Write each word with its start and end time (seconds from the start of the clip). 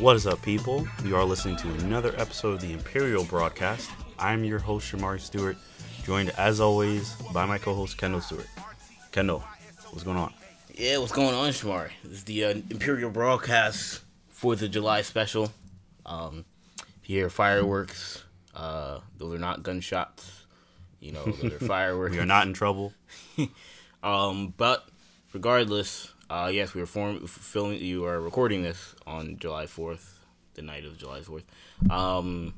What 0.00 0.14
is 0.14 0.28
up, 0.28 0.40
people? 0.42 0.86
You 1.04 1.16
are 1.16 1.24
listening 1.24 1.56
to 1.56 1.68
another 1.84 2.14
episode 2.18 2.54
of 2.54 2.60
the 2.60 2.72
Imperial 2.72 3.24
Broadcast. 3.24 3.90
I'm 4.16 4.44
your 4.44 4.60
host, 4.60 4.92
Shamari 4.92 5.18
Stewart, 5.18 5.56
joined 6.04 6.30
as 6.38 6.60
always 6.60 7.14
by 7.34 7.46
my 7.46 7.58
co 7.58 7.74
host, 7.74 7.98
Kendall 7.98 8.20
Stewart. 8.20 8.46
Kendall, 9.10 9.42
what's 9.90 10.04
going 10.04 10.16
on? 10.16 10.32
Yeah, 10.72 10.98
what's 10.98 11.10
going 11.10 11.34
on, 11.34 11.50
Shamari? 11.50 11.90
This 12.04 12.18
is 12.18 12.24
the 12.24 12.44
uh, 12.44 12.50
Imperial 12.70 13.10
Broadcast 13.10 14.02
4th 14.40 14.62
of 14.62 14.70
July 14.70 15.02
special. 15.02 15.50
Um, 16.06 16.44
if 17.02 17.10
you 17.10 17.18
hear 17.18 17.28
fireworks, 17.30 18.22
uh, 18.54 19.00
those 19.16 19.34
are 19.34 19.38
not 19.40 19.64
gunshots. 19.64 20.44
You 21.00 21.10
know, 21.10 21.24
those 21.24 21.52
are 21.54 21.58
fireworks. 21.58 22.12
We 22.14 22.20
are 22.20 22.26
not 22.26 22.46
in 22.46 22.52
trouble. 22.52 22.92
Um, 24.00 24.54
but 24.56 24.88
regardless, 25.32 26.14
uh, 26.30 26.50
yes, 26.52 26.74
we 26.74 26.80
are 26.82 26.86
form- 26.86 27.26
filming. 27.26 27.80
You 27.80 28.04
are 28.04 28.20
recording 28.20 28.62
this 28.62 28.94
on 29.06 29.38
July 29.38 29.66
fourth, 29.66 30.20
the 30.54 30.62
night 30.62 30.84
of 30.84 30.98
July 30.98 31.22
fourth. 31.22 31.44
Um, 31.90 32.54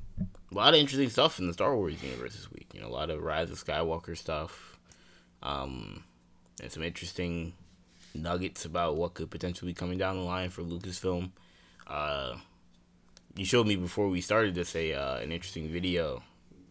a 0.50 0.54
lot 0.54 0.74
of 0.74 0.80
interesting 0.80 1.10
stuff 1.10 1.38
in 1.38 1.46
the 1.46 1.52
Star 1.52 1.76
Wars 1.76 2.02
universe 2.02 2.34
this 2.34 2.50
week. 2.50 2.68
You 2.74 2.80
know, 2.80 2.88
a 2.88 2.90
lot 2.90 3.10
of 3.10 3.22
Rise 3.22 3.50
of 3.50 3.64
Skywalker 3.64 4.16
stuff. 4.16 4.78
Um, 5.42 6.04
and 6.60 6.70
some 6.70 6.82
interesting 6.82 7.54
nuggets 8.14 8.64
about 8.64 8.96
what 8.96 9.14
could 9.14 9.30
potentially 9.30 9.70
be 9.70 9.74
coming 9.74 9.98
down 9.98 10.16
the 10.16 10.22
line 10.22 10.50
for 10.50 10.62
Lucasfilm. 10.62 11.30
Uh, 11.86 12.36
you 13.36 13.44
showed 13.44 13.66
me 13.66 13.76
before 13.76 14.08
we 14.08 14.20
started 14.20 14.54
this 14.54 14.74
a 14.74 14.92
uh, 14.92 15.16
an 15.18 15.32
interesting 15.32 15.68
video 15.68 16.22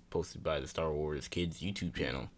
posted 0.10 0.44
by 0.44 0.60
the 0.60 0.68
Star 0.68 0.92
Wars 0.92 1.28
Kids 1.28 1.62
YouTube 1.62 1.96
channel. 1.96 2.30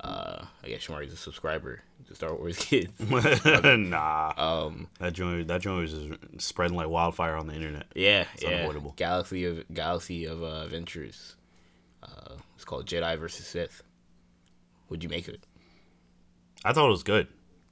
Uh, 0.00 0.44
I 0.62 0.68
guess 0.68 0.82
Shamari's 0.82 1.12
a 1.12 1.16
subscriber 1.16 1.80
to 2.06 2.14
Star 2.14 2.34
Wars 2.34 2.58
Kids. 2.60 2.92
nah. 3.10 4.32
Um, 4.36 4.88
That 5.00 5.12
joint, 5.14 5.48
that 5.48 5.60
joint 5.62 5.80
was 5.80 5.92
just 5.92 6.46
spreading 6.46 6.76
like 6.76 6.88
wildfire 6.88 7.34
on 7.34 7.46
the 7.46 7.54
internet. 7.54 7.86
yeah, 7.94 8.26
It's 8.34 8.42
yeah. 8.42 8.50
unavoidable. 8.50 8.92
Galaxy 8.96 9.44
of 9.46 9.64
Galaxy 9.72 10.24
of 10.26 10.42
uh, 10.42 10.62
Adventures. 10.64 11.36
Uh, 12.02 12.34
it's 12.54 12.64
called 12.64 12.86
Jedi 12.86 13.18
versus 13.18 13.46
Sith. 13.46 13.82
What'd 14.88 15.02
you 15.02 15.08
make 15.08 15.28
it? 15.28 15.40
I 16.64 16.72
thought 16.72 16.86
it 16.86 16.90
was 16.90 17.02
good. 17.02 17.28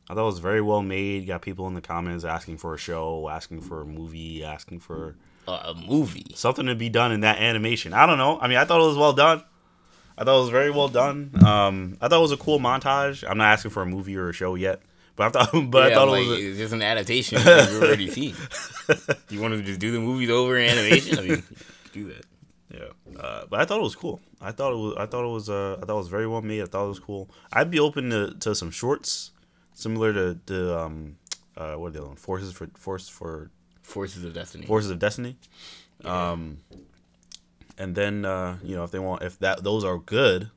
I 0.08 0.14
thought 0.14 0.22
it 0.22 0.26
was 0.26 0.38
very 0.38 0.60
well 0.60 0.82
made. 0.82 1.26
Got 1.26 1.42
people 1.42 1.66
in 1.68 1.74
the 1.74 1.80
comments 1.80 2.24
asking 2.24 2.58
for 2.58 2.74
a 2.74 2.78
show, 2.78 3.28
asking 3.28 3.60
for 3.62 3.82
a 3.82 3.84
movie, 3.86 4.42
asking 4.44 4.80
for 4.80 5.16
Uh, 5.46 5.62
a 5.66 5.74
movie. 5.74 6.26
something 6.34 6.66
to 6.66 6.74
be 6.74 6.88
done 6.88 7.12
in 7.12 7.20
that 7.20 7.38
animation. 7.38 7.92
I 7.92 8.06
don't 8.06 8.18
know. 8.18 8.38
I 8.40 8.48
mean, 8.48 8.56
I 8.58 8.64
thought 8.64 8.80
it 8.82 8.86
was 8.86 8.96
well 8.96 9.12
done. 9.12 9.42
I 10.16 10.24
thought 10.24 10.36
it 10.36 10.40
was 10.42 10.50
very 10.50 10.70
well 10.70 10.88
done. 10.88 11.32
Um, 11.44 11.96
I 12.00 12.08
thought 12.08 12.18
it 12.18 12.22
was 12.22 12.32
a 12.32 12.36
cool 12.36 12.58
montage. 12.58 13.28
I'm 13.28 13.38
not 13.38 13.52
asking 13.52 13.72
for 13.72 13.82
a 13.82 13.86
movie 13.86 14.16
or 14.16 14.28
a 14.28 14.32
show 14.32 14.54
yet, 14.54 14.80
but 15.16 15.36
I 15.36 15.44
thought, 15.44 15.70
but 15.70 15.92
I 15.92 15.94
thought 15.94 16.08
like, 16.08 16.24
it 16.24 16.28
was. 16.28 16.38
A, 16.38 16.48
it's 16.50 16.58
just 16.58 16.72
an 16.74 16.82
adaptation 16.82 17.38
you've 17.44 17.82
already 17.82 18.10
seen. 18.10 18.34
Do 18.86 18.96
you 19.34 19.40
want 19.40 19.54
to 19.54 19.62
just 19.62 19.80
do 19.80 19.90
the 19.92 20.00
movies 20.00 20.30
over 20.30 20.56
animation? 20.56 21.18
I 21.18 21.22
mean, 21.22 21.42
do 21.92 22.04
that. 22.12 22.24
yeah, 22.72 23.20
uh, 23.20 23.46
but 23.50 23.60
I 23.60 23.64
thought 23.64 23.80
it 23.80 23.84
was 23.84 23.96
cool. 23.96 24.20
I 24.40 24.52
thought 24.52 24.72
it 24.72 24.76
was. 24.76 24.94
I 24.96 25.06
thought 25.06 25.24
it 25.24 25.32
was. 25.32 25.50
Uh, 25.50 25.78
I 25.82 25.84
thought 25.84 25.94
it 25.94 25.98
was 25.98 26.08
very 26.08 26.26
well 26.26 26.42
made. 26.42 26.62
I 26.62 26.66
thought 26.66 26.84
it 26.84 26.88
was 26.88 27.00
cool. 27.00 27.28
I'd 27.52 27.70
be 27.70 27.80
open 27.80 28.10
to, 28.10 28.34
to 28.40 28.54
some 28.54 28.70
shorts 28.70 29.32
similar 29.74 30.12
to 30.12 30.38
the 30.46 30.78
um, 30.78 31.16
uh, 31.56 31.74
what 31.74 31.88
are 31.88 31.90
they 31.90 32.00
on? 32.00 32.16
Forces 32.16 32.52
for 32.52 32.68
Force 32.74 33.08
for 33.08 33.50
Forces 33.82 34.24
of 34.24 34.32
Destiny. 34.34 34.66
Forces 34.66 34.90
of 34.90 34.98
Destiny. 34.98 35.36
Um, 36.04 36.58
and 37.78 37.94
then 37.94 38.24
uh, 38.24 38.58
you 38.62 38.76
know 38.76 38.84
if 38.84 38.90
they 38.90 38.98
want 38.98 39.22
if 39.22 39.38
that 39.40 39.64
those 39.64 39.84
are 39.84 39.98
good, 39.98 40.50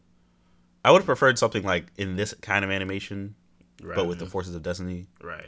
I 0.83 0.91
would 0.91 0.99
have 0.99 1.05
preferred 1.05 1.37
something 1.37 1.63
like 1.63 1.87
in 1.97 2.15
this 2.15 2.33
kind 2.41 2.63
of 2.63 2.71
animation, 2.71 3.35
right. 3.81 3.95
but 3.95 4.07
with 4.07 4.19
the 4.19 4.25
Forces 4.25 4.55
of 4.55 4.63
Destiny 4.63 5.07
right. 5.21 5.47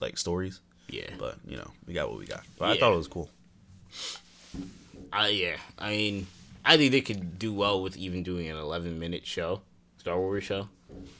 like 0.00 0.18
stories. 0.18 0.60
Yeah. 0.88 1.10
But 1.18 1.38
you 1.46 1.56
know 1.56 1.70
we 1.86 1.94
got 1.94 2.08
what 2.08 2.18
we 2.18 2.26
got. 2.26 2.42
But 2.58 2.70
I 2.70 2.78
thought 2.78 2.92
it 2.92 2.96
was 2.96 3.08
cool. 3.08 3.30
Uh, 5.12 5.28
yeah, 5.30 5.56
I 5.78 5.90
mean, 5.90 6.26
I 6.64 6.76
think 6.76 6.92
they 6.92 7.00
could 7.00 7.38
do 7.38 7.52
well 7.52 7.82
with 7.82 7.96
even 7.96 8.22
doing 8.22 8.48
an 8.48 8.56
11 8.56 8.98
minute 8.98 9.24
show, 9.24 9.62
Star 9.98 10.18
Wars 10.18 10.44
show, 10.44 10.68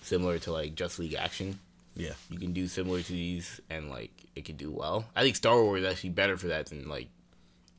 similar 0.02 0.38
to 0.40 0.52
like 0.52 0.74
Justice 0.74 0.98
League 0.98 1.14
Action. 1.14 1.60
Yeah. 1.94 2.12
You 2.28 2.38
can 2.38 2.52
do 2.52 2.68
similar 2.68 3.00
to 3.00 3.12
these, 3.12 3.60
and 3.70 3.88
like 3.88 4.12
it 4.34 4.44
could 4.44 4.58
do 4.58 4.70
well. 4.70 5.06
I 5.14 5.22
think 5.22 5.36
Star 5.36 5.62
Wars 5.62 5.82
is 5.82 5.88
actually 5.88 6.10
better 6.10 6.36
for 6.36 6.48
that 6.48 6.66
than 6.66 6.88
like 6.88 7.08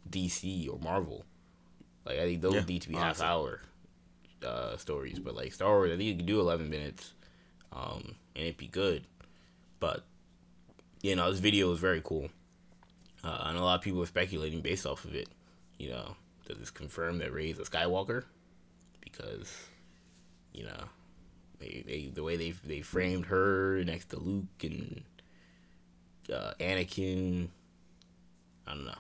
DC 0.09 0.71
or 0.71 0.79
Marvel. 0.79 1.25
Like 2.07 2.19
I 2.19 2.23
think 2.25 2.41
those 2.41 2.53
Yeah, 2.55 2.63
need 2.63 2.81
to 2.83 2.89
be 2.89 2.95
honestly. 2.95 3.25
half 3.25 3.33
hour 3.33 3.61
uh, 4.45 4.77
stories, 4.77 5.19
but 5.19 5.35
like 5.35 5.51
Star 5.53 5.69
Wars, 5.75 5.91
I 5.91 5.97
think 5.97 6.07
you 6.07 6.15
can 6.15 6.25
do 6.25 6.39
11 6.39 6.69
minutes, 6.69 7.13
um, 7.73 8.15
and 8.35 8.45
it'd 8.45 8.57
be 8.57 8.67
good. 8.67 9.03
But 9.79 10.03
you 11.01 11.15
know, 11.15 11.29
this 11.29 11.39
video 11.39 11.71
is 11.73 11.79
very 11.79 12.01
cool, 12.03 12.29
uh, 13.23 13.43
and 13.45 13.57
a 13.57 13.61
lot 13.63 13.75
of 13.75 13.81
people 13.81 14.01
are 14.01 14.05
speculating 14.07 14.61
based 14.61 14.85
off 14.85 15.05
of 15.05 15.13
it. 15.15 15.27
You 15.77 15.89
know, 15.89 16.15
does 16.47 16.57
this 16.57 16.69
confirm 16.71 17.19
that 17.19 17.33
Rey's 17.33 17.59
a 17.59 17.63
Skywalker? 17.63 18.23
Because 19.01 19.53
you 20.53 20.63
know, 20.63 20.83
they, 21.59 21.83
they 21.85 22.11
the 22.13 22.23
way 22.23 22.37
they 22.37 22.51
they 22.51 22.81
framed 22.81 23.25
her 23.27 23.83
next 23.83 24.09
to 24.11 24.19
Luke 24.19 24.63
and 24.63 25.03
uh, 26.33 26.53
Anakin. 26.59 27.49
I 28.65 28.73
don't 28.73 28.85
know. 28.85 28.97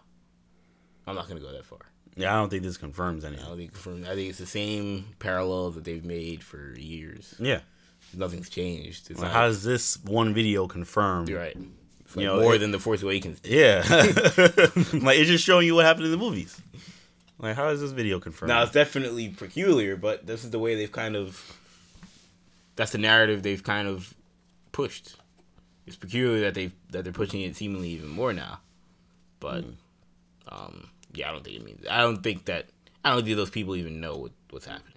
I'm 1.07 1.15
not 1.15 1.27
gonna 1.27 1.39
go 1.39 1.51
that 1.51 1.65
far. 1.65 1.79
Yeah, 2.17 2.33
I 2.33 2.37
don't 2.39 2.49
think 2.49 2.63
this 2.63 2.77
confirms 2.77 3.23
anything. 3.23 3.45
I 3.45 3.47
don't 3.49 3.57
think 3.57 3.75
from 3.75 4.03
I 4.05 4.15
think 4.15 4.29
it's 4.29 4.39
the 4.39 4.45
same 4.47 5.05
parallels 5.19 5.75
that 5.75 5.83
they've 5.83 6.03
made 6.03 6.43
for 6.43 6.73
years. 6.77 7.35
Yeah. 7.39 7.59
Nothing's 8.13 8.49
changed. 8.49 9.09
Like, 9.11 9.19
not, 9.21 9.31
how 9.31 9.41
does 9.47 9.63
this 9.63 9.97
one 10.03 10.33
video 10.33 10.67
confirm? 10.67 11.27
you're 11.27 11.39
right. 11.39 11.55
Like 11.55 12.15
You 12.15 12.25
know, 12.25 12.41
more 12.41 12.55
it- 12.55 12.59
than 12.59 12.71
the 12.71 12.79
Force 12.79 13.03
Awakens. 13.03 13.39
did. 13.41 13.51
Yeah. 13.51 13.83
like 13.87 15.19
it's 15.19 15.29
just 15.29 15.43
showing 15.43 15.67
you 15.67 15.75
what 15.75 15.85
happened 15.85 16.05
in 16.05 16.11
the 16.11 16.17
movies. 16.17 16.59
Like 17.39 17.55
how 17.55 17.67
is 17.69 17.81
this 17.81 17.91
video 17.91 18.19
confirmed? 18.19 18.49
Now 18.49 18.63
it's 18.63 18.71
definitely 18.71 19.29
peculiar, 19.29 19.95
but 19.95 20.25
this 20.25 20.43
is 20.43 20.49
the 20.51 20.59
way 20.59 20.73
they've 20.75 20.91
kind 20.91 21.15
of. 21.15 21.55
That's 22.75 22.91
the 22.91 22.97
narrative 22.97 23.43
they've 23.43 23.63
kind 23.63 23.87
of 23.87 24.13
pushed. 24.71 25.15
It's 25.85 25.95
peculiar 25.95 26.41
that 26.41 26.53
they 26.55 26.71
that 26.91 27.03
they're 27.03 27.13
pushing 27.13 27.41
it 27.41 27.55
seemingly 27.55 27.89
even 27.89 28.09
more 28.09 28.33
now, 28.33 28.59
but 29.39 29.61
Hmm. 29.63 29.69
um, 30.47 30.89
yeah, 31.17 31.29
I 31.29 31.31
don't 31.33 31.43
think 31.43 31.57
it 31.57 31.65
means. 31.65 31.85
I 31.89 32.01
don't 32.01 32.21
think 32.23 32.45
that. 32.45 32.67
I 33.05 33.11
don't 33.13 33.23
think 33.23 33.37
those 33.37 33.49
people 33.49 33.75
even 33.75 34.01
know 34.01 34.17
what, 34.17 34.31
what's 34.49 34.65
happening. 34.65 34.93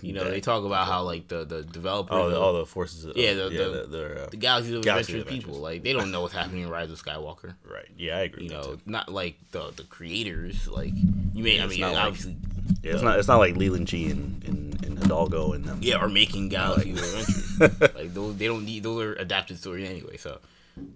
You 0.00 0.12
know, 0.12 0.24
they 0.24 0.40
talk 0.40 0.64
about 0.64 0.86
how 0.86 1.02
like 1.02 1.26
the 1.28 1.44
the 1.44 1.62
developer, 1.64 2.14
oh, 2.14 2.30
the, 2.30 2.38
all 2.38 2.52
the 2.54 2.66
forces. 2.66 3.04
Of, 3.04 3.16
Yeah, 3.16 3.34
the- 3.34 3.50
yeah, 3.52 3.58
the- 3.64 3.70
the, 3.70 3.86
the, 3.88 4.22
uh, 4.24 4.28
the 4.30 4.36
Galaxies 4.36 4.74
of 4.74 4.84
Galaxy 4.84 5.12
Adventure 5.12 5.28
Adventures. 5.28 5.44
people, 5.44 5.60
like 5.60 5.82
they 5.82 5.92
don't 5.92 6.10
know 6.12 6.22
what's 6.22 6.34
happening 6.40 6.62
in 6.62 6.70
Rise 6.70 6.90
of 6.90 7.02
Skywalker. 7.02 7.54
right. 7.68 7.88
Yeah, 7.98 8.16
I 8.18 8.20
agree. 8.22 8.44
You 8.44 8.50
know, 8.50 8.78
not 8.86 9.08
like 9.10 9.38
the 9.50 9.72
the 9.76 9.82
creators. 9.84 10.68
Like 10.68 10.92
you 11.34 11.42
may, 11.42 11.60
I 11.60 11.66
mean, 11.66 11.80
not 11.80 11.94
like- 11.94 12.02
obviously, 12.04 12.36
Yeah, 12.82 12.92
it's 12.94 13.02
not. 13.02 13.18
It's 13.18 13.28
not 13.28 13.38
like 13.38 13.56
Leland 13.56 13.88
Chee 13.88 14.10
and, 14.10 14.42
and, 14.44 14.84
and 14.86 14.98
Hidalgo 14.98 15.52
and 15.52 15.64
them. 15.64 15.78
yeah, 15.82 15.96
are 15.96 16.08
making 16.08 16.48
Galaxy 16.48 16.92
of 16.92 16.98
Adventure. 16.98 17.90
like 17.98 18.14
those, 18.14 18.36
they 18.36 18.46
don't 18.46 18.64
need 18.64 18.82
those 18.84 19.02
are 19.02 19.14
adapted 19.14 19.58
stories 19.58 19.88
anyway. 19.90 20.16
So 20.16 20.38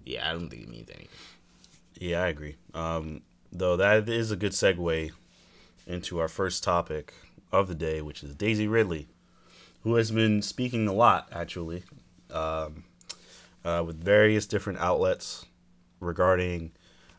yeah, 0.05 0.27
I 0.27 0.31
don't 0.33 0.49
think 0.49 0.63
it 0.63 0.69
means 0.69 0.89
anything. 0.89 1.09
Yeah, 1.99 2.23
I 2.23 2.27
agree. 2.29 2.55
Um, 2.73 3.21
though 3.51 3.75
that 3.77 4.07
is 4.09 4.31
a 4.31 4.35
good 4.35 4.51
segue 4.53 5.11
into 5.87 6.19
our 6.19 6.27
first 6.27 6.63
topic 6.63 7.13
of 7.51 7.67
the 7.67 7.75
day, 7.75 8.01
which 8.01 8.23
is 8.23 8.33
Daisy 8.35 8.67
Ridley, 8.67 9.07
who 9.83 9.95
has 9.95 10.11
been 10.11 10.41
speaking 10.41 10.87
a 10.87 10.93
lot 10.93 11.27
actually, 11.31 11.83
um, 12.31 12.83
uh, 13.65 13.83
with 13.85 14.01
various 14.03 14.45
different 14.45 14.79
outlets 14.79 15.45
regarding 15.99 16.71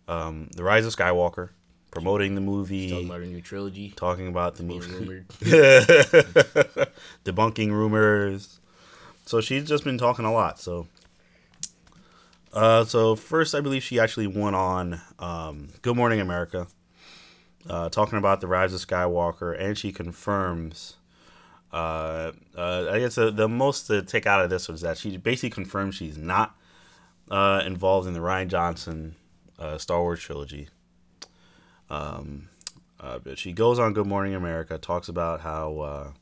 um, 0.09 0.49
the 0.57 0.65
Rise 0.65 0.87
of 0.87 0.95
Skywalker, 0.97 1.51
promoting 1.91 2.35
the 2.35 2.41
movie, 2.41 2.91
Talking 2.91 3.07
about 3.07 3.21
a 3.21 3.27
new 3.27 3.41
trilogy. 3.41 3.93
talking 3.97 4.27
about 4.29 4.57
the 4.57 4.63
movie, 4.63 4.91
rumored. 4.93 5.29
debunking 7.25 7.71
rumors. 7.71 8.59
So 9.27 9.41
she's 9.41 9.69
just 9.69 9.85
been 9.85 9.99
talking 9.99 10.25
a 10.25 10.33
lot. 10.33 10.59
So, 10.59 10.89
uh, 12.53 12.85
so 12.85 13.17
first, 13.17 13.55
I 13.55 13.61
believe 13.61 13.83
she 13.83 13.99
actually 13.99 14.27
went 14.27 14.57
on 14.57 15.01
um, 15.19 15.69
Good 15.81 15.97
Morning 15.97 16.21
America, 16.21 16.67
uh, 17.69 17.89
talking 17.89 18.19
about 18.19 18.41
the 18.41 18.47
rise 18.47 18.75
of 18.75 18.81
Skywalker, 18.81 19.59
and 19.59 19.77
she 19.77 19.93
confirms. 19.93 20.97
Uh, 21.73 22.33
uh, 22.57 22.89
I 22.91 22.99
guess 22.99 23.15
the, 23.15 23.31
the 23.31 23.49
most 23.49 23.87
to 23.87 24.03
take 24.03 24.27
out 24.27 24.45
of 24.45 24.51
this 24.51 24.69
was 24.69 24.83
that 24.83 24.99
she 24.99 25.17
basically 25.17 25.49
confirms 25.49 25.95
she's 25.95 26.19
not 26.19 26.55
uh, 27.31 27.63
involved 27.65 28.07
in 28.07 28.13
the 28.13 28.21
Rian 28.21 28.49
Johnson 28.49 29.15
uh, 29.59 29.79
Star 29.79 30.03
Wars 30.03 30.21
trilogy. 30.21 30.69
Um, 31.89 32.49
but 33.25 33.39
she 33.39 33.53
goes 33.53 33.79
on 33.79 33.95
Good 33.95 34.07
Morning 34.07 34.35
America, 34.35 34.77
talks 34.77 35.09
about 35.09 35.41
how 35.41 36.13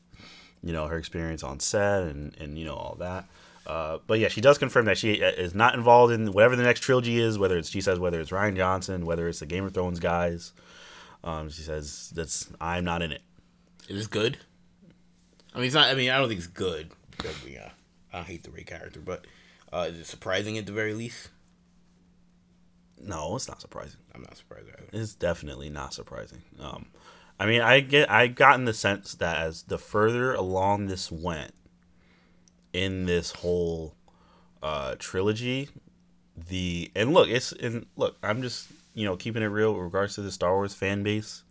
you 0.63 0.71
know 0.71 0.87
her 0.87 0.97
experience 0.97 1.43
on 1.43 1.59
set 1.59 2.03
and 2.03 2.35
and 2.39 2.57
you 2.57 2.65
know 2.65 2.75
all 2.75 2.95
that. 2.99 3.25
Uh, 3.65 3.99
but 4.07 4.19
yeah, 4.19 4.27
she 4.27 4.41
does 4.41 4.57
confirm 4.57 4.85
that 4.85 4.97
she 4.97 5.23
uh, 5.23 5.29
is 5.29 5.53
not 5.53 5.75
involved 5.75 6.11
in 6.13 6.31
whatever 6.31 6.55
the 6.55 6.63
next 6.63 6.79
trilogy 6.81 7.19
is. 7.19 7.37
Whether 7.37 7.57
it's 7.57 7.69
she 7.69 7.81
says 7.81 7.99
whether 7.99 8.19
it's 8.19 8.31
Rian 8.31 8.55
Johnson, 8.55 9.05
whether 9.05 9.27
it's 9.27 9.39
the 9.39 9.45
Game 9.45 9.65
of 9.65 9.73
Thrones 9.73 9.99
guys. 9.99 10.53
Um, 11.23 11.49
she 11.49 11.61
says 11.61 12.11
that's 12.15 12.49
I'm 12.59 12.83
not 12.83 13.01
in 13.01 13.11
it. 13.11 13.21
Is 13.87 13.97
this 13.97 14.07
good? 14.07 14.37
I 15.53 15.57
mean, 15.57 15.65
it's 15.67 15.75
not. 15.75 15.89
I 15.89 15.93
mean, 15.93 16.09
I 16.09 16.17
don't 16.17 16.27
think 16.27 16.39
it's 16.39 16.47
good. 16.47 16.91
Because 17.11 17.43
we, 17.43 17.57
uh, 17.57 17.69
I 18.11 18.21
hate 18.23 18.43
the 18.43 18.51
Rey 18.51 18.63
character, 18.63 18.99
but 18.99 19.27
uh, 19.71 19.87
is 19.89 19.99
it 19.99 20.05
surprising 20.07 20.57
at 20.57 20.65
the 20.65 20.71
very 20.71 20.93
least? 20.93 21.29
no, 23.03 23.35
it's 23.35 23.47
not 23.47 23.61
surprising. 23.61 23.99
I'm 24.13 24.21
not 24.21 24.37
surprised 24.37 24.67
either. 24.67 24.87
It's 24.93 25.13
definitely 25.13 25.69
not 25.69 25.93
surprising. 25.93 26.41
Um, 26.59 26.87
I 27.39 27.45
mean, 27.45 27.61
I 27.61 27.79
get 27.79 28.09
I 28.11 28.27
gotten 28.27 28.65
the 28.65 28.73
sense 28.73 29.15
that 29.15 29.37
as 29.37 29.63
the 29.63 29.77
further 29.77 30.33
along 30.33 30.87
this 30.87 31.11
went 31.11 31.53
in 32.73 33.05
this 33.05 33.31
whole 33.31 33.93
uh, 34.63 34.95
trilogy, 34.99 35.69
the 36.49 36.91
and 36.95 37.13
look, 37.13 37.29
it's 37.29 37.51
and 37.51 37.85
look, 37.95 38.17
I'm 38.23 38.41
just 38.41 38.67
you 38.93 39.05
know 39.05 39.15
keeping 39.15 39.41
it 39.43 39.47
real 39.47 39.73
with 39.73 39.83
regards 39.83 40.15
to 40.15 40.21
the 40.21 40.31
Star 40.31 40.53
Wars 40.55 40.73
fan 40.73 41.03
base. 41.03 41.43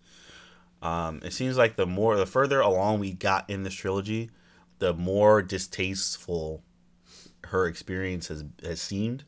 Um, 0.83 1.21
it 1.23 1.33
seems 1.33 1.59
like 1.59 1.77
the 1.77 1.87
more 1.87 2.17
the 2.17 2.27
further 2.27 2.61
along 2.61 3.01
we 3.01 3.13
got 3.13 3.49
in 3.51 3.63
this 3.65 3.75
trilogy, 3.75 4.31
the 4.79 4.95
more 4.95 5.43
distasteful 5.43 6.63
her 7.47 7.67
experience 7.67 8.29
has 8.29 8.45
has 8.63 8.81
seemed. 8.81 9.25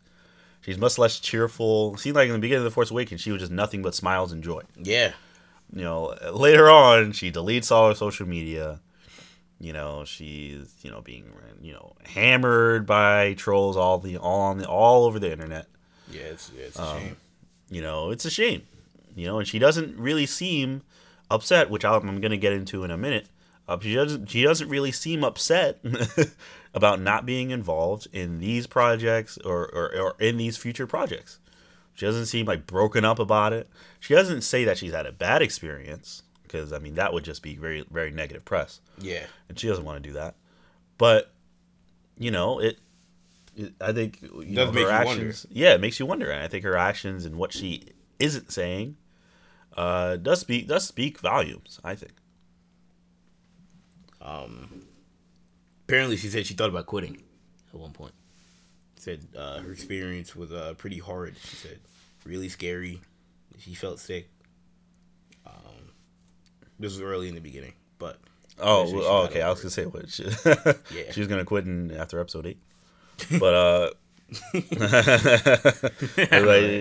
She's 0.62 0.78
much 0.78 0.96
less 0.96 1.18
cheerful. 1.18 1.94
It 1.94 1.98
seemed 2.00 2.14
like 2.16 2.28
in 2.28 2.34
the 2.34 2.38
beginning 2.38 2.60
of 2.60 2.64
the 2.64 2.70
Force 2.70 2.90
Awakens, 2.92 3.20
she 3.20 3.32
was 3.32 3.40
just 3.42 3.50
nothing 3.52 3.82
but 3.82 3.94
smiles 3.96 4.30
and 4.30 4.44
joy 4.44 4.62
Yeah. 4.76 5.12
you 5.74 5.82
know 5.82 6.14
later 6.32 6.70
on 6.70 7.10
she 7.12 7.32
deletes 7.32 7.72
all 7.72 7.88
her 7.88 7.94
social 7.94 8.26
media 8.28 8.80
you 9.62 9.72
know 9.72 10.04
she's 10.04 10.74
you 10.82 10.90
know 10.90 11.00
being 11.00 11.24
you 11.62 11.72
know 11.72 11.94
hammered 12.04 12.84
by 12.84 13.32
trolls 13.34 13.76
all 13.76 13.98
the 13.98 14.16
all 14.18 14.40
on 14.42 14.58
the 14.58 14.66
all 14.66 15.04
over 15.04 15.18
the 15.18 15.30
internet 15.32 15.66
Yeah, 16.10 16.22
it's, 16.22 16.50
yeah, 16.54 16.64
it's 16.64 16.78
Um, 16.78 16.96
a 16.96 17.00
shame. 17.00 17.16
you 17.70 17.80
know 17.80 18.10
it's 18.10 18.24
a 18.24 18.30
shame 18.30 18.62
you 19.14 19.26
know 19.26 19.38
and 19.38 19.46
she 19.48 19.58
doesn't 19.58 19.96
really 19.96 20.26
seem 20.26 20.82
upset 21.30 21.70
which 21.70 21.84
I'm, 21.84 22.08
I'm 22.08 22.20
gonna 22.20 22.36
get 22.36 22.52
into 22.52 22.82
in 22.84 22.90
a 22.90 22.98
minute 22.98 23.28
uh, 23.68 23.78
she 23.80 23.94
doesn't 23.94 24.28
she 24.28 24.42
doesn't 24.42 24.68
really 24.68 24.90
seem 24.92 25.22
upset 25.22 25.78
about 26.74 27.00
not 27.00 27.24
being 27.24 27.50
involved 27.50 28.08
in 28.12 28.40
these 28.40 28.66
projects 28.66 29.38
or, 29.44 29.66
or, 29.72 29.96
or 29.96 30.16
in 30.18 30.36
these 30.38 30.56
future 30.56 30.86
projects 30.88 31.38
she 31.94 32.04
doesn't 32.06 32.26
seem 32.26 32.46
like 32.46 32.66
broken 32.66 33.04
up 33.04 33.18
about 33.18 33.52
it. 33.52 33.68
She 34.00 34.14
doesn't 34.14 34.40
say 34.40 34.64
that 34.64 34.78
she's 34.78 34.92
had 34.92 35.04
a 35.04 35.12
bad 35.12 35.42
experience 35.42 36.22
because 36.52 36.72
I 36.72 36.78
mean 36.78 36.94
that 36.96 37.12
would 37.14 37.24
just 37.24 37.42
be 37.42 37.56
very 37.56 37.84
very 37.90 38.10
negative 38.10 38.44
press, 38.44 38.80
Yeah. 38.98 39.24
and 39.48 39.58
she 39.58 39.66
doesn't 39.68 39.84
want 39.84 40.02
to 40.02 40.08
do 40.08 40.12
that. 40.14 40.34
But 40.98 41.32
you 42.18 42.30
know 42.30 42.58
it. 42.58 42.78
it 43.56 43.72
I 43.80 43.92
think 43.92 44.20
you 44.22 44.44
know, 44.46 44.66
her 44.66 44.72
wonder. 44.72 44.90
actions. 44.90 45.46
Yeah, 45.50 45.72
it 45.74 45.80
makes 45.80 45.98
you 45.98 46.06
wonder, 46.06 46.30
and 46.30 46.42
I 46.42 46.48
think 46.48 46.64
her 46.64 46.76
actions 46.76 47.24
and 47.24 47.36
what 47.36 47.52
she 47.52 47.84
isn't 48.18 48.52
saying 48.52 48.96
uh, 49.76 50.16
does 50.16 50.40
speak 50.40 50.68
does 50.68 50.86
speak 50.86 51.18
volumes. 51.18 51.80
I 51.82 51.94
think. 51.94 52.12
Um, 54.20 54.84
apparently, 55.88 56.16
she 56.16 56.28
said 56.28 56.46
she 56.46 56.54
thought 56.54 56.68
about 56.68 56.86
quitting 56.86 57.22
at 57.72 57.80
one 57.80 57.92
point. 57.92 58.12
Said 58.96 59.26
uh, 59.36 59.58
her 59.60 59.72
experience 59.72 60.36
was 60.36 60.52
uh, 60.52 60.74
pretty 60.78 60.98
hard. 60.98 61.34
She 61.42 61.56
said 61.56 61.80
really 62.24 62.48
scary. 62.48 63.00
She 63.58 63.74
felt 63.74 63.98
sick. 63.98 64.28
This 66.82 66.92
was 66.94 67.00
early 67.00 67.28
in 67.28 67.36
the 67.36 67.40
beginning, 67.40 67.74
but 67.98 68.18
Oh, 68.58 68.90
oh 68.92 69.22
okay. 69.26 69.40
I 69.40 69.48
was 69.50 69.60
gonna 69.60 69.70
say 69.70 69.86
what 69.86 70.10
she, 70.10 70.24
Yeah. 70.94 71.12
she 71.12 71.20
was 71.20 71.28
gonna 71.28 71.44
quit 71.44 71.64
in, 71.64 71.92
after 71.92 72.18
episode 72.20 72.44
eight, 72.46 72.58
but 73.38 73.54
uh, 73.54 73.90
like 74.54 74.64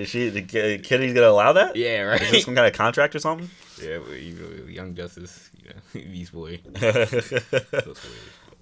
she 0.07 0.29
the 0.29 0.41
Kitty's 0.81 1.13
gonna 1.13 1.27
allow 1.29 1.53
that? 1.53 1.75
yeah, 1.75 2.13
Is 2.15 2.19
this 2.21 2.31
right. 2.33 2.41
some 2.43 2.55
kind 2.55 2.65
of 2.67 2.73
contract 2.73 3.15
or 3.15 3.19
something? 3.19 3.49
yeah, 3.81 3.99
Young 4.67 4.95
Justice, 4.95 5.49
you 5.61 5.69
know, 5.69 5.75
Beast 6.11 6.33
Boy. 6.33 6.59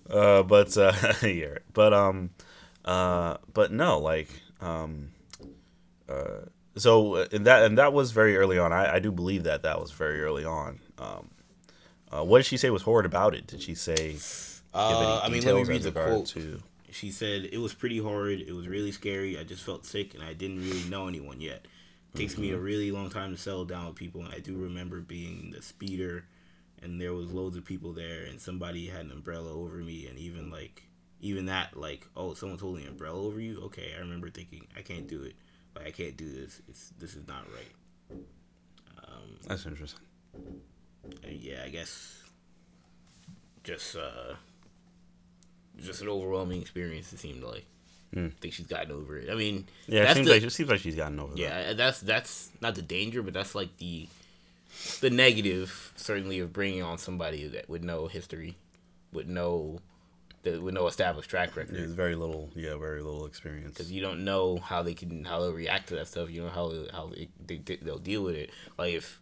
uh, 0.10 0.44
but 0.44 0.76
uh, 0.78 0.94
yeah, 1.24 1.58
but 1.74 1.94
um, 1.94 2.32
uh, 2.86 3.38
but 3.54 3.72
no, 3.72 4.00
like 4.00 4.30
um, 4.62 5.10
uh, 6.10 6.42
so 6.76 7.16
uh, 7.16 7.28
and 7.32 7.46
that 7.46 7.64
and 7.64 7.78
that 7.78 7.94
was 7.94 8.12
very 8.12 8.38
early 8.38 8.58
on. 8.58 8.72
I, 8.72 8.96
I 8.96 9.00
do 9.00 9.12
believe 9.12 9.44
that 9.44 9.64
that 9.64 9.80
was 9.80 9.92
very 9.92 10.22
early 10.22 10.46
on. 10.46 10.80
Um, 10.98 11.30
uh, 12.12 12.24
what 12.24 12.40
did 12.40 12.46
she 12.46 12.58
say 12.58 12.70
was 12.70 12.82
horrid 12.84 13.06
about 13.06 13.36
it? 13.36 13.48
Did 13.48 13.62
she 13.62 13.76
say? 13.76 14.18
Uh, 14.74 15.22
I 15.24 15.30
mean, 15.30 15.44
let 15.44 15.56
me 15.56 15.64
read 15.64 15.84
the 15.84 15.92
quote. 15.92 16.28
To, 16.28 16.62
She 16.92 17.12
said 17.12 17.50
it 17.52 17.60
was 17.60 17.74
pretty 17.74 17.98
horrid. 17.98 18.42
It 18.42 18.54
was 18.54 18.68
really 18.68 18.92
scary. 18.92 19.38
I 19.38 19.44
just 19.44 19.64
felt 19.64 19.86
sick, 19.86 20.14
and 20.14 20.24
I 20.24 20.34
didn't 20.34 20.60
really 20.60 20.88
know 20.90 21.08
anyone 21.08 21.42
yet. 21.42 21.66
It 22.14 22.18
takes 22.18 22.38
me 22.38 22.52
a 22.52 22.58
really 22.58 22.92
long 22.92 23.10
time 23.12 23.32
to 23.32 23.38
settle 23.38 23.66
down 23.66 23.88
with 23.88 23.96
people, 23.96 24.24
and 24.24 24.34
I 24.34 24.40
do 24.40 24.56
remember 24.56 25.00
being 25.00 25.52
the 25.52 25.62
speeder, 25.62 26.26
and 26.82 27.00
there 27.00 27.14
was 27.14 27.32
loads 27.32 27.56
of 27.56 27.66
people 27.66 27.94
there, 27.94 28.24
and 28.26 28.42
somebody 28.42 28.88
had 28.88 29.06
an 29.06 29.12
umbrella 29.12 29.54
over 29.54 29.78
me, 29.78 30.08
and 30.08 30.18
even 30.18 30.50
like 30.50 30.84
even 31.22 31.46
that 31.48 31.78
like 31.78 32.08
oh 32.16 32.34
someone's 32.34 32.62
holding 32.62 32.84
an 32.84 32.92
umbrella 32.92 33.22
over 33.22 33.40
you. 33.40 33.62
Okay, 33.66 33.92
I 33.96 34.00
remember 34.00 34.30
thinking 34.30 34.66
I 34.76 34.82
can't 34.82 35.08
do 35.08 35.22
it. 35.24 35.36
Like 35.76 35.88
I 35.88 35.92
can't 35.92 36.18
do 36.18 36.30
this. 36.30 36.62
It's 36.68 36.90
this 37.00 37.16
is 37.16 37.28
not 37.28 37.46
right. 37.54 38.20
Um, 39.04 39.38
that's 39.48 39.66
interesting. 39.66 40.00
yeah, 41.28 41.64
I 41.66 41.70
guess 41.70 42.22
just 43.64 43.96
uh 43.96 44.34
just 45.78 46.02
an 46.02 46.10
overwhelming 46.10 46.62
experience. 46.62 47.12
It 47.14 47.20
seemed 47.20 47.44
like. 47.44 47.66
Hmm. 48.14 48.26
I 48.26 48.40
think 48.42 48.54
she's 48.56 48.66
gotten 48.66 48.92
over 48.92 49.18
it. 49.20 49.30
I 49.30 49.36
mean, 49.36 49.68
Yeah, 49.88 50.10
it 50.10 50.16
seems 50.16 50.28
the, 50.28 50.34
like 50.34 50.44
it 50.44 50.52
seems 50.52 50.70
like 50.70 50.80
she's 50.80 50.96
gotten 50.96 51.20
over 51.20 51.34
that. 51.34 51.40
yeah, 51.40 51.74
that's 51.74 52.00
that's 52.02 52.50
not 52.60 52.74
the 52.76 52.82
danger, 52.82 53.22
but 53.22 53.34
that's 53.34 53.54
like 53.54 53.78
the 53.78 54.08
the 55.02 55.10
negative 55.12 55.94
certainly 55.96 56.40
of 56.40 56.52
bringing 56.52 56.82
on 56.82 56.98
somebody 56.98 57.48
that 57.48 57.70
with 57.70 57.84
no 57.84 58.08
history, 58.08 58.56
with 59.14 59.28
no 59.28 59.80
that 60.44 60.62
with 60.62 60.74
no 60.74 60.88
established 60.88 61.30
track 61.30 61.56
record. 61.56 61.76
There's 61.76 61.92
very 61.92 62.16
little, 62.16 62.50
yeah, 62.56 62.76
very 62.78 63.02
little 63.02 63.26
experience. 63.26 63.70
because 63.74 63.92
you 63.92 64.02
don't 64.02 64.24
know 64.24 64.58
how 64.58 64.82
they 64.84 64.94
can 64.94 65.24
how 65.26 65.40
they'll 65.42 65.54
react 65.54 65.90
to 65.90 65.96
that 65.96 66.08
stuff. 66.08 66.30
You 66.30 66.44
know 66.44 66.50
how 66.50 66.74
how 66.92 67.12
they, 67.16 67.28
they 67.46 67.76
they'll 67.78 67.98
deal 68.00 68.24
with 68.24 68.36
it. 68.36 68.50
Like 68.78 68.94
if 68.94 69.22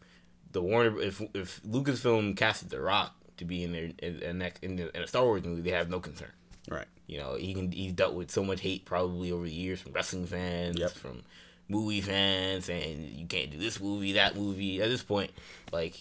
the 0.52 0.62
Warner 0.62 1.00
if 1.02 1.22
if 1.34 1.62
Lucasfilm 1.64 2.36
casted 2.38 2.70
The 2.70 2.80
Rock 2.82 3.16
to 3.38 3.46
be 3.46 3.64
in 3.64 3.72
their 3.72 3.92
in, 4.00 4.22
in, 4.22 4.38
next- 4.40 4.64
in, 4.64 4.76
the, 4.78 4.96
in 4.96 5.04
a 5.04 5.08
Star 5.08 5.24
Wars 5.24 5.44
movie, 5.44 5.62
they 5.62 5.72
have 5.72 5.90
no 5.90 6.00
concern. 6.00 6.32
Right. 6.70 6.88
You 7.08 7.18
know 7.20 7.36
he 7.36 7.54
can 7.54 7.72
he's 7.72 7.94
dealt 7.94 8.14
with 8.14 8.30
so 8.32 8.44
much 8.44 8.62
hate 8.62 8.86
probably 8.86 9.32
over 9.32 9.46
the 9.46 9.52
years 9.52 9.82
from 9.82 9.94
wrestling 9.94 10.26
fans, 10.28 10.78
Yep. 10.80 10.92
from 10.92 11.24
movie 11.70 12.02
fans, 12.02 12.70
and 12.70 13.06
you 13.10 13.26
can't 13.26 13.52
do 13.52 13.58
this 13.58 13.80
movie, 13.80 14.14
that 14.14 14.36
movie. 14.36 14.82
At 14.82 14.90
this 14.90 15.04
point, 15.04 15.32
like 15.72 15.96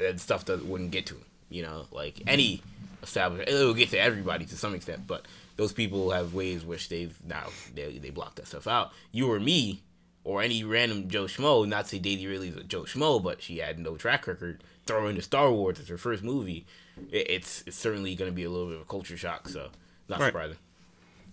that 0.00 0.20
stuff 0.20 0.44
that 0.46 0.64
wouldn't 0.66 0.90
get 0.90 1.06
to 1.06 1.14
him. 1.14 1.24
You 1.48 1.62
know, 1.62 1.86
like 1.92 2.20
any 2.26 2.62
established, 3.02 3.48
it'll 3.48 3.74
get 3.74 3.90
to 3.90 3.98
everybody 4.00 4.44
to 4.46 4.56
some 4.56 4.74
extent, 4.74 5.06
but 5.06 5.26
those 5.56 5.72
people 5.72 6.10
have 6.10 6.34
ways 6.34 6.64
which 6.64 6.88
they've 6.88 7.16
now 7.26 7.48
they 7.74 7.98
they 7.98 8.10
block 8.10 8.34
that 8.36 8.46
stuff 8.48 8.66
out. 8.66 8.92
You 9.12 9.30
or 9.30 9.40
me. 9.40 9.82
Or 10.22 10.42
any 10.42 10.62
random 10.64 11.08
Joe 11.08 11.24
Schmo, 11.24 11.66
not 11.66 11.84
to 11.84 11.88
say 11.92 11.98
Daisy 11.98 12.26
Ridley's 12.26 12.54
a 12.54 12.62
Joe 12.62 12.82
Schmo, 12.82 13.22
but 13.22 13.40
she 13.40 13.56
had 13.56 13.78
no 13.78 13.96
track 13.96 14.26
record. 14.26 14.62
Throw 14.84 15.08
into 15.08 15.22
Star 15.22 15.50
Wars 15.50 15.80
as 15.80 15.88
her 15.88 15.96
first 15.96 16.22
movie, 16.22 16.66
it, 17.10 17.30
it's 17.30 17.64
it's 17.66 17.78
certainly 17.78 18.14
going 18.14 18.30
to 18.30 18.34
be 18.34 18.44
a 18.44 18.50
little 18.50 18.66
bit 18.66 18.76
of 18.76 18.82
a 18.82 18.84
culture 18.84 19.16
shock. 19.16 19.48
So 19.48 19.70
not 20.10 20.20
Right. 20.20 20.26
surprising. 20.26 20.58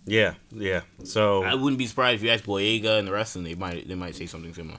Yeah, 0.06 0.34
yeah. 0.50 0.80
So 1.04 1.42
I 1.44 1.54
wouldn't 1.54 1.76
be 1.78 1.86
surprised 1.86 2.22
if 2.22 2.26
you 2.26 2.30
asked 2.30 2.46
Boyega 2.46 2.98
and 2.98 3.06
the 3.06 3.12
rest, 3.12 3.36
and 3.36 3.44
they 3.44 3.54
might 3.54 3.86
they 3.86 3.94
might 3.94 4.14
say 4.16 4.24
something 4.24 4.54
similar. 4.54 4.78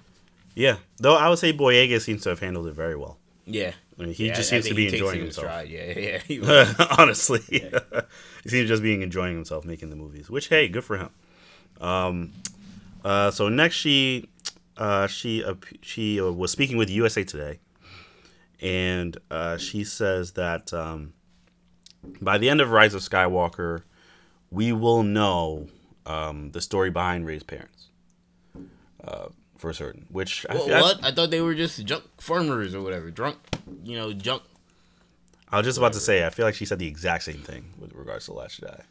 yeah, 0.56 0.78
though 0.98 1.16
I 1.16 1.30
would 1.30 1.38
say 1.38 1.54
Boyega 1.54 2.02
seems 2.02 2.24
to 2.24 2.30
have 2.30 2.40
handled 2.40 2.66
it 2.66 2.74
very 2.74 2.96
well. 2.96 3.20
Yeah, 3.50 3.74
I 3.98 4.04
mean, 4.04 4.14
he 4.14 4.28
Yeah, 4.28 4.34
just 4.34 4.52
I 4.54 4.56
seems 4.58 4.68
to 4.68 4.76
be 4.76 4.88
enjoying 4.88 5.22
himself. 5.22 5.68
Yeah, 5.68 6.22
yeah. 6.28 6.74
Honestly, 6.98 7.40
he 7.50 8.50
seems 8.50 8.68
just 8.68 8.84
being 8.84 9.02
enjoying 9.02 9.36
himself 9.36 9.66
making 9.66 9.90
the 9.90 9.96
movies. 9.96 10.30
Which 10.30 10.48
hey, 10.48 10.68
good 10.68 10.84
for 10.84 10.98
him. 10.98 11.10
Um, 11.82 12.34
uh, 13.04 13.32
so 13.32 13.50
next 13.50 13.76
she, 13.76 14.30
uh, 14.78 15.08
she 15.08 15.44
uh, 15.44 15.56
she 15.82 16.22
uh, 16.22 16.32
was 16.32 16.52
speaking 16.52 16.78
with 16.78 16.90
USA 16.90 17.24
Today, 17.24 17.60
and 18.62 19.18
uh, 19.32 19.58
she 19.58 19.84
says 19.84 20.34
that 20.34 20.72
um, 20.74 21.14
by 22.22 22.38
the 22.38 22.50
end 22.50 22.62
of 22.62 22.72
Rise 22.72 22.94
of 22.94 23.02
Skywalker, 23.02 23.84
we 24.52 24.72
will 24.72 25.04
know 25.04 25.68
um, 26.06 26.52
the 26.52 26.62
story 26.62 26.90
behind 26.90 27.26
Rey's 27.26 27.44
parents. 27.44 27.88
For 29.60 29.72
certain, 29.74 30.06
which 30.10 30.46
I, 30.50 30.56
What, 30.56 30.72
I- 30.72 30.82
what? 30.82 31.04
I 31.04 31.12
thought 31.12 31.30
they 31.32 31.42
were 31.42 31.54
just 31.54 31.86
junk 31.86 32.04
farmers 32.18 32.74
or 32.74 32.82
whatever, 32.82 33.12
drunk. 33.12 33.38
You 33.84 33.98
know, 33.98 34.14
junk. 34.14 34.42
I 35.52 35.58
was 35.58 35.66
just 35.66 35.78
about 35.78 35.94
to 35.94 36.00
say, 36.00 36.26
I 36.26 36.30
feel 36.30 36.46
like 36.46 36.56
she 36.56 36.66
said 36.66 36.80
the 36.80 36.88
exact 36.88 37.24
same 37.26 37.42
thing 37.42 37.74
with 37.78 37.94
regards 37.94 38.26
to 38.26 38.34
Last 38.34 38.62
Jedi. 38.62 38.82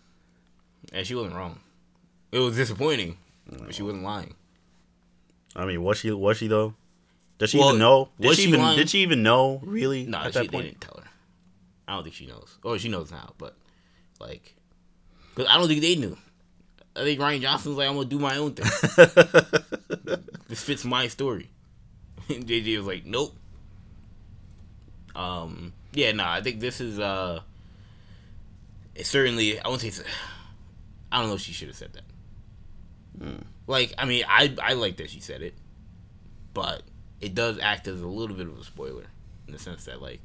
And 0.93 1.07
she 1.07 1.15
wasn't 1.15 1.35
wrong. 1.37 1.61
It 2.33 2.39
was 2.41 2.55
disappointing, 2.57 3.17
but 3.51 3.75
she 3.75 3.83
wasn't 3.83 4.03
lying. 4.05 4.35
I 5.57 5.65
mean, 5.65 5.83
was 5.83 5.99
she? 5.99 6.11
Was 6.13 6.37
she 6.37 6.49
though? 6.49 6.75
Does 7.39 7.51
she 7.51 7.59
Well, 7.59 7.69
even 7.71 7.79
know? 7.81 8.11
Did 8.21 8.29
was 8.29 8.37
she 8.37 8.43
she 8.43 8.49
even? 8.49 8.61
lying? 8.61 8.77
Did 8.79 8.91
she 8.91 8.99
even 8.99 9.23
know? 9.23 9.61
Really? 9.65 10.05
No, 10.07 10.19
at 10.19 10.27
she, 10.27 10.33
that 10.33 10.41
they 10.43 10.49
point, 10.49 10.65
didn't 10.67 10.81
tell 10.83 11.01
her. 11.03 11.09
I 11.87 11.95
don't 11.95 12.03
think 12.03 12.15
she 12.15 12.27
knows. 12.27 12.59
Or 12.63 12.79
she 12.79 12.89
knows 12.91 13.11
now, 13.11 13.33
but 13.39 13.57
like, 14.21 14.55
because 15.35 15.51
I 15.51 15.57
don't 15.57 15.69
think 15.69 15.81
they 15.81 15.95
knew. 15.97 16.19
I 16.99 17.05
think 17.05 17.21
Rian 17.21 17.41
Johnson's 17.41 17.77
like, 17.77 17.89
I'm 17.89 17.95
gonna 17.95 18.09
do 18.09 18.19
my 18.19 18.37
own 18.37 18.53
thing. 18.55 18.67
this 20.49 20.63
fits 20.63 20.85
my 20.85 21.09
story. 21.09 21.51
And 22.29 22.47
JJ 22.47 22.77
was 22.77 22.87
like, 22.87 23.07
nope. 23.07 23.35
Um, 25.17 25.73
yeah, 25.93 26.13
no, 26.13 26.25
I 26.25 26.43
think 26.43 26.61
this 26.61 26.81
is 26.81 26.99
uh, 26.99 27.41
it's 28.95 29.09
certainly. 29.09 29.59
I 29.61 29.69
won't 29.69 29.81
say. 29.81 29.89
It's, 29.89 30.03
I 31.11 31.21
don't 31.21 31.29
know 31.29 31.37
if 31.37 31.41
she 31.41 31.53
should 31.53 31.69
have 31.69 31.77
said 31.77 31.93
that. 31.95 32.05
Like, 33.67 33.95
I 33.99 34.05
mean, 34.05 34.25
I 34.29 34.55
I 34.63 34.75
like 34.75 34.99
that 34.99 35.11
she 35.11 35.21
said 35.21 35.43
it. 35.43 35.55
but 36.55 36.83
it 37.21 37.35
does 37.35 37.59
act 37.59 37.89
as 37.89 38.01
a 38.01 38.07
little 38.07 38.37
bit 38.37 38.47
of 38.47 38.59
a 38.59 38.65
spoiler 38.65 39.05
in 39.47 39.53
the 39.53 39.59
sense 39.59 39.85
that 39.87 40.01
like 40.03 40.21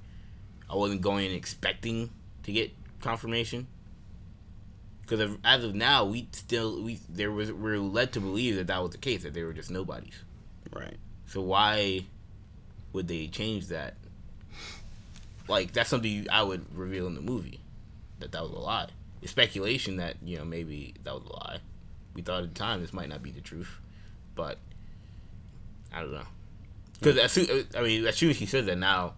I 0.70 0.76
wasn't 0.76 1.02
going 1.02 1.26
in 1.30 1.36
expecting 1.36 2.10
to 2.44 2.52
get 2.52 2.72
confirmation 3.02 3.68
because 5.06 5.38
as 5.44 5.64
of 5.64 5.76
now 5.76 6.06
we 6.06 6.28
still 6.32 6.82
we 6.82 7.00
there 7.10 7.32
was 7.32 7.52
we 7.52 7.72
are 7.72 7.80
led 7.80 8.14
to 8.14 8.20
believe 8.20 8.56
that 8.56 8.68
that 8.68 8.82
was 8.82 8.92
the 8.92 8.98
case 8.98 9.24
that 9.24 9.34
they 9.34 9.44
were 9.44 9.54
just 9.54 9.70
nobodies. 9.70 10.16
Right. 10.72 10.98
So 11.28 11.42
why 11.42 12.06
would 12.94 13.08
they 13.08 13.28
change 13.28 13.68
that? 13.68 13.96
Like 15.48 15.74
that's 15.74 15.90
something 15.90 16.28
I 16.32 16.44
would 16.44 16.66
reveal 16.76 17.08
in 17.08 17.16
the 17.16 17.22
movie 17.22 17.60
that 18.20 18.32
that 18.32 18.42
was 18.42 18.52
a 18.52 18.60
lie. 18.60 18.88
It's 19.22 19.32
speculation 19.32 19.98
that 19.98 20.16
you 20.24 20.38
know 20.38 20.46
maybe 20.46 20.96
that 21.04 21.14
was 21.14 21.24
a 21.24 21.34
lie. 21.34 21.58
We 22.14 22.22
thought 22.22 22.44
at 22.44 22.54
the 22.54 22.60
time 22.60 22.82
this 22.82 22.94
might 22.94 23.10
not 23.10 23.22
be 23.22 23.32
the 23.32 23.42
truth, 23.42 23.80
but 24.36 24.58
I 25.94 26.02
don't 26.02 26.14
know. 26.14 26.28
Because 27.00 27.18
as 27.18 27.32
soon, 27.32 27.68
I 27.76 27.82
mean, 27.82 28.06
as 28.06 28.16
soon 28.16 28.30
as 28.30 28.38
he 28.38 28.46
says 28.46 28.66
that 28.66 28.78
now, 28.78 29.14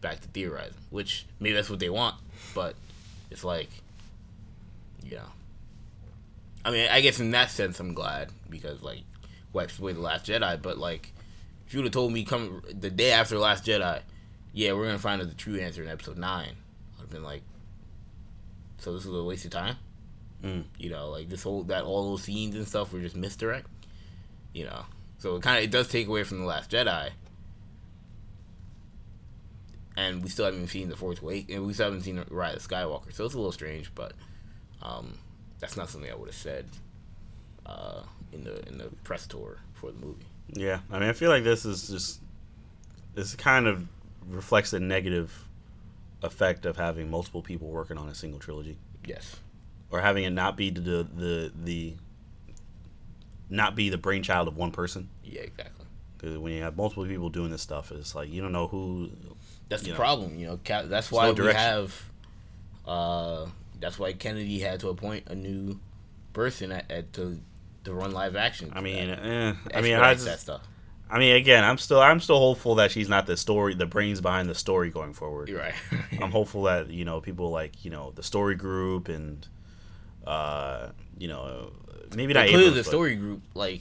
back 0.00 0.20
to 0.20 0.28
theorizing, 0.28 0.74
which 0.90 1.26
maybe 1.40 1.54
that's 1.54 1.68
what 1.68 1.78
they 1.78 1.90
want, 1.90 2.16
but 2.54 2.74
it's 3.30 3.44
like, 3.44 3.68
know. 5.04 5.22
I 6.64 6.70
mean, 6.70 6.88
I 6.90 7.00
guess 7.00 7.20
in 7.20 7.30
that 7.30 7.50
sense, 7.50 7.80
I'm 7.80 7.94
glad 7.94 8.30
because 8.50 8.82
like 8.82 9.02
wipes 9.52 9.78
away 9.78 9.92
the 9.92 10.00
Last 10.00 10.26
Jedi, 10.26 10.60
but 10.60 10.78
like, 10.78 11.12
if 11.66 11.74
you 11.74 11.78
would 11.80 11.86
have 11.86 11.92
told 11.92 12.12
me 12.12 12.24
come 12.24 12.62
the 12.68 12.90
day 12.90 13.12
after 13.12 13.34
the 13.36 13.40
Last 13.40 13.64
Jedi, 13.64 14.00
yeah, 14.52 14.72
we're 14.72 14.86
gonna 14.86 14.98
find 14.98 15.22
out 15.22 15.28
the 15.28 15.34
true 15.34 15.58
answer 15.58 15.82
in 15.82 15.88
Episode 15.88 16.18
Nine, 16.18 16.56
I'd 16.96 17.00
have 17.02 17.10
been 17.10 17.22
like, 17.22 17.42
so 18.78 18.92
this 18.92 19.04
was 19.04 19.18
a 19.18 19.24
waste 19.24 19.44
of 19.44 19.50
time. 19.50 19.76
Mm. 20.42 20.64
You 20.78 20.90
know, 20.90 21.08
like 21.08 21.28
this 21.28 21.42
whole 21.42 21.64
that 21.64 21.84
all 21.84 22.10
those 22.10 22.22
scenes 22.22 22.54
and 22.54 22.66
stuff 22.66 22.92
were 22.92 23.00
just 23.00 23.16
misdirect. 23.16 23.68
You 24.52 24.64
know, 24.64 24.84
so 25.18 25.36
it 25.36 25.42
kind 25.42 25.58
of 25.58 25.64
it 25.64 25.70
does 25.70 25.88
take 25.88 26.06
away 26.06 26.24
from 26.24 26.40
the 26.40 26.46
Last 26.46 26.70
Jedi, 26.70 27.10
and 29.96 30.22
we 30.22 30.28
still 30.28 30.44
haven't 30.44 30.68
seen 30.68 30.88
the 30.88 30.96
Force 30.96 31.20
Awakens, 31.20 31.54
and 31.54 31.66
we 31.66 31.72
still 31.72 31.86
haven't 31.86 32.02
seen 32.02 32.22
Rise 32.30 32.56
of 32.56 32.68
Skywalker. 32.68 33.12
So 33.12 33.24
it's 33.24 33.34
a 33.34 33.38
little 33.38 33.52
strange, 33.52 33.92
but 33.94 34.12
um, 34.82 35.18
that's 35.58 35.76
not 35.76 35.90
something 35.90 36.10
I 36.10 36.14
would 36.14 36.28
have 36.28 36.36
said 36.36 36.66
uh, 37.66 38.02
in 38.32 38.44
the 38.44 38.66
in 38.68 38.78
the 38.78 38.90
press 39.04 39.26
tour 39.26 39.58
for 39.74 39.90
the 39.90 39.98
movie. 39.98 40.26
Yeah, 40.52 40.80
I 40.90 40.98
mean, 40.98 41.08
I 41.08 41.12
feel 41.12 41.30
like 41.30 41.44
this 41.44 41.64
is 41.64 41.88
just 41.88 42.20
this 43.14 43.34
kind 43.34 43.66
of 43.66 43.86
reflects 44.28 44.70
the 44.70 44.80
negative 44.80 45.48
effect 46.22 46.66
of 46.66 46.76
having 46.76 47.10
multiple 47.10 47.42
people 47.42 47.68
working 47.68 47.98
on 47.98 48.08
a 48.08 48.14
single 48.14 48.40
trilogy. 48.40 48.78
Yes. 49.04 49.36
Or 49.90 50.00
having 50.00 50.24
it 50.24 50.30
not 50.30 50.56
be 50.56 50.70
the 50.70 51.06
the 51.14 51.52
the 51.64 51.94
not 53.48 53.74
be 53.74 53.88
the 53.88 53.98
brainchild 53.98 54.48
of 54.48 54.56
one 54.56 54.70
person. 54.70 55.08
Yeah, 55.24 55.42
exactly. 55.42 55.86
Because 56.16 56.36
when 56.38 56.52
you 56.52 56.62
have 56.62 56.76
multiple 56.76 57.06
people 57.06 57.30
doing 57.30 57.50
this 57.50 57.62
stuff, 57.62 57.92
it's 57.92 58.14
like 58.14 58.30
you 58.30 58.42
don't 58.42 58.52
know 58.52 58.66
who. 58.66 59.10
That's 59.68 59.82
the 59.82 59.90
know. 59.90 59.96
problem, 59.96 60.38
you 60.38 60.46
know. 60.46 60.58
That's 60.64 61.10
why 61.10 61.30
no 61.30 61.44
we 61.44 61.52
have. 61.52 62.10
Uh, 62.86 63.46
that's 63.80 63.98
why 63.98 64.12
Kennedy 64.12 64.60
had 64.60 64.80
to 64.80 64.88
appoint 64.88 65.28
a 65.28 65.34
new 65.34 65.78
person 66.32 66.72
at, 66.72 66.90
at 66.90 67.12
to 67.14 67.40
to 67.84 67.94
run 67.94 68.12
live 68.12 68.36
action. 68.36 68.72
I 68.74 68.80
mean, 68.80 69.10
eh, 69.10 69.54
I 69.74 69.80
mean, 69.80 69.94
I 69.94 70.14
just, 70.14 70.26
that 70.26 70.40
stuff. 70.40 70.62
I 71.10 71.18
mean, 71.18 71.36
again, 71.36 71.64
I'm 71.64 71.78
still 71.78 72.00
I'm 72.00 72.20
still 72.20 72.38
hopeful 72.38 72.76
that 72.76 72.90
she's 72.90 73.08
not 73.08 73.26
the 73.26 73.36
story, 73.36 73.74
the 73.74 73.86
brains 73.86 74.20
behind 74.20 74.48
the 74.48 74.54
story 74.54 74.90
going 74.90 75.14
forward. 75.14 75.48
You're 75.48 75.60
right. 75.60 75.74
I'm 76.22 76.30
hopeful 76.30 76.64
that 76.64 76.90
you 76.90 77.04
know 77.04 77.20
people 77.20 77.50
like 77.50 77.84
you 77.84 77.90
know 77.90 78.12
the 78.14 78.22
story 78.22 78.56
group 78.56 79.08
and 79.08 79.46
uh, 80.26 80.88
you 81.16 81.28
know 81.28 81.72
maybe 82.14 82.34
not. 82.34 82.48
Clearly, 82.48 82.70
the 82.70 82.84
story 82.84 83.16
group 83.16 83.42
like 83.54 83.80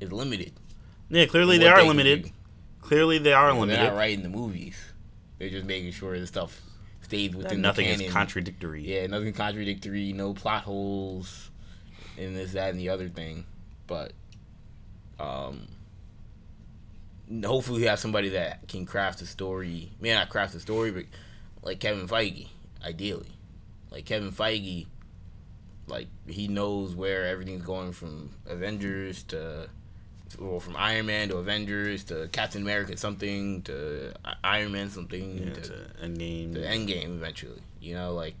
is 0.00 0.12
limited. 0.12 0.52
Yeah, 1.10 1.26
clearly 1.26 1.58
they 1.58 1.68
are 1.68 1.82
they 1.82 1.88
limited. 1.88 2.32
Clearly 2.80 3.18
they 3.18 3.34
are 3.34 3.52
limited. 3.52 3.78
They're 3.78 3.90
not 3.90 3.96
writing 3.96 4.22
the 4.22 4.28
movies. 4.30 4.78
They're 5.38 5.50
just 5.50 5.66
making 5.66 5.92
sure 5.92 6.18
the 6.18 6.26
stuff 6.26 6.60
stays 7.08 7.34
within 7.34 7.62
nothing 7.62 7.86
the 7.86 7.92
canon. 7.92 8.06
is 8.06 8.12
contradictory. 8.12 8.82
Yeah, 8.82 9.06
nothing 9.06 9.32
contradictory. 9.32 10.12
No 10.12 10.34
plot 10.34 10.64
holes, 10.64 11.50
and 12.18 12.36
this, 12.36 12.52
that, 12.52 12.70
and 12.70 12.78
the 12.78 12.90
other 12.90 13.08
thing. 13.08 13.46
But, 13.86 14.12
um, 15.18 15.68
hopefully 17.44 17.80
we 17.80 17.86
have 17.86 17.98
somebody 17.98 18.30
that 18.30 18.68
can 18.68 18.84
craft 18.84 19.22
a 19.22 19.26
story. 19.26 19.90
May 20.00 20.12
not 20.12 20.28
craft 20.28 20.54
a 20.54 20.60
story, 20.60 20.90
but 20.90 21.04
like 21.62 21.80
Kevin 21.80 22.06
Feige, 22.06 22.48
ideally, 22.84 23.30
like 23.90 24.04
Kevin 24.04 24.30
Feige, 24.30 24.86
like 25.86 26.08
he 26.26 26.46
knows 26.48 26.94
where 26.94 27.26
everything's 27.26 27.64
going 27.64 27.92
from 27.92 28.30
Avengers 28.46 29.22
to 29.24 29.70
or 30.36 30.60
from 30.60 30.76
Iron 30.76 31.06
Man 31.06 31.28
to 31.28 31.36
Avengers 31.36 32.04
to 32.04 32.28
Captain 32.32 32.62
America 32.62 32.96
something 32.96 33.62
to 33.62 34.12
Iron 34.44 34.72
Man 34.72 34.90
something 34.90 35.38
yeah, 35.38 35.54
to, 35.54 35.60
to 35.60 35.72
Endgame 36.02 36.54
to 36.54 36.60
Endgame 36.60 37.16
eventually. 37.16 37.60
You 37.80 37.94
know, 37.94 38.12
like 38.12 38.34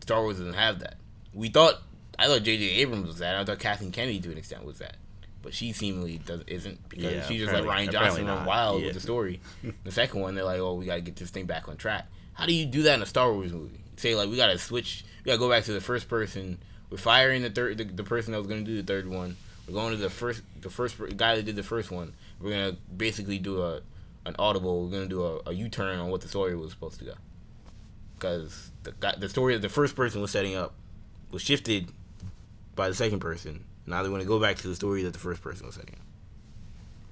Star 0.00 0.22
Wars 0.22 0.38
doesn't 0.38 0.54
have 0.54 0.80
that. 0.80 0.96
We 1.32 1.48
thought 1.48 1.80
I 2.18 2.26
thought 2.26 2.42
J.J. 2.42 2.64
Abrams 2.80 3.06
was 3.06 3.18
that. 3.18 3.36
I 3.36 3.44
thought 3.44 3.58
Kathleen 3.58 3.92
Kennedy 3.92 4.20
to 4.20 4.32
an 4.32 4.38
extent 4.38 4.64
was 4.64 4.78
that, 4.78 4.96
but 5.42 5.54
she 5.54 5.72
seemingly 5.72 6.18
does 6.18 6.42
isn't 6.46 6.88
because 6.88 7.12
yeah, 7.12 7.26
she's 7.26 7.40
just 7.40 7.52
like 7.52 7.64
Rian 7.64 7.92
Johnson 7.92 8.26
went 8.26 8.46
wild 8.46 8.80
yeah. 8.80 8.86
with 8.86 8.94
the 8.94 9.00
story. 9.00 9.40
the 9.84 9.92
second 9.92 10.20
one, 10.20 10.34
they're 10.34 10.44
like, 10.44 10.60
oh, 10.60 10.74
we 10.74 10.86
got 10.86 10.96
to 10.96 11.00
get 11.00 11.16
this 11.16 11.30
thing 11.30 11.46
back 11.46 11.68
on 11.68 11.76
track. 11.76 12.06
How 12.34 12.46
do 12.46 12.54
you 12.54 12.66
do 12.66 12.82
that 12.82 12.94
in 12.94 13.02
a 13.02 13.06
Star 13.06 13.32
Wars 13.32 13.52
movie? 13.52 13.80
Say 13.96 14.14
like 14.14 14.28
we 14.28 14.36
got 14.36 14.48
to 14.48 14.58
switch, 14.58 15.04
we 15.24 15.28
got 15.28 15.34
to 15.34 15.38
go 15.38 15.48
back 15.48 15.64
to 15.64 15.72
the 15.72 15.80
first 15.80 16.08
person. 16.08 16.58
We're 16.90 16.96
firing 16.96 17.42
the 17.42 17.50
third, 17.50 17.78
the, 17.78 17.84
the 17.84 18.02
person 18.02 18.32
that 18.32 18.38
was 18.38 18.48
going 18.48 18.64
to 18.64 18.70
do 18.70 18.76
the 18.76 18.82
third 18.82 19.08
one 19.08 19.36
we're 19.70 19.80
going 19.80 19.96
to 19.96 20.02
the 20.02 20.10
first, 20.10 20.42
the 20.60 20.70
first 20.70 20.96
guy 21.16 21.36
that 21.36 21.44
did 21.44 21.56
the 21.56 21.62
first 21.62 21.90
one. 21.90 22.12
We're 22.40 22.50
gonna 22.50 22.76
basically 22.96 23.38
do 23.38 23.62
a 23.62 23.80
an 24.26 24.34
audible. 24.38 24.84
We're 24.84 24.90
gonna 24.90 25.06
do 25.06 25.24
a, 25.24 25.40
a 25.46 25.52
U 25.52 25.68
turn 25.68 25.98
on 25.98 26.10
what 26.10 26.20
the 26.22 26.28
story 26.28 26.56
was 26.56 26.72
supposed 26.72 26.98
to 26.98 27.04
go. 27.04 27.14
Because 28.18 28.70
the 28.82 28.92
guy, 28.92 29.14
the 29.16 29.28
story 29.28 29.54
that 29.54 29.62
the 29.62 29.68
first 29.68 29.94
person 29.94 30.20
was 30.20 30.30
setting 30.30 30.56
up 30.56 30.74
was 31.30 31.42
shifted 31.42 31.88
by 32.74 32.88
the 32.88 32.94
second 32.94 33.20
person. 33.20 33.64
Now 33.86 34.02
they 34.02 34.08
want 34.08 34.22
to 34.22 34.28
go 34.28 34.40
back 34.40 34.56
to 34.56 34.68
the 34.68 34.74
story 34.74 35.02
that 35.04 35.12
the 35.12 35.18
first 35.18 35.42
person 35.42 35.66
was 35.66 35.76
setting 35.76 35.94
up. 35.94 36.06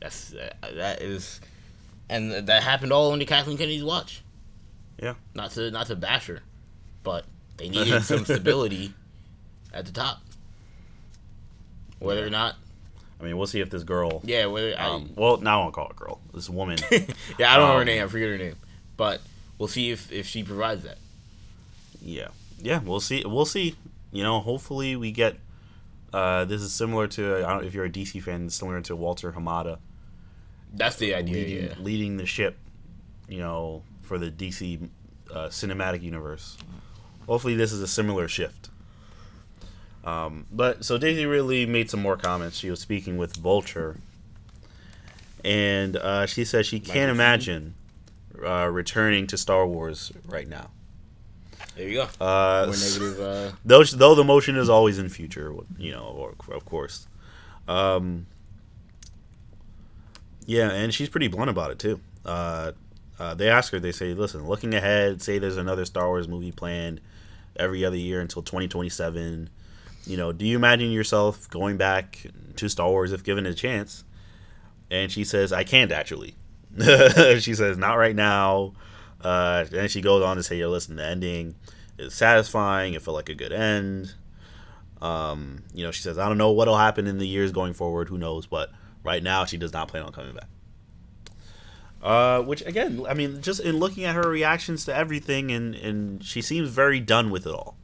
That's 0.01 0.35
uh, 0.35 0.51
that 0.75 1.03
is, 1.03 1.41
and 2.09 2.33
that 2.33 2.63
happened 2.63 2.93
all 2.93 3.13
under 3.13 3.25
Kathleen 3.25 3.57
Kennedy's 3.57 3.85
watch. 3.85 4.23
Yeah. 5.01 5.15
Not 5.35 5.53
to 5.53 5.71
not 5.71 5.87
to 5.87 5.97
bash 5.97 6.27
her, 6.27 6.41
but 7.05 7.25
they 7.57 7.69
needed 7.69 8.03
some 8.03 8.25
stability 8.25 8.95
at 9.73 9.87
the 9.87 9.93
top. 9.93 10.23
Whether 11.99 12.27
or 12.27 12.31
not. 12.31 12.55
I 13.21 13.25
mean, 13.25 13.37
we'll 13.37 13.47
see 13.47 13.61
if 13.61 13.71
this 13.71 13.83
girl. 13.83 14.21
Yeah, 14.25 14.47
whether 14.47 14.81
um, 14.81 15.11
I, 15.17 15.21
well, 15.21 15.37
now 15.39 15.61
I 15.61 15.63
won't 15.65 15.75
call 15.75 15.89
it 15.89 15.97
girl. 15.97 16.21
This 16.33 16.49
woman. 16.49 16.79
yeah, 16.91 17.53
I 17.53 17.57
don't 17.57 17.65
um, 17.65 17.71
know 17.71 17.79
her 17.79 17.85
name. 17.85 18.05
I 18.05 18.07
forget 18.07 18.29
her 18.29 18.39
name, 18.39 18.57
but 18.97 19.21
we'll 19.59 19.69
see 19.69 19.91
if 19.91 20.13
if 20.13 20.27
she 20.27 20.45
provides 20.45 20.85
that. 20.85 20.99
Yeah, 22.01 22.29
yeah, 22.61 22.81
we'll 22.81 23.01
see. 23.01 23.25
We'll 23.27 23.45
see. 23.45 23.75
You 24.13 24.23
know, 24.23 24.41
hopefully 24.41 24.97
we 24.97 25.13
get. 25.13 25.37
Uh, 26.13 26.45
this 26.47 26.63
is 26.63 26.73
similar 26.73 27.07
to 27.07 27.45
I 27.45 27.53
don't 27.53 27.65
if 27.65 27.75
you're 27.75 27.85
a 27.85 27.91
DC 27.91 28.23
fan, 28.23 28.49
similar 28.51 28.81
to 28.83 28.97
Walter 28.97 29.33
Hamada. 29.33 29.79
That's 30.73 30.97
the 30.97 31.15
idea. 31.15 31.35
Leading, 31.35 31.65
yeah. 31.65 31.75
leading 31.79 32.17
the 32.19 32.27
ship, 32.27 32.57
you 33.29 33.39
know, 33.39 33.83
for 34.03 34.19
the 34.19 34.31
DC 34.31 34.89
uh, 35.33 35.49
cinematic 35.49 36.03
universe. 36.03 36.57
Hopefully, 37.27 37.57
this 37.57 37.73
is 37.73 37.83
a 37.83 37.89
similar 37.89 38.29
shift. 38.29 38.71
Um, 40.09 40.47
but 40.51 40.85
so 40.85 40.97
Daisy 40.97 41.27
Ridley 41.27 41.67
made 41.67 41.91
some 41.91 42.01
more 42.01 42.17
comments. 42.17 42.59
She 42.59 42.71
was 42.71 42.81
speaking 42.81 43.19
with 43.19 43.37
Vulture, 43.37 43.97
and 45.45 45.97
uh, 45.97 46.27
she 46.27 46.45
said 46.45 46.65
she 46.65 46.81
can't 46.81 47.11
imagine 47.11 47.75
uh, 48.43 48.69
returning 48.73 49.27
to 49.27 49.37
Star 49.37 49.67
Wars 49.67 50.11
right 50.27 50.49
now. 50.49 50.71
There 51.77 51.89
you 51.89 51.95
go. 51.95 52.25
Uh, 52.25 52.67
more 52.67 52.77
negative. 52.77 53.21
Uh... 53.21 53.53
Though, 53.65 53.85
though 53.85 54.15
the 54.15 54.25
motion 54.25 54.57
is 54.57 54.71
always 54.71 54.99
in 54.99 55.09
future, 55.11 55.55
you 55.77 55.93
know, 55.93 56.05
or, 56.05 56.55
of 56.55 56.65
course. 56.65 57.07
Um, 57.67 58.27
yeah, 60.47 60.71
and 60.71 60.95
she's 60.95 61.11
pretty 61.11 61.29
blunt 61.29 61.51
about 61.51 61.71
it 61.71 61.79
too. 61.79 62.01
Uh, 62.25 62.73
uh, 63.19 63.35
they 63.35 63.51
ask 63.51 63.73
her, 63.73 63.81
they 63.81 63.93
say, 63.93 64.15
"Listen, 64.15 64.47
looking 64.49 64.75
ahead, 64.75 65.21
say 65.21 65.39
there's 65.39 65.59
another 65.59 65.85
Star 65.85 66.07
Wars 66.07 66.29
movie 66.29 66.53
planned 66.53 67.03
every 67.57 67.85
other 67.85 67.97
year 67.97 68.23
until 68.23 68.43
2027." 68.43 69.51
You 70.09 70.17
know, 70.17 70.33
do 70.33 70.47
you 70.47 70.57
imagine 70.57 70.91
yourself 70.91 71.49
going 71.51 71.77
back 71.77 72.27
to 72.57 72.69
Star 72.69 72.89
Wars 72.89 73.13
if 73.13 73.23
given 73.23 73.47
a 73.47 73.55
chance? 73.55 74.05
And 74.91 75.13
she 75.13 75.25
says, 75.25 75.53
I 75.53 75.65
can't 75.65 75.93
actually. 75.93 76.35
she 77.39 77.55
says, 77.55 77.77
not 77.77 77.95
right 77.95 78.17
now. 78.17 78.73
Uh, 79.21 79.65
and 79.73 79.91
she 79.91 80.01
goes 80.01 80.23
on 80.23 80.37
to 80.37 80.43
say, 80.43 80.57
"Yeah, 80.57 80.67
listen, 80.67 80.97
the 80.97 81.05
ending 81.05 81.57
is 81.99 82.15
satisfying. 82.15 82.95
It 82.95 83.03
felt 83.03 83.17
like 83.17 83.29
a 83.29 83.35
good 83.35 83.53
end." 83.53 84.15
Um, 85.01 85.65
you 85.75 85.85
know, 85.85 85.91
she 85.91 86.03
says, 86.03 86.19
"I 86.19 86.29
don't 86.29 86.39
know 86.39 86.53
what'll 86.53 86.77
happen 86.77 87.07
in 87.07 87.19
the 87.19 87.27
years 87.27 87.53
going 87.53 87.73
forward. 87.73 88.09
Who 88.09 88.19
knows?" 88.19 88.47
But 88.47 88.71
right 89.03 89.23
now, 89.23 89.45
she 89.45 89.57
does 89.57 89.73
not 89.73 89.89
plan 89.89 90.05
on 90.05 90.13
coming 90.13 90.35
back. 90.35 90.49
Uh, 92.01 92.43
which 92.43 92.63
again, 92.63 93.05
I 93.09 93.15
mean, 93.15 93.43
just 93.43 93.61
in 93.61 93.79
looking 93.79 94.05
at 94.05 94.15
her 94.15 94.29
reactions 94.29 94.85
to 94.85 94.95
everything, 94.95 95.51
and 95.51 95.75
and 95.75 96.23
she 96.25 96.41
seems 96.41 96.69
very 96.69 97.01
done 97.01 97.31
with 97.31 97.47
it 97.47 97.53
all. 97.53 97.77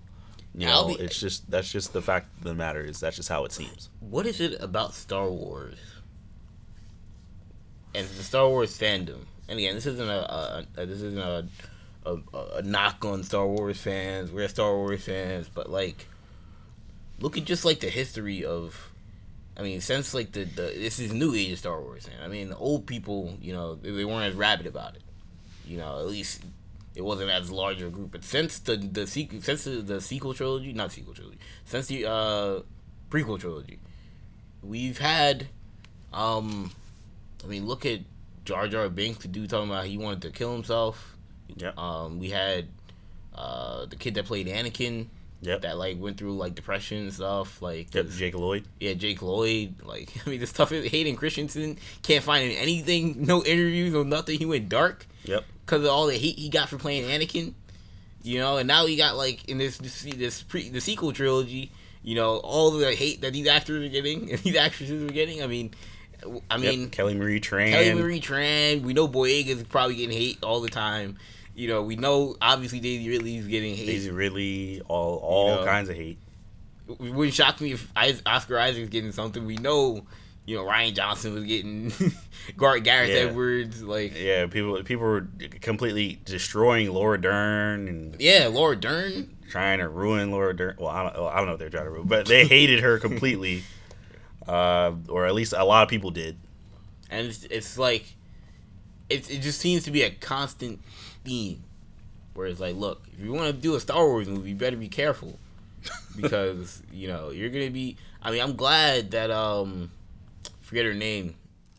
You 0.57 0.67
know, 0.67 0.89
be, 0.89 0.95
it's 0.95 1.19
just 1.19 1.51
that's 1.51 1.71
just 1.71 1.93
the 1.93 2.03
fact 2.03 2.29
of 2.39 2.45
the 2.45 2.55
matter 2.55 2.81
is 2.81 3.01
that's 3.01 3.17
just 3.17 3.29
how 3.29 3.45
it 3.45 3.53
seems. 3.53 3.91
What 4.01 4.25
is 4.27 4.41
it 4.41 4.57
about 4.61 4.95
Star 4.95 5.29
Wars 5.29 5.79
and 7.95 8.07
the 8.09 8.23
Star 8.23 8.49
Wars 8.49 8.77
fandom. 8.77 9.21
And 9.49 9.59
again, 9.59 9.75
this 9.75 9.87
isn't 9.87 10.09
a, 10.09 10.13
a, 10.13 10.67
a 10.77 10.87
this 10.87 11.01
isn't 11.01 11.19
a, 11.19 11.47
a 12.07 12.19
a 12.57 12.63
knock 12.63 13.05
on 13.05 13.23
Star 13.23 13.47
Wars 13.47 13.79
fans. 13.79 14.31
We're 14.31 14.49
Star 14.49 14.75
Wars 14.75 15.05
fans, 15.05 15.49
but 15.49 15.71
like, 15.71 16.09
look 17.21 17.39
at 17.39 17.45
just 17.45 17.65
like 17.65 17.81
the 17.81 17.91
history 17.91 18.45
of. 18.45 18.91
I 19.57 19.63
mean, 19.63 19.81
since 19.81 20.15
like 20.15 20.33
the, 20.33 20.45
the 20.45 20.63
this 20.63 20.99
is 20.99 21.13
new 21.13 21.33
age 21.33 21.53
of 21.53 21.59
Star 21.61 21.81
Wars, 21.81 22.09
and 22.13 22.25
I 22.25 22.29
mean 22.29 22.49
the 22.49 22.57
old 22.57 22.87
people, 22.87 23.37
you 23.41 23.53
know, 23.53 23.77
they, 23.77 23.91
they 23.91 24.05
weren't 24.05 24.25
as 24.25 24.35
rabid 24.35 24.67
about 24.67 24.97
it. 24.97 25.03
You 25.65 25.79
know, 25.79 26.01
at 26.01 26.07
least 26.07 26.43
it 26.95 27.03
wasn't 27.03 27.31
as 27.31 27.51
large 27.51 27.83
a 27.83 27.89
group. 27.91 28.13
But 28.13 28.25
since 28.25 28.59
the 28.59 28.77
the 28.77 29.07
sequel, 29.07 29.41
since 29.43 29.65
the, 29.65 29.71
the 29.83 30.01
sequel 30.01 30.35
trilogy, 30.35 30.73
not 30.73 30.93
sequel 30.93 31.15
trilogy, 31.15 31.39
since 31.65 31.87
the 31.87 32.07
uh, 32.07 32.61
prequel 33.11 33.39
trilogy, 33.39 33.79
we've 34.63 34.99
had, 34.99 35.47
um, 36.13 36.71
I 37.43 37.47
mean, 37.47 37.67
look 37.67 37.85
at 37.87 38.01
Jar 38.45 38.69
Jar 38.69 38.89
Binks, 38.89 39.23
the 39.23 39.29
dude 39.29 39.51
talking 39.51 39.71
about 39.71 39.87
he 39.87 39.99
wanted 39.99 40.23
to 40.23 40.31
kill 40.31 40.53
himself. 40.53 41.17
Yep. 41.57 41.79
Um, 41.79 42.19
we 42.19 42.31
had 42.31 42.69
uh 43.35 43.87
the 43.87 43.97
kid 43.97 44.15
that 44.15 44.27
played 44.27 44.47
Anakin. 44.47 45.07
Yep. 45.43 45.61
That 45.63 45.77
like 45.77 45.99
went 46.01 46.17
through 46.17 46.37
like 46.37 46.55
depression 46.55 46.99
and 46.99 47.13
stuff. 47.13 47.61
Like 47.61 47.95
Yep. 47.95 48.09
Jake 48.11 48.35
Lloyd. 48.35 48.65
yeah, 48.81 48.95
Jake 48.95 49.21
Lloyd. 49.21 49.75
Like 49.83 50.11
I 50.27 50.31
mean, 50.31 50.41
the 50.41 50.47
stuff 50.47 50.73
is 50.73 50.91
Hayden 50.91 51.17
Christensen 51.17 51.77
can't 52.03 52.25
find 52.25 52.51
anything, 52.53 53.27
no 53.27 53.45
interviews, 53.45 53.93
no 53.93 54.03
nothing. 54.05 54.39
He 54.39 54.47
went 54.47 54.69
dark 54.71 55.07
Yep. 55.25 55.45
Because 55.65 55.83
of 55.85 55.91
all 55.91 56.07
the 56.07 56.15
hate 56.15 56.39
he 56.39 56.49
got 56.49 56.69
for 56.69 56.79
playing 56.79 57.05
Anakin. 57.05 57.55
You 58.23 58.39
know, 58.39 58.57
and 58.57 58.67
now 58.67 58.87
he 58.87 58.97
got 58.97 59.17
like 59.17 59.49
in 59.49 59.59
this 59.59 59.77
this, 59.79 60.03
this 60.03 60.43
pre 60.43 60.69
the 60.71 60.81
sequel 60.81 61.13
trilogy. 61.13 61.71
You 62.03 62.15
know, 62.15 62.37
all 62.39 62.71
the 62.71 62.95
hate 62.95 63.23
that 63.23 63.33
these 63.33 63.47
actors 63.47 63.85
are 63.85 63.89
getting 63.89 64.31
and 64.31 64.39
these 64.43 64.57
actresses 64.57 65.03
are 65.03 65.13
getting. 65.13 65.43
I 65.43 65.47
mean, 65.47 65.75
I 66.51 66.57
mean, 66.57 66.83
yep. 66.83 66.93
Kelly 66.93 67.15
Marie 67.15 67.41
Tran. 67.41 67.71
Kelly 67.71 67.95
Marie 67.95 68.21
Tran. 68.21 68.83
We 68.83 68.95
know 68.95 69.09
Boyega's 69.09 69.63
probably 69.65 69.97
getting 69.97 70.17
hate 70.17 70.39
all 70.43 70.61
the 70.61 70.69
time. 70.69 71.19
You 71.55 71.69
know, 71.69 71.83
we 71.83 71.97
know 71.97 72.37
obviously 72.43 72.81
Daisy 72.81 73.09
Ridley's 73.09 73.47
getting 73.47 73.77
hate. 73.77 73.87
Daisy 73.87 74.11
Ridley. 74.11 74.83
All 74.89 75.19
all 75.19 75.57
know. 75.57 75.65
kinds 75.65 75.89
of 75.89 75.97
hate. 75.97 76.19
It 76.89 77.13
wouldn't 77.15 77.35
shock 77.35 77.61
me 77.61 77.73
if 77.73 77.91
Oscar 78.27 78.59
Isaac's 78.59 78.91
getting 78.91 79.13
something. 79.13 79.47
We 79.47 79.57
know, 79.57 80.05
you 80.47 80.57
know, 80.57 80.65
Rian 80.65 80.95
Johnson 80.95 81.35
was 81.35 81.45
getting 81.45 81.93
Gar- 82.57 82.79
Gareth 82.81 83.09
Yeah. 83.11 83.17
Edwards. 83.31 83.83
Like, 83.83 84.13
Yeah, 84.19 84.47
people 84.47 84.83
people 84.83 85.05
were 85.05 85.27
completely 85.61 86.21
destroying 86.25 86.93
Laura 86.93 87.21
Dern 87.21 87.89
and 87.89 88.17
yeah, 88.21 88.49
Laura 88.51 88.77
Dern. 88.77 89.37
trying 89.49 89.79
to 89.79 89.89
ruin 89.89 90.31
Laura 90.31 90.55
Dern. 90.55 90.77
Well, 90.79 90.89
I 90.89 91.03
don't, 91.05 91.15
well, 91.15 91.29
I 91.29 91.37
don't 91.37 91.47
know 91.47 91.53
if 91.55 91.59
they're 91.59 91.71
trying 91.71 91.85
to 91.85 91.91
ruin, 91.91 92.07
but 92.07 92.27
they 92.27 92.45
hated 92.47 92.81
her 92.81 92.99
completely, 92.99 93.63
uh, 94.49 94.93
or 95.09 95.27
at 95.27 95.35
least 95.35 95.53
a 95.57 95.65
lot 95.65 95.83
of 95.83 95.89
people 95.89 96.11
did. 96.11 96.37
and 97.11 97.27
it's, 97.27 97.45
it's 97.45 97.79
like 97.79 98.15
it, 99.09 99.31
it 99.31 99.41
just 99.41 99.61
seems 99.61 99.85
to 99.85 99.91
be 99.91 100.03
a 100.03 100.11
constant 100.11 100.81
theme 101.25 101.63
where 102.35 102.47
it's 102.49 102.61
like 102.61 102.75
look 102.75 103.07
if 103.13 103.21
you 103.25 103.33
want 103.33 103.47
to 103.47 103.53
do 103.53 103.75
a 103.77 103.81
star 103.81 104.05
wars 104.07 104.29
movie 104.29 104.51
you 104.51 104.55
better 104.57 104.77
be 104.77 104.89
careful 104.89 105.39
because 106.21 106.83
you 106.93 107.07
know 107.09 107.31
you're 107.31 107.49
gonna 107.49 107.71
be 107.71 107.97
i 108.23 108.31
mean 108.31 108.41
i'm 108.43 108.57
glad 108.57 109.11
that 109.13 109.31
um 109.31 109.91
forget 110.65 110.85
her 110.85 110.95
name 110.95 111.35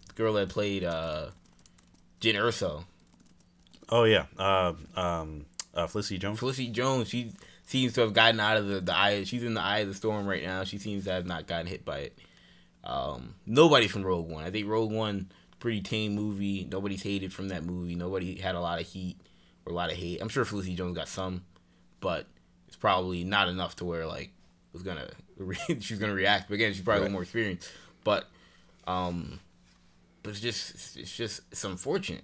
the 0.07 0.13
girl 0.13 0.33
that 0.33 0.49
played 0.49 0.83
uh 0.83 1.27
Jyn 2.21 2.35
Erso, 2.35 2.85
Oh 3.89 4.03
yeah, 4.05 4.25
uh, 4.39 4.73
um, 4.95 5.45
uh, 5.75 5.85
Felicity 5.85 6.17
Jones. 6.17 6.39
Felicity 6.39 6.69
Jones, 6.69 7.07
she 7.09 7.33
seems 7.65 7.93
to 7.93 8.01
have 8.01 8.13
gotten 8.13 8.39
out 8.39 8.57
of 8.57 8.67
the, 8.67 8.79
the 8.81 8.95
eye. 8.97 9.23
She's 9.25 9.43
in 9.43 9.53
the 9.53 9.61
eye 9.61 9.79
of 9.79 9.87
the 9.89 9.93
storm 9.93 10.25
right 10.25 10.43
now. 10.43 10.63
She 10.63 10.77
seems 10.79 11.03
to 11.05 11.11
have 11.11 11.25
not 11.27 11.45
gotten 11.45 11.67
hit 11.67 11.85
by 11.85 11.99
it. 11.99 12.17
Um, 12.83 13.35
nobody 13.45 13.87
from 13.87 14.03
Rogue 14.03 14.27
One. 14.29 14.43
I 14.43 14.49
think 14.49 14.67
Rogue 14.67 14.91
One, 14.91 15.29
pretty 15.59 15.81
tame 15.81 16.15
movie. 16.15 16.67
Nobody's 16.71 17.03
hated 17.03 17.31
from 17.33 17.49
that 17.49 17.63
movie. 17.63 17.93
Nobody 17.95 18.39
had 18.39 18.55
a 18.55 18.59
lot 18.59 18.79
of 18.81 18.87
heat 18.87 19.17
or 19.65 19.73
a 19.73 19.75
lot 19.75 19.91
of 19.91 19.97
hate. 19.97 20.19
I'm 20.21 20.29
sure 20.29 20.45
Felicity 20.45 20.75
Jones 20.75 20.95
got 20.95 21.07
some, 21.07 21.43
but 21.99 22.25
it's 22.67 22.77
probably 22.77 23.23
not 23.23 23.49
enough 23.49 23.75
to 23.77 23.85
where 23.85 24.07
like 24.07 24.31
was 24.73 24.81
gonna 24.81 25.07
she's 25.79 25.99
gonna 25.99 26.13
react. 26.13 26.47
But 26.47 26.55
again, 26.55 26.73
she's 26.73 26.81
probably 26.81 27.03
Right. 27.03 27.11
more 27.11 27.21
experienced. 27.23 27.69
But 28.03 28.25
um, 28.87 29.39
but 30.23 30.31
it's 30.31 30.39
just 30.39 30.97
it's 30.97 31.15
just 31.15 31.41
it's 31.51 31.63
unfortunate 31.63 32.23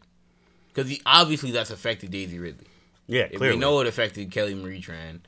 because 0.73 0.97
obviously 1.05 1.51
that's 1.51 1.71
affected 1.71 2.11
Daisy 2.11 2.39
Ridley. 2.39 2.67
Yeah, 3.07 3.23
If 3.23 3.37
clearly. 3.37 3.57
We 3.57 3.61
know 3.61 3.79
it 3.81 3.87
affected 3.87 4.31
Kelly 4.31 4.55
Marie 4.55 4.81
Tran, 4.81 5.19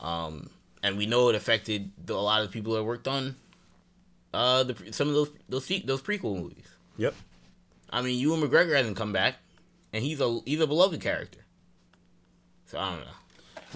um, 0.00 0.50
and 0.82 0.96
we 0.96 1.06
know 1.06 1.28
it 1.30 1.34
affected 1.34 1.90
the, 2.04 2.14
a 2.14 2.16
lot 2.16 2.42
of 2.42 2.48
the 2.48 2.52
people 2.52 2.74
that 2.74 2.84
worked 2.84 3.08
on 3.08 3.36
uh, 4.34 4.64
the 4.64 4.92
some 4.92 5.08
of 5.08 5.14
those 5.14 5.30
those 5.48 5.66
those 5.84 6.02
prequel 6.02 6.40
movies. 6.40 6.66
Yep. 6.96 7.14
I 7.90 8.02
mean, 8.02 8.18
Ewan 8.18 8.40
McGregor 8.40 8.76
hasn't 8.76 8.96
come 8.96 9.12
back, 9.12 9.36
and 9.92 10.02
he's 10.02 10.20
a 10.20 10.40
he's 10.44 10.60
a 10.60 10.66
beloved 10.66 11.00
character. 11.00 11.40
So 12.66 12.78
I 12.78 12.90
don't 12.90 13.00
know. 13.00 13.12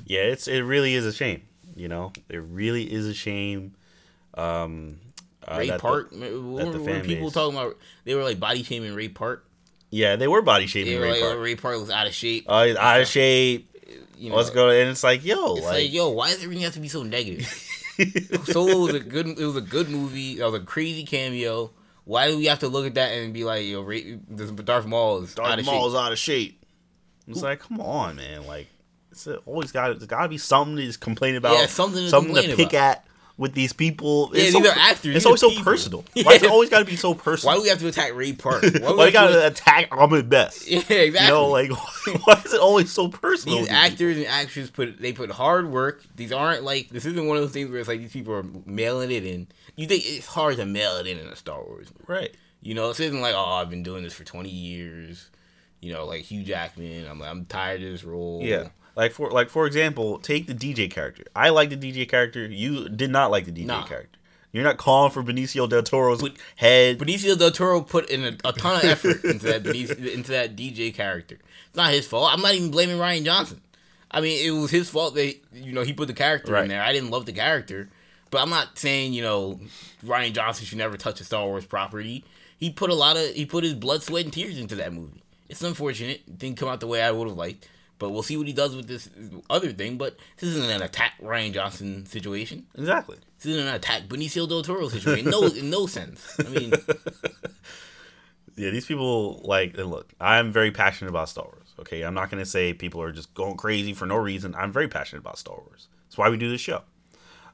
Yeah, 0.07 0.21
it's 0.21 0.49
it 0.49 0.61
really 0.61 0.95
is 0.95 1.07
a 1.07 1.13
shame. 1.13 1.43
You 1.77 1.89
know, 1.89 2.13
it 2.29 2.39
really 2.39 2.93
is 2.93 3.07
a 3.07 3.15
shame. 3.15 3.75
Um, 4.35 4.99
uh, 5.51 5.59
Ray 5.59 5.71
Park. 5.79 6.11
what 6.13 6.21
the 6.73 6.79
were 6.81 7.01
people 7.01 7.27
base- 7.27 7.33
talking 7.35 7.57
about? 7.57 7.77
They 8.05 8.15
were 8.15 8.23
like 8.25 8.39
body 8.41 8.63
shaming 8.63 8.95
Ray 8.95 9.09
Park. 9.09 9.45
yeah, 9.91 10.17
they 10.17 10.29
were 10.29 10.43
body 10.43 10.65
They 10.65 10.69
shaming 10.69 10.97
were 10.97 11.03
Ray 11.03 11.11
like, 11.13 11.21
Park. 11.21 11.35
oh, 11.35 11.41
Ray 11.41 11.57
Park 11.57 11.81
was 11.81 11.91
out 11.91 12.07
of 12.07 12.15
shape. 12.15 12.45
Uh, 12.49 12.65
he's 12.67 12.77
out 12.77 13.01
of 13.01 13.07
shape. 13.09 13.75
you 14.19 14.31
know, 14.31 14.37
Let's 14.37 14.51
go, 14.51 14.69
and 14.71 14.91
it's 14.91 15.03
like, 15.05 15.25
yo, 15.25 15.57
It's 15.57 15.65
like, 15.65 15.75
like, 15.75 15.93
yo, 15.93 16.09
why 16.11 16.31
does 16.31 16.43
everything 16.43 16.65
have 16.65 16.75
to 16.75 16.81
be 16.81 16.89
so 16.89 17.03
negative? 17.03 17.47
Solo 18.45 18.79
was 18.79 18.95
a 18.95 19.01
good. 19.01 19.27
It 19.27 19.45
was 19.45 19.57
a 19.57 19.61
good 19.61 19.89
movie. 19.89 20.37
That 20.37 20.51
was 20.51 20.61
a 20.61 20.65
crazy 20.65 21.05
cameo. 21.05 21.71
Why 22.05 22.29
do 22.31 22.39
we 22.39 22.47
have 22.47 22.61
to 22.61 22.69
look 22.69 22.87
at 22.87 22.95
that 22.95 23.13
and 23.13 23.35
be 23.35 23.45
like, 23.45 23.67
yo, 23.67 23.83
Ray, 23.83 24.19
this 24.29 24.51
Darth 24.51 24.87
Maul 24.87 25.23
is 25.25 25.31
out 25.33 25.45
Darth 25.45 25.59
of 25.61 25.67
Maul's 25.67 25.93
shape? 25.93 26.01
out 26.01 26.13
of 26.13 26.19
shape. 26.19 26.65
It's 27.27 27.43
like, 27.43 27.59
come 27.61 27.81
on, 27.81 28.17
man. 28.17 28.47
Like, 28.47 28.69
it's 29.11 29.27
always 29.45 29.73
got 29.73 29.89
there's 29.89 30.07
got 30.07 30.23
to 30.23 30.29
be 30.29 30.39
something 30.39 30.77
to 30.77 30.85
just 30.85 31.01
complain 31.01 31.35
about. 31.37 31.55
Yeah, 31.59 31.67
something 31.67 32.03
to 32.05 32.09
something 32.09 32.35
to 32.35 32.57
pick 32.57 32.71
about. 32.73 32.75
at 32.75 33.05
with 33.39 33.55
these 33.55 33.73
people. 33.73 34.31
Yeah, 34.35 34.43
It's 34.43 34.55
these 34.55 34.65
so- 34.65 34.71
are 34.71 34.79
actors, 34.79 35.17
It's 35.17 35.25
always 35.25 35.41
so 35.41 35.49
people. 35.49 35.65
personal. 35.65 36.05
Yeah. 36.15 36.23
Why 36.27 36.33
is 36.35 36.43
it 36.43 36.51
always 36.51 36.69
got 36.69 36.81
to 36.81 36.85
be 36.85 36.97
so 36.97 37.15
personal? 37.15 37.53
Why 37.55 37.57
do 37.59 37.63
we 37.63 37.69
have 37.71 37.79
to 37.79 37.87
attack 37.89 38.15
Ray 38.15 38.33
Park? 38.35 38.63
Why, 38.81 38.93
Why 38.93 39.05
we 39.07 39.11
got 39.13 39.29
to- 39.29 39.47
attack 39.47 39.89
Ahmed 39.97 40.29
Best? 40.29 40.69
Yeah, 40.71 40.81
exactly. 40.81 41.21
You 41.21 41.29
know, 41.29 41.47
like, 41.49 41.71
why 42.27 42.43
is 42.45 42.53
it 42.53 42.61
always 42.61 42.91
so 42.93 43.09
personal? 43.09 43.59
these 43.59 43.63
with 43.63 43.71
people? 43.71 43.85
actors 43.85 44.17
and 44.19 44.27
actresses 44.27 44.71
put 44.71 45.01
they 45.01 45.13
put 45.13 45.31
hard 45.31 45.71
work. 45.71 46.03
These 46.17 46.33
aren't 46.33 46.65
like 46.65 46.89
this 46.91 47.07
isn't 47.07 47.27
one 47.27 47.37
of 47.37 47.43
those 47.43 47.53
things 47.53 47.71
where 47.71 47.79
it's 47.81 47.89
like 47.89 48.01
these 48.01 48.13
people 48.13 48.35
are 48.35 48.45
mailing 48.67 49.11
it 49.11 49.25
in. 49.25 49.47
You 49.77 49.87
think 49.87 50.03
it's 50.07 50.27
hard 50.27 50.57
to 50.57 50.67
mail 50.67 50.97
it 50.97 51.07
in 51.07 51.19
in 51.19 51.27
a 51.29 51.37
Star 51.37 51.63
Wars 51.63 51.87
movie. 51.97 52.05
right? 52.13 52.35
You 52.61 52.75
know, 52.75 52.89
this 52.89 52.99
isn't 52.99 53.21
like, 53.21 53.35
oh, 53.37 53.45
I've 53.45 53.71
been 53.71 53.85
doing 53.85 54.03
this 54.03 54.13
for 54.15 54.25
twenty 54.25 54.51
years. 54.51 55.31
You 55.81 55.93
know, 55.93 56.07
like 56.07 56.23
Hugh 56.23 56.43
Jackman. 56.43 57.07
I'm 57.07 57.21
like 57.21 57.31
I'm 57.31 57.45
tired 57.45 57.83
of 57.85 57.89
this 57.93 58.03
role. 58.03 58.41
Yeah. 58.43 58.69
Like 58.97 59.13
for 59.13 59.31
like 59.31 59.49
for 59.51 59.67
example, 59.67 60.19
take 60.19 60.47
the 60.47 60.55
DJ 60.55 60.91
character. 60.91 61.25
I 61.37 61.51
like 61.51 61.71
the 61.71 61.77
DJ 61.77 62.09
character. 62.09 62.47
You 62.47 62.89
did 62.89 63.11
not 63.11 63.31
like 63.31 63.45
the 63.45 63.53
DJ 63.53 63.67
Nah. 63.67 63.85
character. 63.87 64.19
You're 64.51 64.65
not 64.65 64.79
calling 64.79 65.13
for 65.13 65.23
Benicio 65.23 65.69
del 65.69 65.83
Toro's 65.83 66.23
head. 66.57 66.99
Benicio 66.99 67.39
del 67.39 67.51
Toro 67.51 67.83
put 67.83 68.09
in 68.09 68.25
a, 68.25 68.29
a 68.49 68.53
ton 68.53 68.77
of 68.77 68.85
effort 68.85 69.23
into 69.25 69.45
that 69.47 69.63
Benicio, 69.63 70.13
into 70.13 70.31
that 70.33 70.57
DJ 70.57 70.93
character. 70.93 71.39
It's 71.69 71.77
not 71.77 71.91
his 71.93 72.07
fault. 72.07 72.31
I'm 72.33 72.41
not 72.41 72.55
even 72.55 72.71
blaming 72.71 72.97
Rian 72.97 73.25
Johnson. 73.25 73.61
I 74.11 74.23
mean, 74.23 74.45
it 74.45 74.59
was 74.59 74.71
his 74.71 74.89
fault 74.89 75.15
that 75.17 75.35
you 75.53 75.73
know 75.73 75.83
he 75.83 75.93
put 75.93 76.09
the 76.09 76.15
character 76.15 76.53
Right. 76.53 76.63
in 76.63 76.69
there. 76.71 76.83
I 76.83 76.93
didn't 76.95 77.11
love 77.11 77.27
the 77.27 77.33
character, 77.33 77.91
but 78.31 78.41
I'm 78.41 78.49
not 78.51 78.79
saying 78.79 79.13
you 79.13 79.23
know 79.23 79.61
Rian 80.05 80.33
Johnson 80.33 80.65
should 80.65 80.79
never 80.79 80.97
touch 80.97 81.21
a 81.21 81.25
Star 81.25 81.45
Wars 81.47 81.67
property. 81.67 82.25
He 82.59 82.71
put 82.71 82.89
a 82.91 82.95
lot 82.95 83.17
of 83.19 83.29
he 83.35 83.45
put 83.45 83.63
his 83.65 83.75
blood, 83.75 84.03
sweat, 84.03 84.25
and 84.25 84.33
tears 84.33 84.59
into 84.59 84.75
that 84.77 84.93
movie. 84.95 85.23
It's 85.51 85.63
unfortunate. 85.63 86.23
It 86.27 86.39
didn't 86.39 86.57
come 86.57 86.69
out 86.71 86.81
the 86.81 86.87
way 86.87 87.03
I 87.03 87.11
would 87.11 87.29
have 87.29 87.37
liked. 87.37 87.69
But 87.99 88.11
we'll 88.11 88.23
see 88.23 88.37
what 88.37 88.47
he 88.47 88.53
does 88.53 88.77
with 88.77 88.87
this 88.87 89.09
other 89.51 89.73
thing. 89.73 89.99
But 89.99 90.19
this 90.39 90.51
isn't 90.51 90.71
an 90.71 90.83
attack 90.83 91.15
Rian 91.23 91.53
Johnson 91.53 92.07
situation. 92.07 92.67
Exactly. 92.77 93.17
This 93.39 93.53
isn't 93.53 93.67
an 93.67 93.75
attack 93.75 94.03
Benicio 94.09 94.49
del 94.49 94.63
Toro 94.63 94.89
situation. 94.89 95.31
No, 95.31 95.43
in 95.47 95.71
no 95.71 95.87
sense. 95.87 96.39
I 96.39 96.49
mean, 96.49 96.73
Yeah, 98.59 98.71
these 98.71 98.87
people 98.87 99.41
like 99.45 99.79
and 99.79 99.89
look. 99.89 100.13
I'm 100.21 100.53
very 100.53 100.73
passionate 100.73 101.11
about 101.11 101.29
Star 101.29 101.45
Wars. 101.45 101.75
Okay, 101.79 102.03
I'm 102.03 102.15
not 102.15 102.29
gonna 102.29 102.45
say 102.45 102.75
people 102.75 103.01
are 103.01 103.13
just 103.13 103.33
going 103.35 103.57
crazy 103.57 103.95
for 103.95 104.05
no 104.05 104.17
reason. 104.17 104.55
I'm 104.57 104.73
very 104.73 104.89
passionate 104.89 105.21
about 105.21 105.39
Star 105.39 105.57
Wars. 105.57 105.87
That's 106.07 106.19
why 106.19 106.29
we 106.29 106.37
do 106.37 106.51
this 106.51 106.61
show. 106.61 106.83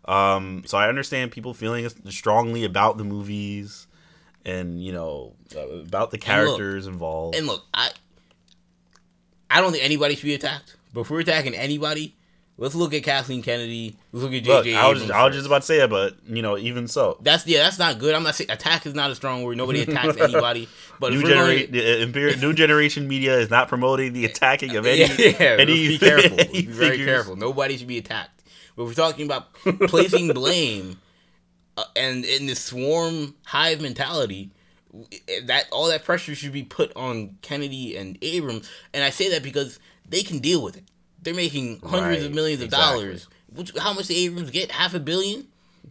Um, 0.06 0.62
so 0.66 0.78
I 0.78 0.88
understand 0.88 1.30
people 1.30 1.52
feeling 1.52 1.86
strongly 2.08 2.64
about 2.64 2.96
the 2.96 3.04
movies, 3.04 3.86
and 4.46 4.82
you 4.82 4.92
know 4.92 5.34
uh, 5.54 5.60
about 5.60 6.10
the 6.10 6.16
look, 6.16 6.22
characters 6.22 6.86
involved. 6.86 7.36
And 7.36 7.46
look, 7.46 7.64
I 7.74 7.90
I 9.56 9.60
don't 9.60 9.72
think 9.72 9.84
anybody 9.84 10.14
should 10.16 10.24
be 10.24 10.34
attacked. 10.34 10.76
But 10.92 11.02
if 11.02 11.10
we're 11.10 11.20
attacking 11.20 11.54
anybody, 11.54 12.14
let's 12.58 12.74
look 12.74 12.94
at 12.94 13.02
Kathleen 13.02 13.42
Kennedy. 13.42 13.96
Let's 14.12 14.22
look 14.24 14.32
at 14.32 14.44
Look, 14.46 14.66
JJ. 14.66 14.76
I 14.76 14.88
was 14.88 15.00
just, 15.00 15.12
I 15.12 15.24
was 15.26 15.34
just 15.34 15.46
about 15.46 15.62
to 15.62 15.66
say 15.66 15.78
that, 15.78 15.90
but 15.90 16.16
you 16.28 16.42
know, 16.42 16.56
even 16.58 16.86
so, 16.88 17.18
That's 17.20 17.46
yeah, 17.46 17.62
that's 17.62 17.78
not 17.78 17.98
good. 17.98 18.14
I'm 18.14 18.22
not 18.22 18.34
saying 18.34 18.50
attack 18.50 18.86
is 18.86 18.94
not 18.94 19.10
a 19.10 19.14
strong 19.14 19.42
word. 19.42 19.56
Nobody 19.56 19.82
attacks 19.82 20.16
anybody. 20.20 20.68
But 21.00 21.12
new 21.12 21.18
if 21.18 21.24
we're 21.24 21.30
gonna- 21.34 21.66
generation, 22.06 22.40
new 22.40 22.52
generation 22.52 23.08
media 23.08 23.38
is 23.38 23.50
not 23.50 23.68
promoting 23.68 24.12
the 24.12 24.24
attacking 24.24 24.76
of 24.76 24.86
any. 24.86 25.00
yeah, 25.00 25.06
yeah 25.16 25.56
any, 25.58 25.88
be 25.88 25.98
careful. 25.98 26.38
Any 26.40 26.52
be 26.52 26.66
very 26.66 26.90
figures. 26.90 27.06
careful. 27.08 27.36
Nobody 27.36 27.76
should 27.76 27.88
be 27.88 27.98
attacked. 27.98 28.42
But 28.76 28.84
we're 28.86 28.94
talking 28.94 29.24
about 29.26 29.52
placing 29.54 30.28
blame 30.32 30.98
uh, 31.76 31.84
and 31.96 32.24
in 32.24 32.46
this 32.46 32.60
swarm 32.64 33.34
hive 33.46 33.80
mentality, 33.80 34.50
that 35.44 35.66
all 35.70 35.88
that 35.88 36.04
pressure 36.04 36.34
should 36.34 36.52
be 36.52 36.62
put 36.62 36.92
on 36.96 37.36
Kennedy 37.42 37.96
and 37.96 38.18
Abrams, 38.22 38.70
and 38.92 39.02
I 39.04 39.10
say 39.10 39.30
that 39.30 39.42
because 39.42 39.78
they 40.08 40.22
can 40.22 40.38
deal 40.38 40.62
with 40.62 40.76
it. 40.76 40.84
They're 41.22 41.34
making 41.34 41.80
hundreds 41.80 42.20
Right, 42.20 42.26
of 42.26 42.34
millions 42.34 42.60
of 42.60 42.66
exactly. 42.66 43.02
dollars. 43.04 43.28
Which 43.54 43.72
how 43.78 43.92
much 43.94 44.08
did 44.08 44.16
Abrams 44.16 44.50
get? 44.50 44.70
Half 44.70 44.94
a 44.94 45.00
billion 45.00 45.46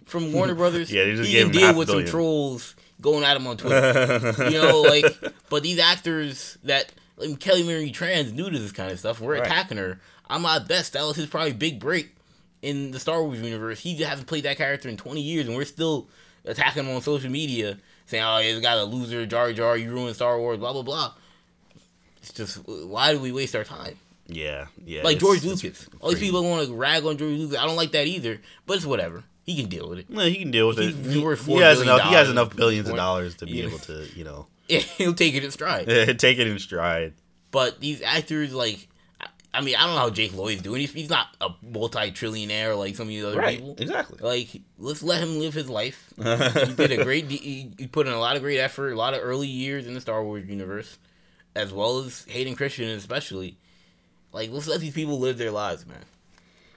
from 0.05 0.31
Warner 0.33 0.55
Brothers. 0.55 0.91
Yeah, 0.91 1.05
they 1.05 1.15
just 1.15 1.27
he 1.29 1.33
gave 1.33 1.47
can 1.51 1.53
him 1.55 1.59
deal 1.71 1.77
with 1.77 1.89
some 1.89 2.05
trolls 2.05 2.75
going 3.01 3.23
at 3.23 3.35
him 3.35 3.47
on 3.47 3.57
Twitter. 3.57 4.33
you 4.49 4.61
know, 4.61 4.81
like, 4.81 5.05
but 5.49 5.63
these 5.63 5.79
actors 5.79 6.57
that 6.63 6.91
like 7.17 7.39
Kelly 7.39 7.63
Marie 7.63 7.91
Tran's 7.91 8.31
new 8.33 8.49
to 8.49 8.59
this 8.59 8.71
kind 8.71 8.91
of 8.91 8.99
stuff. 8.99 9.19
We're 9.19 9.33
Right. 9.33 9.45
attacking 9.45 9.77
her. 9.77 9.99
Ahmed 10.29 10.67
Best. 10.67 10.93
That 10.93 11.03
was 11.03 11.15
his 11.15 11.27
probably 11.27 11.53
big 11.53 11.79
break 11.79 12.15
in 12.61 12.91
the 12.91 12.99
Star 12.99 13.23
Wars 13.23 13.41
universe. 13.41 13.79
He 13.79 13.95
hasn't 14.03 14.27
played 14.27 14.43
that 14.45 14.57
character 14.57 14.87
in 14.87 14.97
20 14.97 15.21
years, 15.21 15.47
and 15.47 15.55
we're 15.55 15.65
still 15.65 16.07
attacking 16.45 16.83
him 16.85 16.95
on 16.95 17.01
social 17.01 17.29
media, 17.29 17.77
saying, 18.05 18.23
"Oh, 18.23 18.39
this 18.41 18.59
guy's 18.61 18.79
a 18.81 18.85
loser, 18.85 19.25
Jar 19.25 19.51
Jar. 19.53 19.77
You 19.77 19.91
ruined 19.91 20.15
Star 20.15 20.37
Wars." 20.39 20.57
Blah 20.57 20.73
blah 20.73 20.81
blah. 20.83 21.13
It's 22.17 22.31
just 22.33 22.57
why 22.67 23.13
do 23.13 23.19
we 23.19 23.31
waste 23.31 23.55
our 23.55 23.63
time? 23.63 23.97
Yeah, 24.27 24.67
yeah. 24.85 25.03
Like 25.03 25.19
George 25.19 25.43
Lucas. 25.43 25.87
All 25.99 26.09
these 26.11 26.19
people 26.19 26.43
want 26.49 26.65
to 26.67 26.73
rag 26.73 27.03
on 27.05 27.17
George 27.17 27.37
Lucas. 27.37 27.57
I 27.57 27.65
don't 27.65 27.75
like 27.75 27.91
that 27.91 28.07
either, 28.07 28.39
but 28.65 28.77
it's 28.77 28.85
whatever. 28.85 29.23
He 29.45 29.57
can 29.59 29.69
deal 29.69 29.89
with 29.89 29.99
it. 29.99 30.09
No, 30.09 30.21
he 30.25 30.35
can 30.37 30.51
deal 30.51 30.69
with 30.69 30.79
it. 30.79 30.95
He's 30.95 31.13
He, 31.15 31.19
worth 31.21 31.45
he 31.45 31.53
$4 31.55 31.61
has 31.61 31.81
enough. 31.81 32.01
He 32.03 32.13
has 32.13 32.29
enough 32.29 32.55
billions 32.55 32.87
of 32.87 32.95
dollars 32.95 33.35
to 33.35 33.45
be 33.45 33.53
Yeah. 33.53 33.65
able 33.65 33.79
to, 33.79 34.07
you 34.15 34.23
know, 34.23 34.47
He'll 34.69 35.13
take 35.13 35.35
it 35.35 35.43
in 35.43 35.51
stride. 35.51 35.85
take 36.17 36.39
it 36.39 36.47
in 36.47 36.57
stride. 36.59 37.13
But 37.51 37.81
these 37.81 38.01
actors, 38.01 38.53
like, 38.53 38.87
I, 39.53 39.61
mean, 39.61 39.75
I 39.75 39.85
don't 39.85 39.95
know 39.95 40.01
how 40.01 40.09
Jake 40.09 40.33
Lloyd's 40.33 40.61
doing. 40.61 40.81
He's, 40.81 40.93
he's 40.93 41.09
not 41.09 41.27
a 41.39 41.49
multi-trillionaire 41.61 42.77
like 42.77 42.95
some 42.95 43.03
of 43.03 43.09
these 43.09 43.23
other 43.23 43.41
people. 43.43 43.75
Exactly. 43.77 44.17
Like, 44.21 44.61
let's 44.77 45.03
let 45.03 45.21
him 45.21 45.39
live 45.39 45.53
his 45.53 45.69
life. 45.69 46.13
he 46.17 46.73
did 46.73 46.91
a 46.91 47.03
great. 47.03 47.29
He, 47.29 47.71
he 47.77 47.87
put 47.87 48.07
in 48.07 48.13
a 48.13 48.19
lot 48.19 48.35
of 48.35 48.41
great 48.41 48.59
effort, 48.59 48.91
a 48.91 48.95
lot 48.95 49.13
of 49.13 49.21
early 49.21 49.47
years 49.47 49.85
in 49.85 49.93
the 49.93 50.01
Star 50.01 50.23
Wars 50.23 50.47
universe, 50.47 50.97
as 51.55 51.71
well 51.71 51.99
as 51.99 52.25
Hayden 52.25 52.55
Christensen, 52.55 52.97
especially. 52.97 53.57
Like, 54.31 54.49
let's 54.51 54.67
let 54.67 54.79
these 54.79 54.93
people 54.93 55.19
live 55.19 55.37
their 55.37 55.51
lives, 55.51 55.85
man. 55.85 56.03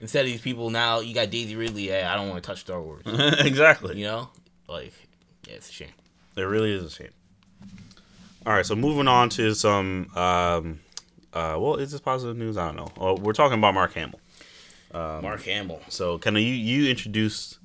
Instead 0.00 0.26
of 0.26 0.30
these 0.30 0.42
people 0.42 0.68
now, 0.68 1.00
you 1.00 1.14
got 1.14 1.30
Daisy 1.30 1.56
Ridley. 1.56 1.86
Hey, 1.86 2.02
I 2.02 2.16
don't 2.16 2.28
want 2.28 2.42
to 2.42 2.46
touch 2.46 2.60
Star 2.60 2.80
Wars. 2.82 3.02
exactly. 3.06 3.98
You 3.98 4.04
know, 4.04 4.28
like, 4.68 4.92
yeah, 5.46 5.54
it's 5.54 5.70
a 5.70 5.72
shame. 5.72 5.88
It 6.36 6.42
really 6.42 6.72
is 6.74 6.84
a 6.84 6.90
shame. 6.90 7.10
All 8.44 8.52
right, 8.52 8.66
so 8.66 8.76
moving 8.76 9.08
on 9.08 9.30
to 9.30 9.54
some. 9.54 10.10
Um, 10.14 10.80
uh, 11.36 11.58
well, 11.58 11.76
is 11.76 11.92
this 11.92 12.00
positive 12.00 12.36
news? 12.36 12.56
I 12.56 12.66
don't 12.66 12.76
know. 12.76 12.88
Oh, 12.98 13.16
we're 13.16 13.32
talking 13.32 13.58
about 13.58 13.74
Mark 13.74 13.94
Hamill. 13.94 14.20
Mark 14.92 15.42
Hamill. 15.42 15.80
So, 15.88 16.16
can 16.18 16.34
you 16.36 16.40
you 16.40 16.90
introduced 16.90 17.58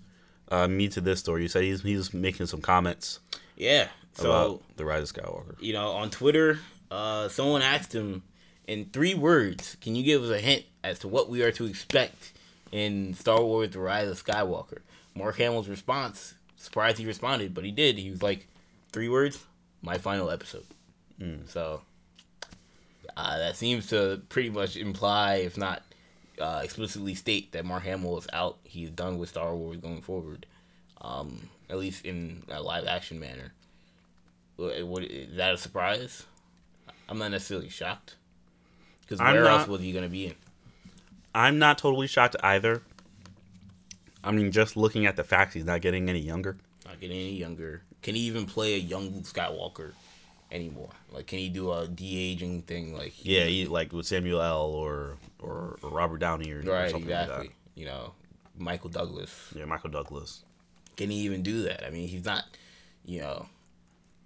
uh, 0.52 0.68
me 0.68 0.90
to 0.90 1.02
this 1.02 1.20
story. 1.20 1.44
You 1.44 1.48
said 1.48 1.64
he's 1.64 1.82
he's 1.82 2.14
making 2.14 2.46
some 2.46 2.62
comments 2.62 3.20
Yeah. 3.56 3.88
So 4.14 4.30
about 4.30 4.64
the 4.76 4.84
Rise 4.86 5.10
of 5.10 5.16
Skywalker. 5.16 5.56
you 5.62 5.72
know, 5.72 5.92
on 5.92 6.10
Twitter, 6.10 6.60
uh, 6.92 7.30
someone 7.30 7.62
asked 7.62 7.96
him 7.96 8.24
in 8.68 8.86
three 8.92 9.14
words, 9.14 9.78
can 9.80 9.96
you 9.96 10.04
give 10.04 10.22
us 10.22 10.30
a 10.30 10.40
hint 10.40 10.66
as 10.84 11.00
to 11.00 11.08
what 11.08 11.30
we 11.30 11.42
are 11.44 11.52
to 11.54 11.66
expect 11.66 12.34
in 12.74 13.14
Star 13.14 13.42
Wars 13.42 13.70
The 13.72 13.80
Rise 13.80 14.10
of 14.10 14.24
Skywalker? 14.24 14.80
Mark 15.16 15.38
Hamill's 15.38 15.70
response, 15.70 16.36
surprised 16.58 16.98
he 16.98 17.06
responded, 17.06 17.54
but 17.54 17.64
he 17.64 17.72
did. 17.72 17.98
He 17.98 18.12
was 18.12 18.22
like, 18.22 18.48
three 18.92 19.08
words, 19.08 19.46
my 19.82 19.98
final 19.98 20.30
episode. 20.30 20.66
So, 21.48 21.82
uh, 23.18 23.38
that 23.38 23.56
seems 23.56 23.88
to 23.88 24.22
pretty 24.30 24.50
much 24.50 24.78
imply, 24.78 25.36
if 25.36 25.58
not 25.58 25.84
uh, 26.40 26.62
explicitly 26.64 27.16
state, 27.16 27.52
that 27.52 27.66
Mark 27.66 27.84
Hamill 27.84 28.18
is 28.18 28.28
out. 28.34 28.58
He's 28.64 28.90
done 28.90 29.18
with 29.18 29.30
Star 29.30 29.56
Wars 29.56 29.78
going 29.78 30.02
forward, 30.02 30.46
um, 31.02 31.50
at 31.70 31.78
least 31.78 32.06
in 32.06 32.44
a 32.50 32.62
live 32.62 32.88
action 32.88 33.20
manner. 33.20 33.54
What, 34.56 34.86
what 34.86 35.04
is 35.04 35.36
that 35.38 35.54
a 35.54 35.58
surprise? 35.58 36.26
I'm 37.10 37.18
not 37.18 37.32
necessarily 37.32 37.70
shocked. 37.70 38.16
Because 39.02 39.20
where 39.20 39.46
else 39.46 39.68
was 39.68 39.82
he 39.82 39.92
gonna 39.92 40.08
be 40.08 40.28
in? 40.28 40.36
I'm 41.36 41.60
not 41.60 41.78
totally 41.78 42.08
shocked 42.08 42.36
either. 42.42 42.82
I 44.24 44.32
mean, 44.32 44.52
just 44.52 44.78
looking 44.78 45.06
at 45.06 45.16
the 45.16 45.24
facts, 45.24 45.54
he's 45.54 45.66
not 45.66 45.82
getting 45.82 46.10
any 46.10 46.20
younger. 46.20 46.58
Not 46.86 47.00
getting 47.00 47.18
any 47.18 47.36
younger. 47.36 47.82
Can 48.02 48.16
he 48.16 48.22
even 48.22 48.46
play 48.46 48.76
a 48.76 48.78
young 48.78 49.10
Luke 49.10 49.26
Skywalker 49.26 49.92
anymore? 50.52 50.90
Like, 51.12 51.28
can 51.28 51.40
he 51.40 51.50
do 51.50 51.72
a 51.72 51.88
de 51.88 52.18
aging 52.32 52.64
thing? 52.64 52.96
Like, 52.96 53.14
Yeah, 53.24 53.46
he, 53.46 53.66
like 53.66 53.94
with 53.94 54.06
Samuel 54.06 54.42
L. 54.42 54.66
or 54.68 55.18
or, 55.40 55.78
or 55.82 55.90
Robert 55.90 56.20
Downey 56.20 56.52
or, 56.52 56.60
or 56.60 56.62
right, 56.72 56.92
something 56.92 57.10
exactly. 57.10 57.48
like 57.48 57.56
You 57.76 57.86
know, 57.86 58.14
Michael 58.58 58.90
Douglas. 58.90 59.32
Yeah, 59.56 59.66
Michael 59.66 59.90
Douglas. 59.90 60.44
Can 60.98 61.10
he 61.10 61.18
even 61.22 61.42
do 61.42 61.64
that? 61.64 61.86
I 61.86 61.90
mean, 61.90 62.08
he's 62.08 62.26
not. 62.26 62.44
You 63.06 63.22
know, 63.22 63.46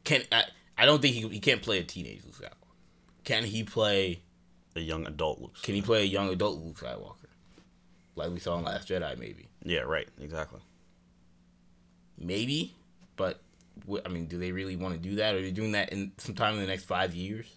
can 0.04 0.24
I? 0.32 0.44
I 0.78 0.86
don't 0.86 1.02
think 1.02 1.16
he 1.16 1.28
he 1.30 1.40
can't 1.40 1.62
play 1.62 1.80
a 1.80 1.84
teenage 1.84 2.22
Luke 2.26 2.36
Skywalker. 2.36 2.70
Can 3.24 3.44
he 3.46 3.64
play? 3.64 4.20
A 4.76 4.82
young 4.82 5.08
adult 5.08 5.40
Luke. 5.40 5.56
Can 5.64 5.74
he 5.74 5.82
play 5.82 6.02
a 6.02 6.06
young 6.06 6.30
adult 6.30 6.60
Luke 6.62 6.78
Skywalker? 6.78 7.16
Like 8.18 8.32
we 8.32 8.40
saw 8.40 8.58
in 8.58 8.66
Last 8.66 8.90
Jedi, 8.90 9.18
maybe. 9.18 9.48
Yeah, 9.64 9.80
right. 9.82 10.08
Exactly. 10.20 10.60
maybe, 12.18 12.74
but 13.16 13.40
I 14.06 14.10
mean, 14.10 14.26
do 14.28 14.38
they 14.38 14.52
really 14.52 14.76
want 14.76 14.96
to 14.96 15.00
do 15.00 15.16
that? 15.18 15.36
Are 15.36 15.42
they 15.42 15.52
doing 15.52 15.74
that 15.74 15.90
in 15.92 16.12
sometime 16.18 16.56
in 16.56 16.62
the 16.62 16.68
next 16.68 16.86
five 16.86 17.14
years? 17.14 17.48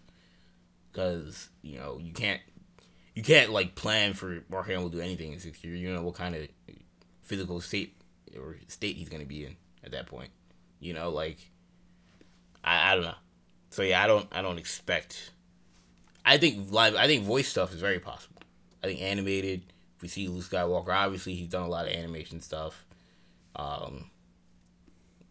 Because 0.92 1.48
you 1.62 1.78
know 1.78 1.98
you 2.00 2.12
can't 2.12 2.40
you 3.14 3.22
can't 3.22 3.50
like 3.50 3.74
plan 3.74 4.14
for 4.14 4.44
Mark 4.48 4.66
Hamill 4.66 4.90
to 4.90 4.96
do 4.96 5.02
anything 5.02 5.33
in 5.33 5.40
six 5.40 5.62
years. 5.64 5.81
You 5.81 5.92
know 5.92 6.02
what 6.02 6.14
kind 6.14 6.35
of 6.35 6.48
physical 7.22 7.61
state 7.61 8.00
or 8.37 8.57
state 8.68 8.96
he's 8.96 9.09
gonna 9.09 9.24
be 9.24 9.44
in 9.44 9.57
at 9.85 9.92
that 9.92 10.07
point. 10.07 10.31
You 10.81 10.94
know, 10.94 11.11
like 11.11 11.38
I, 12.64 12.92
I 12.92 12.94
don't 12.94 13.04
know. 13.04 13.14
So 13.70 13.83
yeah, 13.83 14.02
I 14.02 14.07
don't 14.07 14.26
I 14.33 14.42
don't 14.42 14.59
expect. 14.59 15.33
I 16.24 16.38
think 16.38 16.70
live. 16.70 16.94
I 16.94 17.07
think 17.07 17.24
voice 17.24 17.48
stuff 17.48 17.72
is 17.72 17.81
very 17.81 18.00
possible. 18.00 18.42
I 18.83 18.87
think 18.87 19.00
animated. 19.00 19.72
If 19.96 20.02
we 20.02 20.09
see 20.09 20.28
Luke 20.28 20.44
Skywalker, 20.44 20.94
obviously 20.94 21.35
he's 21.35 21.48
done 21.48 21.62
a 21.62 21.68
lot 21.68 21.87
of 21.87 21.92
animation 21.92 22.40
stuff. 22.40 22.87
Um, 23.57 24.11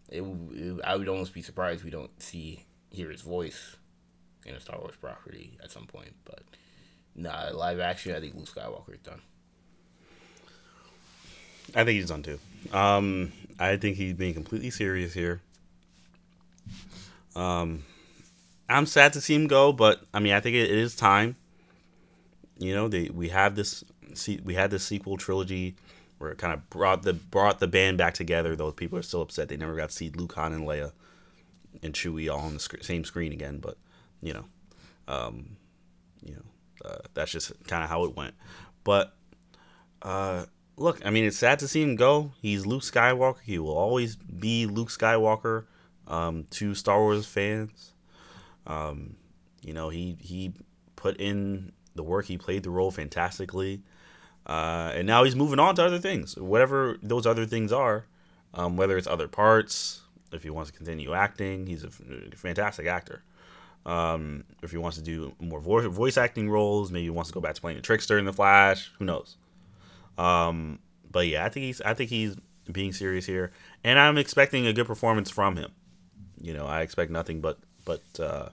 it, 0.09 0.21
it, 0.21 0.81
I 0.83 0.95
would 0.95 1.07
almost 1.07 1.33
be 1.33 1.41
surprised 1.41 1.83
we 1.83 1.91
don't 1.91 2.21
see 2.21 2.65
hear 2.89 3.11
his 3.11 3.21
voice 3.21 3.75
in 4.45 4.55
a 4.55 4.59
Star 4.59 4.79
Wars 4.79 4.95
property 4.99 5.57
at 5.63 5.71
some 5.71 5.85
point. 5.85 6.13
But 6.25 6.43
nah, 7.15 7.49
live 7.53 7.79
action, 7.79 8.15
I 8.15 8.19
think 8.19 8.35
Luke 8.35 8.47
Skywalker 8.47 8.93
is 8.93 9.01
done. 9.01 9.21
I 11.75 11.83
think 11.83 11.99
he's 11.99 12.07
done 12.07 12.23
too. 12.23 12.39
Um, 12.71 13.33
I 13.59 13.77
think 13.77 13.97
he's 13.97 14.13
being 14.13 14.33
completely 14.33 14.69
serious 14.69 15.13
here. 15.13 15.41
Um, 17.35 17.83
I'm 18.69 18.85
sad 18.85 19.13
to 19.13 19.21
see 19.21 19.35
him 19.35 19.47
go, 19.47 19.73
but 19.73 20.01
I 20.13 20.19
mean, 20.19 20.33
I 20.33 20.39
think 20.39 20.55
it, 20.55 20.71
it 20.71 20.77
is 20.77 20.95
time. 20.95 21.35
You 22.57 22.73
know, 22.73 22.87
they 22.87 23.09
we 23.09 23.29
have 23.29 23.55
this 23.55 23.83
see 24.13 24.39
we 24.43 24.55
had 24.55 24.71
this 24.71 24.83
sequel 24.83 25.17
trilogy 25.17 25.75
where 26.17 26.31
it 26.31 26.37
kind 26.37 26.53
of 26.53 26.69
brought 26.69 27.03
the 27.03 27.13
brought 27.13 27.59
the 27.59 27.67
band 27.67 27.97
back 27.97 28.13
together. 28.13 28.55
Though 28.55 28.71
people 28.71 28.97
are 28.97 29.03
still 29.03 29.21
upset 29.21 29.49
they 29.49 29.57
never 29.57 29.75
got 29.75 29.89
to 29.89 29.95
see 29.95 30.09
Luke, 30.09 30.33
Han, 30.33 30.53
and 30.53 30.67
Leia 30.67 30.91
and 31.83 31.93
Chewie 31.93 32.31
all 32.31 32.41
on 32.41 32.55
the 32.55 32.59
sc- 32.59 32.83
same 32.83 33.03
screen 33.03 33.31
again. 33.31 33.59
But 33.59 33.77
you 34.21 34.33
know, 34.33 34.45
um, 35.07 35.57
you 36.23 36.35
know, 36.35 36.89
uh, 36.89 36.99
that's 37.13 37.31
just 37.31 37.51
kind 37.65 37.83
of 37.83 37.89
how 37.89 38.03
it 38.05 38.15
went. 38.15 38.33
But 38.83 39.13
uh, 40.01 40.45
look, 40.75 41.05
I 41.05 41.09
mean, 41.09 41.25
it's 41.25 41.37
sad 41.37 41.59
to 41.59 41.67
see 41.67 41.81
him 41.81 41.95
go. 41.95 42.31
He's 42.41 42.65
Luke 42.65 42.83
Skywalker. 42.83 43.41
He 43.43 43.59
will 43.59 43.77
always 43.77 44.15
be 44.15 44.65
Luke 44.65 44.89
Skywalker 44.89 45.65
um, 46.07 46.45
to 46.51 46.73
Star 46.73 46.99
Wars 46.99 47.25
fans. 47.25 47.93
Um, 48.65 49.15
you 49.61 49.73
know, 49.73 49.89
he 49.89 50.17
he 50.19 50.53
put 50.95 51.17
in 51.17 51.71
the 51.95 52.03
work. 52.03 52.25
He 52.25 52.37
played 52.37 52.63
the 52.63 52.69
role 52.69 52.91
fantastically, 52.91 53.81
uh, 54.47 54.93
and 54.95 55.05
now 55.05 55.23
he's 55.25 55.35
moving 55.35 55.59
on 55.59 55.75
to 55.75 55.85
other 55.85 55.99
things, 55.99 56.37
whatever 56.37 56.97
those 57.03 57.27
other 57.27 57.45
things 57.45 57.71
are. 57.71 58.05
Um, 58.53 58.77
whether 58.77 58.97
it's 58.97 59.07
other 59.07 59.27
parts, 59.27 60.01
if 60.31 60.41
he 60.41 60.49
wants 60.49 60.71
to 60.71 60.77
continue 60.77 61.13
acting, 61.13 61.67
he's 61.67 61.83
a 61.83 61.89
fantastic 61.89 62.87
actor. 62.87 63.23
Um, 63.85 64.45
if 64.63 64.71
he 64.71 64.77
wants 64.77 64.97
to 64.97 65.03
do 65.03 65.33
more 65.39 65.59
voice 65.59 65.85
voice 65.85 66.17
acting 66.17 66.49
roles, 66.49 66.91
maybe 66.91 67.03
he 67.03 67.09
wants 67.09 67.29
to 67.29 67.33
go 67.33 67.41
back 67.41 67.55
to 67.55 67.61
playing 67.61 67.77
the 67.77 67.83
trickster 67.83 68.17
in 68.17 68.25
the 68.25 68.33
Flash. 68.33 68.91
Who 68.99 69.05
knows? 69.05 69.37
Um, 70.17 70.79
but 71.11 71.27
yeah, 71.27 71.45
I 71.45 71.49
think 71.49 71.65
he's 71.65 71.81
I 71.81 71.93
think 71.93 72.09
he's 72.09 72.35
being 72.71 72.93
serious 72.93 73.25
here, 73.25 73.51
and 73.83 73.99
I'm 73.99 74.17
expecting 74.17 74.65
a 74.65 74.73
good 74.73 74.87
performance 74.87 75.29
from 75.29 75.57
him. 75.57 75.71
You 76.41 76.53
know, 76.53 76.65
I 76.65 76.81
expect 76.81 77.11
nothing 77.11 77.41
but 77.41 77.59
but 77.85 78.01
uh, 78.19 78.49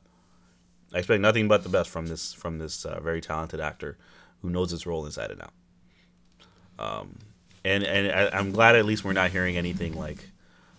I 0.93 0.99
expect 0.99 1.21
nothing 1.21 1.49
but 1.49 1.63
the 1.63 1.69
best 1.69 1.91
from 1.91 2.07
this 2.07 2.33
from 2.33 2.59
this 2.59 2.85
uh, 2.85 3.01
very 3.01 3.21
talented 3.21 3.61
actor 3.61 3.97
who 4.43 4.51
knows 4.51 4.71
his 4.71 4.87
role 4.87 5.07
inside 5.07 5.31
and 5.31 5.41
out. 5.41 5.53
Um, 6.79 7.19
and 7.65 7.85
and 7.85 8.13
I, 8.13 8.39
I'm 8.39 8.53
glad 8.53 8.77
at 8.77 8.85
least 8.85 9.05
we're 9.05 9.13
not 9.13 9.31
hearing 9.31 9.57
anything 9.57 9.95
like, 9.95 10.19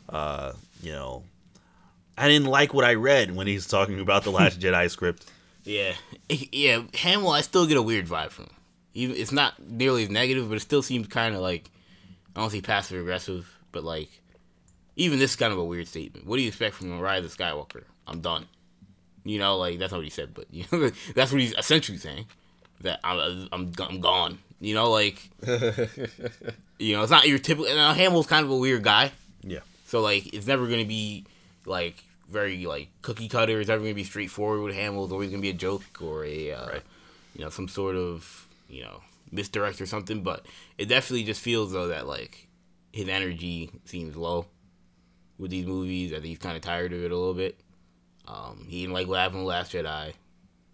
uh, 0.09 0.53
you 0.81 0.91
know, 0.91 1.23
I 2.17 2.27
didn't 2.27 2.47
like 2.47 2.73
what 2.73 2.85
I 2.85 2.93
read 2.93 3.35
when 3.35 3.47
he's 3.47 3.67
talking 3.67 3.99
about 3.99 4.23
the 4.23 4.31
Last 4.31 4.59
Jedi 4.61 4.89
script. 4.89 5.25
Yeah, 5.63 5.93
yeah. 6.29 6.83
Hamill, 6.93 7.31
I 7.31 7.41
still 7.41 7.65
get 7.65 7.77
a 7.77 7.81
weird 7.81 8.05
vibe 8.07 8.29
from. 8.29 8.45
Him. 8.45 8.51
Even 8.93 9.15
it's 9.17 9.31
not 9.31 9.59
nearly 9.59 10.03
as 10.03 10.09
negative, 10.09 10.47
but 10.47 10.55
it 10.55 10.61
still 10.61 10.81
seems 10.81 11.07
kind 11.07 11.35
of 11.35 11.41
like 11.41 11.69
I 12.35 12.41
don't 12.41 12.49
see 12.49 12.61
passive 12.61 13.01
aggressive, 13.01 13.57
but 13.71 13.83
like 13.83 14.09
even 14.95 15.19
this 15.19 15.31
is 15.31 15.35
kind 15.35 15.51
of 15.51 15.59
a 15.59 15.63
weird 15.63 15.87
statement. 15.87 16.25
What 16.25 16.37
do 16.37 16.41
you 16.41 16.47
expect 16.47 16.75
from 16.75 16.89
the 16.89 16.97
Rise 16.97 17.25
of 17.25 17.35
Skywalker? 17.35 17.83
I'm 18.07 18.21
done. 18.21 18.45
You 19.23 19.39
know, 19.39 19.57
like 19.57 19.79
that's 19.79 19.91
not 19.91 19.97
what 19.97 20.05
he 20.05 20.11
said, 20.11 20.33
but 20.33 20.45
you 20.51 20.65
know, 20.71 20.91
that's 21.15 21.31
what 21.31 21.41
he's 21.41 21.53
essentially 21.57 21.97
saying. 21.97 22.25
That 22.81 22.99
I'm 23.03 23.47
I'm, 23.51 23.71
I'm 23.79 24.01
gone. 24.01 24.39
You 24.59 24.73
know, 24.73 24.89
like 24.89 25.29
you 26.79 26.95
know, 26.95 27.01
it's 27.03 27.11
not 27.11 27.27
your 27.27 27.39
typical. 27.39 27.73
Now 27.73 27.93
Hamill's 27.93 28.27
kind 28.27 28.45
of 28.45 28.51
a 28.51 28.55
weird 28.57 28.83
guy, 28.83 29.11
Yeah. 29.43 29.59
so 29.87 30.01
like 30.01 30.33
it's 30.33 30.47
never 30.47 30.67
gonna 30.67 30.85
be 30.85 31.25
like 31.65 31.95
very 32.29 32.65
like 32.65 32.89
cookie 33.01 33.27
cutter. 33.27 33.59
It's 33.59 33.67
never 33.69 33.81
gonna 33.83 33.93
be 33.93 34.03
straightforward 34.03 34.61
with 34.61 34.75
Hamill. 34.75 35.03
It's 35.05 35.13
always 35.13 35.29
gonna 35.29 35.41
be 35.41 35.49
a 35.49 35.53
joke 35.53 35.83
or 36.01 36.25
a 36.25 36.51
uh, 36.51 36.67
Right. 36.67 36.81
you 37.35 37.43
know 37.43 37.49
some 37.49 37.67
sort 37.67 37.95
of 37.95 38.47
you 38.69 38.81
know 38.83 39.01
misdirect 39.31 39.81
or 39.81 39.85
something. 39.85 40.23
But 40.23 40.45
it 40.77 40.85
definitely 40.85 41.25
just 41.25 41.41
feels 41.41 41.71
though 41.73 41.87
that 41.89 42.07
like 42.07 42.47
his 42.93 43.07
energy 43.09 43.69
seems 43.85 44.15
low 44.15 44.45
with 45.37 45.51
these 45.51 45.65
movies. 45.65 46.11
I 46.11 46.15
think 46.15 46.25
he's 46.27 46.37
kind 46.39 46.55
of 46.55 46.61
tired 46.61 46.93
of 46.93 47.03
it 47.03 47.11
a 47.11 47.17
little 47.17 47.33
bit. 47.33 47.59
Um, 48.27 48.65
he 48.69 48.81
didn't 48.81 48.93
like 48.93 49.07
what 49.07 49.19
happened 49.19 49.39
with 49.45 49.49
Last 49.49 49.73
Jedi. 49.73 50.13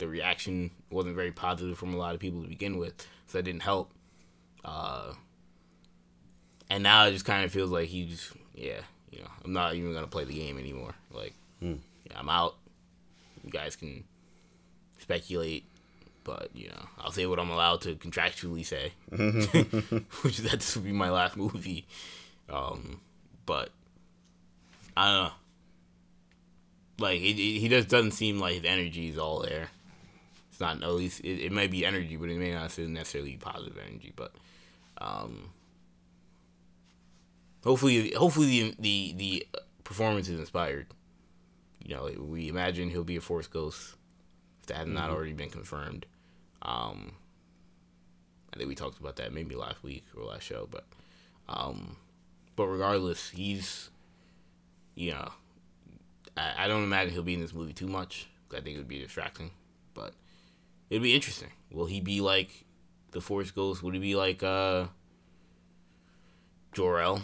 The 0.02 0.08
reaction 0.08 0.72
wasn't 0.90 1.16
very 1.16 1.32
positive 1.32 1.78
from 1.78 1.94
a 1.94 1.98
lot 1.98 2.16
of 2.16 2.20
people 2.20 2.42
to 2.42 2.48
begin 2.48 2.78
with, 2.78 3.08
so 3.28 3.38
that 3.38 3.44
didn't 3.44 3.62
help. 3.62 3.92
Uh, 4.66 5.14
and 6.72 6.82
now 6.82 7.06
it 7.06 7.12
just 7.12 7.24
kind 7.24 7.46
of 7.46 7.52
feels 7.52 7.70
like 7.70 7.88
he 7.88 8.08
just, 8.08 8.34
yeah, 8.56 8.80
you 9.12 9.20
know, 9.20 9.28
I'm 9.46 9.54
not 9.54 9.76
even 9.76 9.94
gonna 9.94 10.08
play 10.08 10.24
the 10.24 10.34
game 10.34 10.58
anymore. 10.58 10.96
Like, 11.12 11.36
yeah, 12.10 12.18
I'm 12.18 12.30
out. 12.30 12.56
You 13.44 13.52
guys 13.52 13.76
can 13.76 14.04
speculate, 14.98 15.66
but 16.24 16.50
you 16.56 16.70
know, 16.70 16.88
I'll 16.98 17.12
say 17.12 17.28
what 17.28 17.40
I'm 17.40 17.52
allowed 17.52 17.82
to 17.82 17.94
contractually 17.94 18.66
say, 18.66 18.94
which 19.12 20.40
is 20.40 20.44
that 20.50 20.62
this 20.62 20.76
will 20.76 20.84
be 20.84 20.92
my 20.92 21.12
last 21.12 21.38
movie. 21.38 21.86
Um, 22.50 23.02
but 23.46 23.70
I 24.98 25.06
don't 25.14 25.24
know. 25.26 25.32
Like 26.98 27.22
it, 27.22 27.36
he 27.36 27.70
just 27.70 27.88
doesn't 27.88 28.12
seem 28.14 28.40
like 28.40 28.56
his 28.56 28.66
energy 28.66 29.10
is 29.10 29.20
all 29.20 29.42
there. 29.42 29.70
Not 30.62 30.80
no. 30.80 30.98
He's, 30.98 31.20
it, 31.22 31.46
it 31.46 31.52
may 31.52 31.68
be 31.68 31.86
energy, 31.86 32.16
but 32.16 32.30
it 32.30 32.38
may 32.38 32.54
not 32.54 32.78
necessarily 32.78 33.32
be 33.32 33.38
positive 33.38 33.78
energy. 33.78 34.14
But 34.16 34.32
um, 35.00 35.50
hopefully, 37.64 38.14
hopefully 38.14 38.46
the 38.48 38.76
the, 38.80 39.14
the 39.18 39.48
performance 39.84 40.30
is 40.30 40.40
inspired. 40.40 40.88
You 41.84 41.96
know, 41.96 42.10
we 42.20 42.48
imagine 42.48 42.92
he'll 42.92 43.04
be 43.04 43.16
a 43.18 43.22
Force 43.22 43.48
Ghost 43.48 43.96
if 44.62 44.68
that 44.68 44.78
has 44.78 44.88
not 44.88 45.10
already 45.10 45.34
been 45.34 45.50
confirmed. 45.50 46.06
Um, 46.62 47.14
I 48.54 48.58
think 48.58 48.70
we 48.70 48.76
talked 48.76 49.00
about 49.00 49.16
that 49.16 49.34
maybe 49.34 49.56
last 49.56 49.82
week 49.82 50.06
or 50.16 50.24
last 50.26 50.44
show, 50.44 50.68
but 50.70 50.86
um, 51.50 51.98
but 52.56 52.68
regardless, 52.68 53.32
he's 53.32 53.90
you 54.94 55.12
know 55.12 55.32
I, 56.38 56.66
I 56.66 56.68
don't 56.68 56.84
imagine 56.84 57.14
he'll 57.14 57.24
be 57.24 57.34
in 57.34 57.42
this 57.42 57.54
movie 57.54 57.74
too 57.74 57.88
much. 57.88 58.28
I 58.52 58.60
think 58.60 58.76
it 58.76 58.78
would 58.78 58.88
be 58.88 59.00
distracting, 59.00 59.52
but 59.94 60.14
it'd 60.92 61.02
be 61.02 61.16
interesting. 61.16 61.50
Will 61.72 61.88
he 61.88 62.02
be 62.02 62.22
like 62.22 62.66
the 63.12 63.22
Force 63.22 63.50
Ghost? 63.50 63.82
Would 63.82 63.96
he 63.96 64.00
be 64.00 64.16
like 64.16 64.44
uh 64.44 64.86
Jor-El 66.74 67.22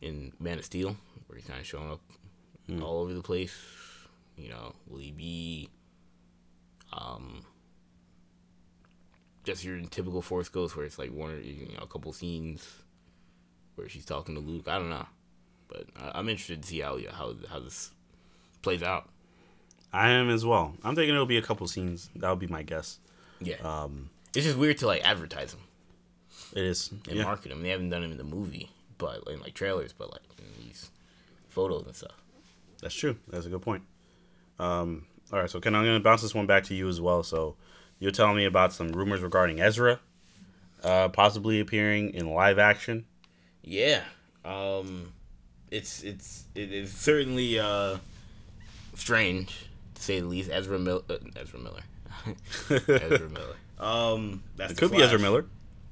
in 0.00 0.32
Man 0.40 0.58
of 0.58 0.64
Steel, 0.64 0.96
where 1.26 1.36
he's 1.36 1.46
kind 1.46 1.60
of 1.60 1.66
showing 1.66 1.90
up 1.90 2.00
all 2.80 3.02
over 3.02 3.12
the 3.12 3.22
place? 3.22 3.54
You 4.36 4.50
know, 4.50 4.74
will 4.86 4.98
he 4.98 5.10
be 5.10 5.68
um 6.92 7.44
just 9.44 9.64
your 9.64 9.80
typical 9.82 10.22
Force 10.22 10.48
Ghost, 10.48 10.76
where 10.76 10.86
it's 10.86 10.98
like 10.98 11.12
one 11.12 11.32
or 11.32 11.40
you 11.40 11.74
know 11.74 11.82
a 11.82 11.86
couple 11.86 12.12
scenes 12.12 12.66
where 13.74 13.88
she's 13.88 14.06
talking 14.06 14.36
to 14.36 14.40
Luke? 14.40 14.68
I 14.68 14.78
don't 14.78 14.90
know, 14.90 15.06
but 15.66 15.86
I, 15.96 16.12
I'm 16.14 16.28
interested 16.28 16.62
to 16.62 16.68
see 16.68 16.80
how 16.80 16.98
how 17.10 17.34
how 17.50 17.58
this 17.58 17.90
plays 18.62 18.82
out. 18.84 19.08
I 19.92 20.10
am 20.10 20.28
as 20.28 20.44
well. 20.44 20.74
I'm 20.84 20.94
thinking 20.94 21.14
it'll 21.14 21.26
be 21.26 21.38
a 21.38 21.42
couple 21.42 21.66
scenes. 21.66 22.10
That 22.14 22.30
would 22.30 22.38
be 22.38 22.46
my 22.46 22.62
guess. 22.62 23.00
Yeah. 23.40 23.56
Um, 23.62 24.10
it's 24.34 24.44
just 24.46 24.58
weird 24.58 24.78
to 24.78 24.86
like 24.86 25.02
advertise 25.04 25.52
them 25.52 25.62
it 26.54 26.62
is. 26.64 26.90
and 27.08 27.16
Yeah. 27.16 27.24
market 27.24 27.48
them. 27.50 27.62
They 27.62 27.70
haven't 27.70 27.90
done 27.90 28.02
them 28.02 28.12
in 28.12 28.18
the 28.18 28.24
movie, 28.24 28.70
but 28.98 29.22
in 29.28 29.40
like 29.40 29.54
trailers, 29.54 29.92
but 29.92 30.10
like 30.10 30.22
in 30.38 30.64
these 30.64 30.90
photos 31.48 31.84
and 31.86 31.94
stuff. 31.94 32.22
That's 32.82 32.94
true. 32.94 33.16
That's 33.28 33.46
a 33.46 33.48
good 33.48 33.62
point. 33.62 33.82
Um, 34.58 35.06
all 35.32 35.38
right, 35.40 35.50
so 35.50 35.60
Ken, 35.60 35.74
I'm 35.74 35.84
going 35.84 35.98
to 35.98 36.02
bounce 36.02 36.22
this 36.22 36.34
one 36.34 36.46
back 36.46 36.64
to 36.64 36.74
you 36.74 36.88
as 36.88 37.00
well. 37.00 37.22
So 37.22 37.56
you're 37.98 38.10
telling 38.12 38.36
me 38.36 38.44
about 38.44 38.72
some 38.72 38.88
rumors 38.92 39.20
regarding 39.20 39.60
Ezra 39.60 40.00
uh, 40.84 41.08
possibly 41.08 41.58
appearing 41.60 42.14
in 42.14 42.30
live 42.32 42.58
action. 42.58 43.04
Yeah. 43.62 44.02
Um, 44.44 45.12
it's 45.70 46.02
it's 46.02 46.44
it 46.54 46.72
is 46.72 46.90
certainly 46.92 47.58
uh 47.58 47.98
strange 48.94 49.68
to 49.94 50.02
say 50.02 50.20
the 50.20 50.26
least. 50.26 50.50
Ezra 50.52 50.78
Mil- 50.78 51.04
uh, 51.10 51.16
Ezra 51.36 51.58
Miller. 51.58 51.82
Ezra 52.70 53.28
Miller. 53.28 53.56
Um, 53.78 54.42
that's 54.56 54.72
It 54.72 54.74
the 54.76 54.80
could 54.80 54.96
be 54.96 55.02
Ezra 55.02 55.18
Miller. 55.18 55.46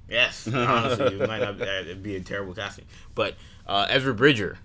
Yes, 0.08 0.48
honestly, 0.52 1.06
it 1.20 1.28
might 1.28 1.40
not. 1.40 1.60
It'd 1.60 2.02
be 2.02 2.16
a 2.16 2.20
terrible 2.20 2.54
casting. 2.54 2.84
But 3.14 3.34
uh, 3.66 3.86
Ezra 3.88 4.14
Bridger 4.14 4.58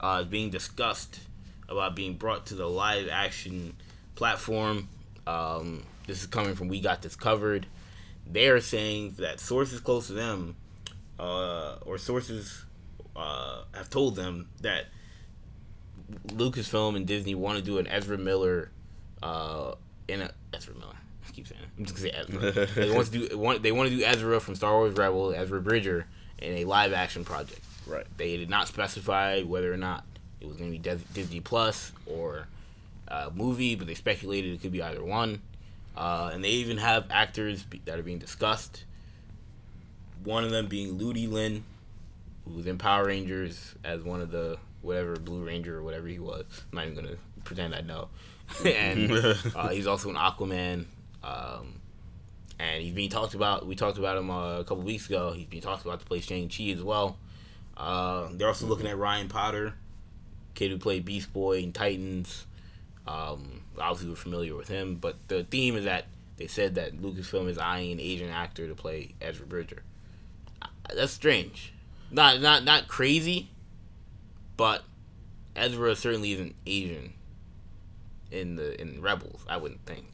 uh, 0.00 0.20
is 0.22 0.26
being 0.26 0.50
discussed 0.50 1.20
about 1.68 1.94
being 1.94 2.14
brought 2.14 2.46
to 2.46 2.54
the 2.54 2.66
live 2.68 3.08
action 3.08 3.74
platform. 4.14 4.88
Um, 5.26 5.84
this 6.06 6.20
is 6.20 6.26
coming 6.26 6.54
from 6.54 6.68
We 6.68 6.80
Got 6.80 7.02
This 7.02 7.14
Covered. 7.16 7.66
They 8.30 8.48
are 8.48 8.60
saying 8.60 9.14
that 9.18 9.40
sources 9.40 9.80
close 9.80 10.06
to 10.08 10.14
them, 10.14 10.56
uh, 11.18 11.76
or 11.84 11.98
sources 11.98 12.64
uh, 13.14 13.62
have 13.74 13.90
told 13.90 14.16
them 14.16 14.48
that 14.62 14.86
Lucasfilm 16.28 16.96
and 16.96 17.06
Disney 17.06 17.34
want 17.34 17.58
to 17.58 17.64
do 17.64 17.78
an 17.78 17.86
Ezra 17.86 18.18
Miller, 18.18 18.70
uh, 19.22 19.74
in 20.08 20.22
a 20.22 20.30
Ezra 20.52 20.74
Miller. 20.74 20.96
I 21.28 21.30
keep 21.32 21.46
saying 21.46 21.60
it. 21.62 21.68
I'm 21.78 21.84
just 21.84 21.96
gonna 21.96 22.10
say 22.10 22.56
Ezra. 22.56 22.66
they 22.74 22.90
want 22.90 23.12
to 23.12 23.28
do 23.28 23.38
want 23.38 23.62
they 23.62 23.72
want 23.72 23.90
to 23.90 23.96
do 23.96 24.04
Ezra 24.04 24.40
from 24.40 24.54
Star 24.54 24.72
Wars 24.74 24.94
Rebel, 24.94 25.32
Ezra 25.34 25.60
Bridger, 25.60 26.06
in 26.38 26.54
a 26.54 26.64
live 26.64 26.92
action 26.92 27.24
project. 27.24 27.60
Right. 27.86 28.06
They 28.16 28.36
did 28.36 28.50
not 28.50 28.68
specify 28.68 29.42
whether 29.42 29.72
or 29.72 29.76
not 29.76 30.04
it 30.40 30.46
was 30.46 30.56
going 30.56 30.70
to 30.70 30.76
be 30.76 30.82
Dis- 30.82 31.02
Disney 31.14 31.40
Plus 31.40 31.92
or 32.06 32.46
a 33.08 33.30
movie, 33.30 33.74
but 33.74 33.86
they 33.86 33.94
speculated 33.94 34.54
it 34.54 34.60
could 34.60 34.72
be 34.72 34.82
either 34.82 35.02
one. 35.02 35.40
Uh, 35.96 36.30
and 36.32 36.44
they 36.44 36.50
even 36.50 36.76
have 36.76 37.06
actors 37.10 37.62
be- 37.64 37.80
that 37.86 37.98
are 37.98 38.02
being 38.02 38.18
discussed. 38.18 38.84
One 40.22 40.44
of 40.44 40.50
them 40.50 40.66
being 40.66 40.98
Ludi 40.98 41.26
Lin, 41.26 41.64
who 42.44 42.54
was 42.54 42.66
in 42.66 42.78
Power 42.78 43.06
Rangers 43.06 43.74
as 43.82 44.02
one 44.02 44.20
of 44.20 44.30
the 44.30 44.58
whatever 44.82 45.16
Blue 45.16 45.44
Ranger 45.44 45.78
or 45.78 45.82
whatever 45.82 46.06
he 46.06 46.18
was. 46.18 46.44
I'm 46.70 46.76
not 46.76 46.86
even 46.86 46.94
gonna 46.94 47.16
pretend 47.44 47.74
I 47.74 47.80
know. 47.80 48.08
and 48.64 49.12
uh, 49.54 49.68
he's 49.68 49.86
also 49.86 50.10
an 50.10 50.16
Aquaman. 50.16 50.86
Um, 51.22 51.80
and 52.58 52.82
he's 52.82 52.92
being 52.92 53.10
talked 53.10 53.34
about. 53.34 53.66
We 53.66 53.76
talked 53.76 53.98
about 53.98 54.16
him 54.16 54.30
uh, 54.30 54.60
a 54.60 54.64
couple 54.64 54.82
weeks 54.82 55.06
ago. 55.06 55.32
He's 55.32 55.46
being 55.46 55.62
talked 55.62 55.84
about 55.84 56.00
to 56.00 56.06
play 56.06 56.20
Shang 56.20 56.48
Chi 56.48 56.64
as 56.64 56.82
well. 56.82 57.16
Uh, 57.76 58.28
they're 58.32 58.48
also 58.48 58.66
looking 58.66 58.86
at 58.86 58.98
Ryan 58.98 59.28
Potter, 59.28 59.74
kid 60.54 60.70
who 60.70 60.78
played 60.78 61.04
Beast 61.04 61.32
Boy 61.32 61.58
in 61.58 61.72
Titans. 61.72 62.46
Um, 63.06 63.62
obviously, 63.78 64.10
we're 64.10 64.16
familiar 64.16 64.54
with 64.56 64.68
him, 64.68 64.96
but 64.96 65.16
the 65.28 65.44
theme 65.44 65.76
is 65.76 65.84
that 65.84 66.06
they 66.36 66.46
said 66.46 66.74
that 66.74 67.00
Lucasfilm 67.00 67.48
is 67.48 67.58
eyeing 67.58 67.92
an 67.92 68.00
Asian 68.00 68.30
actor 68.30 68.66
to 68.66 68.74
play 68.74 69.14
Ezra 69.20 69.46
Bridger. 69.46 69.82
Uh, 70.60 70.66
That's 70.94 71.12
strange. 71.12 71.72
Not 72.10 72.40
not 72.40 72.64
not 72.64 72.88
crazy, 72.88 73.50
but 74.56 74.82
Ezra 75.54 75.94
certainly 75.94 76.32
isn't 76.32 76.54
Asian 76.66 77.12
in 78.30 78.56
the 78.56 78.80
in 78.80 79.00
Rebels. 79.00 79.44
I 79.48 79.56
wouldn't 79.56 79.84
think 79.86 80.06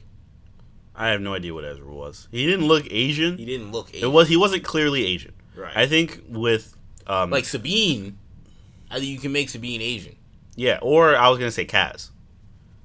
I 0.96 1.08
have 1.08 1.20
no 1.20 1.34
idea 1.34 1.52
what 1.52 1.64
Ezra 1.64 1.92
was. 1.92 2.28
He 2.30 2.46
didn't 2.46 2.66
look 2.68 2.86
Asian. 2.90 3.36
he 3.38 3.44
didn't 3.44 3.72
look 3.72 3.88
Asian. 3.94 4.08
It 4.08 4.12
was 4.12 4.28
he 4.28 4.36
wasn't 4.36 4.64
clearly 4.64 5.04
Asian. 5.06 5.32
Right. 5.56 5.76
I 5.76 5.86
think 5.86 6.22
with 6.28 6.76
um 7.06 7.30
like 7.30 7.44
Sabine. 7.44 8.18
I 8.90 8.94
think 8.96 9.06
you 9.06 9.18
can 9.18 9.32
make 9.32 9.48
Sabine 9.48 9.80
Asian. 9.82 10.14
yeah, 10.56 10.78
or 10.82 11.16
I 11.16 11.28
was 11.30 11.38
gonna 11.38 11.50
say 11.50 11.66
Kaz, 11.66 12.10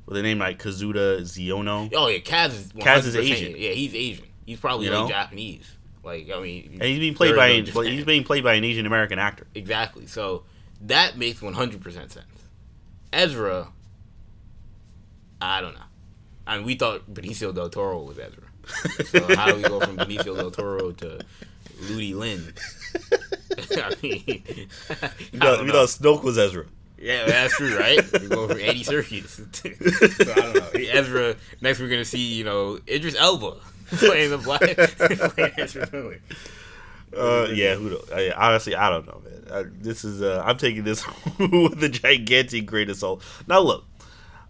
with 0.08 0.18
a 0.18 0.24
name 0.24 0.40
like 0.40 0.58
Kazuda 0.62 1.22
Xiono, 1.22 1.92
Oh 1.96 2.08
yeah, 2.08 2.18
Kaz 2.20 2.50
is 2.50 2.74
Kaz 2.74 3.06
is 3.06 3.16
Asian. 3.16 3.52
Yeah, 3.56 3.72
he's 3.72 3.94
Asian. 3.94 4.26
He's 4.46 4.60
probably 4.60 4.88
You 4.88 4.92
like 4.94 5.02
know? 5.04 5.10
Japanese. 5.10 5.70
Like 6.04 6.32
I 6.34 6.40
mean, 6.42 6.70
and 6.74 6.84
he's 6.84 6.98
being 7.00 7.14
played 7.14 7.36
by 7.36 7.64
well, 7.76 7.86
he's 7.86 8.06
being 8.06 8.24
played 8.24 8.44
by 8.44 8.56
an 8.56 8.64
Asian 8.64 8.86
American 8.88 9.20
actor. 9.20 9.46
exactly. 9.54 10.08
So 10.08 10.44
that 10.82 11.18
makes 11.18 11.42
one 11.42 11.54
hundred 11.54 11.82
percent 11.82 12.12
sense. 12.12 12.26
Ezra, 13.14 13.68
I 15.42 15.62
don't 15.62 15.74
know. 15.74 15.82
I 16.48 16.58
mean, 16.58 16.66
we 16.66 16.76
thought 16.76 17.12
Benicio 17.14 17.54
del 17.54 17.70
Toro 17.70 18.02
was 18.04 18.18
Ezra. 18.20 18.44
So 19.06 19.36
how 19.36 19.48
do 19.48 19.56
we 19.56 19.64
go 19.64 19.80
from 19.80 19.98
Benicio 19.98 20.36
del 20.36 20.52
Toro 20.52 20.92
to 20.92 21.20
Ludi 21.90 22.14
Lin? 22.14 22.54
I 23.72 23.96
mean, 24.02 24.24
We 24.38 25.40
thought, 25.40 25.58
don't 25.58 25.66
we 25.66 25.72
thought 25.72 25.88
Snoke 25.90 26.24
was 26.24 26.38
Ezra. 26.38 26.66
Yeah, 27.02 27.26
that's 27.26 27.56
true, 27.56 27.78
right? 27.78 28.00
We 28.14 28.28
go 28.28 28.48
from 28.48 28.60
Andy 28.60 28.84
Serkis. 28.84 29.30
so 29.30 30.32
I 30.32 30.36
don't 30.36 30.56
know. 30.56 30.80
Ezra. 30.92 31.36
Next, 31.62 31.80
we're 31.80 31.88
gonna 31.90 32.04
see 32.06 32.34
you 32.34 32.44
know 32.44 32.80
Idris 32.88 33.16
Elba 33.16 33.56
playing 33.92 34.32
the 34.32 34.38
black 34.38 34.62
playing 34.62 35.54
Ezra 35.58 35.88
Miller. 35.92 36.20
Uh, 37.16 37.48
yeah, 37.52 37.76
who 37.76 37.90
knows? 37.90 38.10
I, 38.14 38.32
honestly, 38.36 38.76
I 38.76 38.90
don't 38.90 39.08
know, 39.08 39.22
man. 39.24 39.44
I, 39.52 39.64
this 39.82 40.04
is 40.04 40.22
uh, 40.22 40.44
I'm 40.46 40.58
taking 40.58 40.84
this 40.84 41.04
with 41.40 41.84
a 41.84 41.90
gigantic 41.90 42.66
grain 42.66 42.90
of 42.90 42.98
salt. 42.98 43.24
Now, 43.48 43.62
look, 43.62 43.86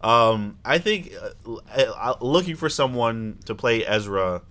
Um, 0.02 0.58
I 0.64 0.78
think 0.78 1.14
uh, 1.46 1.56
uh, 1.76 2.16
looking 2.22 2.56
for 2.56 2.70
someone 2.70 3.40
to 3.46 3.56
play 3.56 3.86
Ezra. 3.86 4.42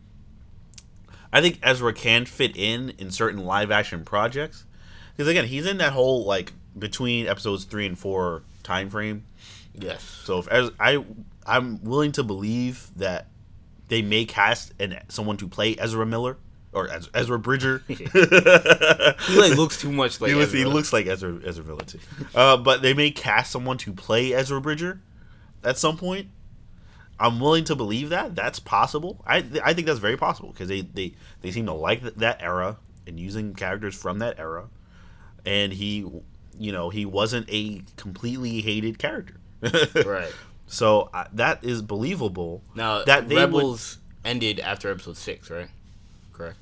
I 1.33 1.41
think 1.41 1.59
Ezra 1.63 1.93
can 1.93 2.27
fit 2.27 2.57
in 2.57 2.91
in 2.99 3.11
certain 3.11 3.45
live 3.45 3.71
action 3.71 4.05
projects 4.05 4.65
because 5.17 5.29
again, 5.29 5.47
he's 5.47 5.67
in 5.67 5.79
that 5.79 5.93
whole 5.93 6.25
like 6.25 6.53
between 6.79 7.27
episodes 7.27 7.65
three 7.65 7.87
and 7.87 7.99
four 7.99 8.43
time 8.63 8.91
frame. 8.91 9.25
Yes. 9.75 10.03
So 10.03 10.39
if 10.39 10.51
Ez- 10.51 10.71
I 10.79 11.05
I'm 11.47 11.83
willing 11.83 12.13
to 12.13 12.23
believe 12.23 12.91
that 12.97 13.29
they 13.89 14.03
may 14.03 14.25
cast 14.25 14.73
an 14.79 15.01
someone 15.09 15.37
to 15.39 15.49
play 15.49 15.77
Ezra 15.79 16.05
Miller 16.05 16.37
or 16.73 16.89
Ezra 17.15 17.39
Bridger. 17.39 17.83
He 17.89 18.05
like 19.37 19.57
looks 19.57 19.81
too 19.81 19.91
much 19.91 20.21
like 20.21 20.31
he, 20.31 20.35
looks, 20.35 20.53
he 20.53 20.65
looks 20.65 20.93
like 20.93 21.07
Ezra 21.07 21.39
Ezra 21.45 21.65
Miller 21.65 21.85
too. 21.85 21.99
Uh, 22.35 22.57
but 22.57 22.83
they 22.83 22.95
may 22.95 23.11
cast 23.11 23.51
someone 23.51 23.79
to 23.79 23.93
play 23.93 24.33
Ezra 24.33 24.61
Bridger 24.61 25.01
at 25.65 25.79
some 25.79 25.97
point. 25.97 26.29
I'm 27.21 27.41
willing 27.41 27.65
to 27.65 27.75
believe 27.75 28.11
that 28.11 28.37
that's 28.37 28.61
possible. 28.61 29.21
I 29.27 29.39
I 29.65 29.75
think 29.75 29.89
that's 29.89 29.99
very 29.99 30.17
possible 30.17 30.51
because 30.51 30.69
they, 30.69 30.83
they 30.83 31.15
they 31.43 31.51
seem 31.51 31.67
to 31.67 31.73
like 31.73 32.01
th- 32.03 32.15
that 32.19 32.41
era 32.41 32.77
and 33.09 33.19
using 33.19 33.55
characters 33.55 33.97
from 33.97 34.21
that 34.21 34.39
era, 34.39 34.69
and 35.45 35.73
he, 35.73 36.07
you 36.59 36.71
know, 36.71 36.91
he 36.91 37.05
wasn't 37.05 37.49
a 37.51 37.83
completely 37.97 38.61
hated 38.61 39.01
character. 39.01 39.35
right. 40.07 40.33
So 40.69 41.11
uh, 41.13 41.25
that 41.33 41.65
is 41.65 41.83
believable. 41.83 42.63
Now 42.77 43.03
That 43.03 43.29
they 43.29 43.35
would- 43.35 43.45
Rebels 43.47 43.99
ended 44.25 44.61
after 44.61 44.89
episode 44.93 45.17
six, 45.17 45.51
right? 45.51 45.71
Correct. 46.33 46.59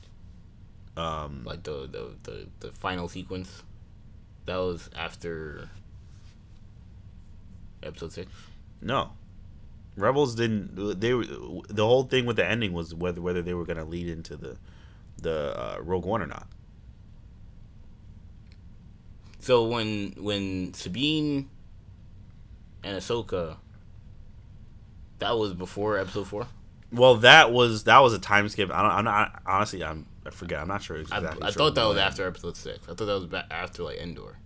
Um, 0.97 1.43
Like 1.45 1.65
the 1.65 1.87
the, 1.87 2.13
the, 2.23 2.47
the 2.61 2.73
final 2.73 3.09
sequence. 3.11 3.63
That 4.47 4.57
was 4.57 4.89
after 4.97 5.69
episode 7.83 8.13
six. 8.13 8.31
No, 8.87 9.13
Rebels 9.97 10.35
didn't. 10.35 11.01
They 11.01 11.13
were 11.13 11.25
the 11.25 11.87
whole 11.87 12.05
thing 12.05 12.25
with 12.25 12.37
the 12.37 12.47
ending 12.47 12.73
was 12.73 12.95
whether 12.95 13.21
whether 13.21 13.43
they 13.43 13.55
were 13.55 13.65
going 13.65 13.79
to 13.79 13.85
lead 13.85 14.09
into 14.09 14.37
the 14.37 14.57
the 15.21 15.59
uh, 15.59 15.79
Rogue 15.83 16.05
One 16.05 16.23
or 16.23 16.27
not. 16.27 16.47
So 19.41 19.67
when 19.67 20.15
when 20.19 20.75
Sabine 20.75 21.49
and 22.85 22.99
Ahsoka, 22.99 23.57
that 25.19 25.37
was 25.39 25.55
before 25.55 25.99
episode 25.99 26.29
four. 26.29 26.47
Well, 26.93 27.17
that 27.17 27.53
was 27.53 27.85
that 27.85 27.99
was 28.01 28.13
a 28.13 28.19
time 28.19 28.49
skip. 28.49 28.71
I 28.71 28.83
don't. 28.83 28.93
I'm 28.93 29.05
not 29.05 29.43
honestly. 29.47 29.83
I'm. 29.83 30.07
I 30.25 30.31
forget. 30.31 30.61
I'm 30.61 30.69
not 30.69 30.83
sure 30.83 30.97
I, 30.97 31.01
exactly. 31.01 31.43
I 31.43 31.51
sure 31.51 31.53
thought 31.53 31.75
that 31.75 31.85
was 31.85 31.97
after 31.97 32.27
episode 32.27 32.57
six. 32.57 32.81
I 32.89 32.95
thought 32.95 33.07
that 33.07 33.15
was 33.15 33.27
ba- 33.27 33.47
after 33.51 33.83
like 33.83 33.99
Endor. 33.99 34.37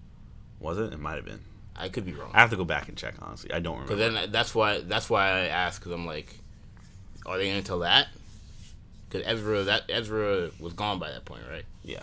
Was 0.59 0.79
it? 0.79 0.92
It 0.92 1.00
might 1.00 1.16
have 1.16 1.24
been. 1.24 1.40
I 1.76 1.88
could 1.88 2.04
be 2.04 2.12
wrong. 2.12 2.30
I 2.35 2.40
have 2.40 2.50
to 2.50 2.56
go 2.56 2.64
back 2.64 2.88
and 2.88 2.96
check. 2.96 3.14
Honestly, 3.22 3.52
I 3.52 3.61
don't 3.61 3.80
remember. 3.80 3.96
Because 3.96 4.14
then 4.14 4.33
that's 4.33 4.54
why 4.54 4.80
that's 4.80 5.09
why 5.09 5.28
I 5.28 5.46
asked 5.46 5.80
because 5.80 5.92
I'm 5.92 6.06
like, 6.06 6.35
are 7.26 7.38
they 7.38 7.48
gonna 7.48 7.62
tell 7.62 7.78
that? 7.80 8.09
Because 9.09 9.26
Ezra 9.26 9.64
that 9.64 9.83
Ezra 9.88 10.50
was 10.61 10.72
gone 10.74 10.98
by 10.98 11.11
that 11.11 11.24
point, 11.24 11.42
right? 11.50 11.64
Yeah. 11.83 12.02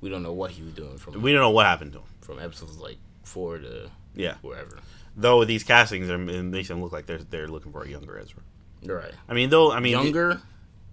We 0.00 0.10
don't 0.10 0.22
know 0.22 0.32
what 0.34 0.50
he 0.50 0.62
was 0.62 0.72
doing 0.74 0.98
from 0.98 1.20
we 1.22 1.32
don't 1.32 1.40
know 1.40 1.50
what 1.50 1.66
happened 1.66 1.92
to 1.92 1.98
him. 1.98 2.04
from 2.20 2.38
episodes 2.38 2.78
like 2.78 2.98
four 3.24 3.58
to 3.58 3.90
Yeah. 4.14 4.34
wherever. 4.42 4.78
Though 5.16 5.44
these 5.46 5.64
castings, 5.64 6.10
it 6.10 6.18
makes 6.18 6.68
them 6.68 6.82
look 6.82 6.92
like 6.92 7.06
they're 7.06 7.18
they're 7.18 7.48
looking 7.48 7.72
for 7.72 7.82
a 7.82 7.88
younger 7.88 8.18
Ezra. 8.18 8.42
Right. 8.84 9.12
I 9.28 9.32
mean, 9.34 9.48
though. 9.48 9.72
I 9.72 9.80
mean, 9.80 9.92
Younger. 9.92 10.40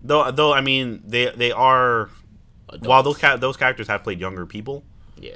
Though, 0.02 0.32
though. 0.32 0.54
I 0.54 0.62
mean, 0.62 1.02
they 1.06 1.30
they 1.32 1.52
are. 1.52 2.10
Adults. 2.70 2.88
While 2.88 3.04
those 3.04 3.18
ca- 3.18 3.36
those 3.38 3.58
characters 3.58 3.88
have 3.90 4.04
played 4.04 4.20
younger 4.22 4.46
people, 4.46 4.84
Yeah. 5.18 5.36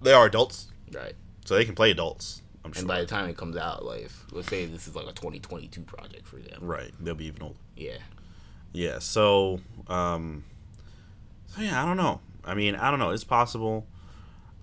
they 0.00 0.12
are 0.12 0.24
adults, 0.26 0.68
Right. 0.92 1.14
so 1.44 1.54
they 1.56 1.64
can 1.64 1.74
play 1.74 1.90
adults. 1.90 2.42
I'm 2.64 2.72
sure. 2.72 2.80
And 2.80 2.88
by 2.88 3.00
the 3.00 3.06
time 3.06 3.28
it 3.28 3.36
comes 3.36 3.56
out, 3.56 3.84
like, 3.84 4.02
if, 4.02 4.24
let's 4.32 4.48
say 4.48 4.66
this 4.66 4.88
is 4.88 4.96
like 4.96 5.06
a 5.06 5.12
2022 5.12 5.82
project 5.82 6.26
for 6.26 6.36
them. 6.36 6.58
right. 6.62 6.90
They'll 7.00 7.14
be 7.14 7.26
even 7.26 7.42
older. 7.42 7.58
Yeah. 7.76 7.98
Yeah. 8.72 8.98
So, 8.98 9.60
um, 9.88 10.44
so 11.46 11.60
yeah, 11.62 11.82
I 11.82 11.86
don't 11.86 11.96
know. 11.96 12.20
I 12.44 12.54
mean, 12.54 12.74
I 12.74 12.90
don't 12.90 12.98
know. 12.98 13.10
It's 13.10 13.24
possible. 13.24 13.86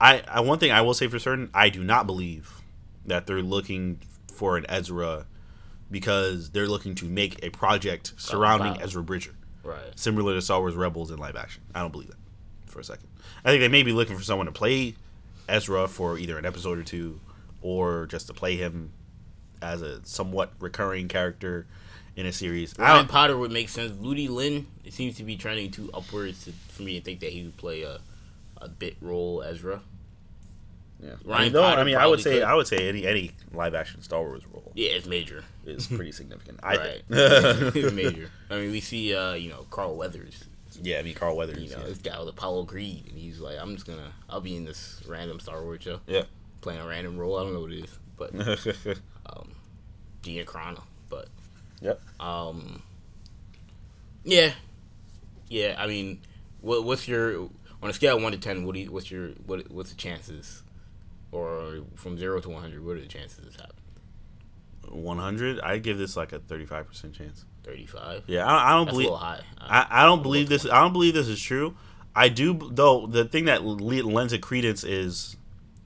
I, 0.02 0.22
I 0.28 0.42
one 0.42 0.60
thing 0.60 0.72
I 0.72 0.82
will 0.82 0.94
say 0.94 1.08
for 1.08 1.18
certain, 1.20 1.50
I 1.54 1.70
do 1.70 1.84
not 1.84 2.06
believe 2.06 2.62
that 3.06 3.26
they're 3.28 3.42
looking 3.42 4.00
for 4.34 4.58
an 4.58 4.66
Ezra 4.70 5.26
because 5.92 6.50
they're 6.52 6.68
looking 6.68 6.96
to 6.96 7.06
make 7.06 7.44
a 7.46 7.50
project 7.50 8.14
surrounding. 8.18 8.82
Ezra 8.82 9.04
Bridger, 9.04 9.36
Right. 9.64 9.98
similar 9.98 10.34
to 10.34 10.42
Star 10.42 10.60
Wars 10.60 10.76
Rebels 10.76 11.12
in 11.12 11.18
live 11.20 11.36
action. 11.36 11.62
I 11.76 11.82
don't 11.82 11.92
believe 11.92 12.10
that 12.10 12.18
for 12.66 12.80
a 12.80 12.84
second. 12.84 13.08
I 13.46 13.50
think 13.52 13.62
they 13.62 13.68
may 13.68 13.84
be 13.84 13.92
looking 13.94 14.18
for 14.18 14.24
someone 14.24 14.48
to 14.48 14.52
play 14.52 14.96
Ezra 15.48 15.88
for 15.88 16.18
either 16.18 16.38
an 16.38 16.46
episode 16.46 16.78
or 16.78 16.84
two, 16.84 17.20
or 17.62 18.08
just 18.08 18.28
to 18.28 18.34
play 18.34 18.56
him 18.56 18.92
as 19.62 19.82
a 19.82 20.06
somewhat 20.06 20.52
recurring 20.60 21.08
character 21.08 21.66
in 22.16 22.26
a 22.26 22.32
series. 22.32 22.78
I 22.78 22.84
Ryan 22.84 22.98
don't, 22.98 23.08
Potter 23.10 23.38
would 23.38 23.52
make 23.52 23.70
sense. 23.70 24.00
Ludi 24.00 24.28
Lin, 24.28 24.68
it 24.84 24.94
seems 24.94 25.16
to 25.18 25.24
be 25.24 25.36
trending 25.36 25.72
too 25.72 25.90
upwards 25.94 26.46
to, 26.46 26.52
for 26.70 26.84
me 26.84 27.00
to 27.00 27.04
think 27.04 27.20
that 27.22 27.32
he 27.32 27.44
would 27.44 27.58
play 27.58 27.84
a, 27.84 28.00
a 28.58 28.68
bit 28.68 28.96
role 29.02 29.42
Ezra. 29.42 29.82
Yeah. 31.02 31.12
I 31.26 31.30
Ryan 31.30 31.44
mean, 31.44 31.54
though, 31.54 31.62
Potter 31.64 31.82
I 31.82 31.84
mean, 31.84 31.96
I 31.96 32.08
would 32.08 32.22
say 32.22 32.36
could. 32.36 32.44
I 32.44 32.54
would 32.54 32.68
say 32.68 32.88
any 32.88 33.06
any 33.06 33.32
live 33.52 33.76
action 33.76 34.02
Star 34.02 34.22
Wars 34.22 34.44
role 34.52 34.72
Yeah, 34.74 34.92
it's 34.92 35.06
major. 35.06 35.44
It's 35.66 35.88
pretty 35.88 36.14
significant. 36.14 36.60
I 36.64 36.76
right. 36.76 37.02
think. 37.10 37.76
it's 37.76 37.94
major. 37.94 38.30
I 38.50 38.56
mean, 38.56 38.72
we 38.72 38.80
see, 38.80 39.14
uh, 39.14 39.34
you 39.34 39.50
know, 39.50 39.66
Carl 39.70 39.96
Weathers. 39.98 40.46
Yeah, 40.82 41.00
I 41.00 41.04
mean 41.04 41.14
Carl 41.14 41.36
Weathers. 41.38 41.60
You 41.62 41.70
know, 41.70 41.82
yeah. 41.82 41.88
this 41.88 41.98
guy 42.00 42.20
with 42.20 42.30
Apollo 42.30 42.66
Creed, 42.66 43.06
and 43.10 43.18
he's 43.18 43.40
like, 43.40 43.58
I'm 43.60 43.74
just 43.76 43.86
gonna, 43.88 44.12
I'll 44.30 44.42
be 44.42 44.56
in 44.56 44.66
this 44.66 45.02
random 45.08 45.40
Star 45.40 45.62
Wars 45.64 45.84
show, 45.84 46.00
Yeah. 46.08 46.24
playing 46.62 46.80
a 46.80 46.88
random 46.88 47.18
role. 47.18 47.38
I 47.38 47.44
don't 47.44 47.54
know 47.54 47.62
what 47.62 47.72
it 47.72 47.84
is, 47.84 48.00
but 48.18 48.34
um, 49.26 49.52
Gina 50.22 50.46
Carano. 50.46 50.82
But 51.10 51.28
yep. 51.82 52.02
um, 52.20 52.82
yeah, 54.24 54.54
yeah. 55.50 55.76
I 55.78 55.88
mean, 55.88 56.22
what 56.62 56.84
what's 56.84 57.08
your 57.08 57.50
on 57.82 57.90
a 57.90 57.94
scale 57.94 58.18
of 58.18 58.24
one 58.24 58.32
to 58.32 58.38
ten? 58.38 58.66
What 58.66 58.74
do 58.76 58.82
you, 58.82 58.92
what's 58.92 59.12
your 59.12 59.30
what 59.46 59.70
what's 59.72 59.90
the 59.92 59.98
chances, 59.98 60.64
or 61.32 61.80
from 61.96 62.18
zero 62.18 62.40
to 62.40 62.50
one 62.50 62.62
hundred? 62.62 62.86
What 62.86 62.98
are 62.98 63.02
the 63.02 63.08
chances 63.08 63.44
this 63.44 63.56
happens? 63.56 63.80
One 64.90 65.18
hundred. 65.18 65.60
I 65.62 65.78
give 65.78 65.98
this 65.98 66.16
like 66.16 66.32
a 66.34 66.40
thirty-five 66.40 66.88
percent 66.88 67.14
chance. 67.14 67.46
Thirty 67.64 67.86
five. 67.86 68.24
Yeah, 68.28 68.46
I, 68.46 68.72
I 68.72 68.74
don't 68.76 68.86
That's 68.86 68.94
a 68.94 68.96
believe. 68.96 69.06
little 69.06 69.18
high. 69.18 69.42
I, 69.60 69.88
I 69.90 70.04
don't 70.06 70.22
believe 70.24 70.50
this. 70.50 70.66
I 70.66 70.82
don't 70.82 70.94
believe 70.94 71.14
this 71.14 71.28
is 71.28 71.42
true. 71.42 71.76
I 72.16 72.30
do 72.30 72.70
though. 72.72 73.08
The 73.08 73.26
thing 73.26 73.46
that 73.46 73.64
le- 73.64 74.04
lends 74.04 74.34
it 74.34 74.42
credence 74.42 74.84
is, 74.84 75.38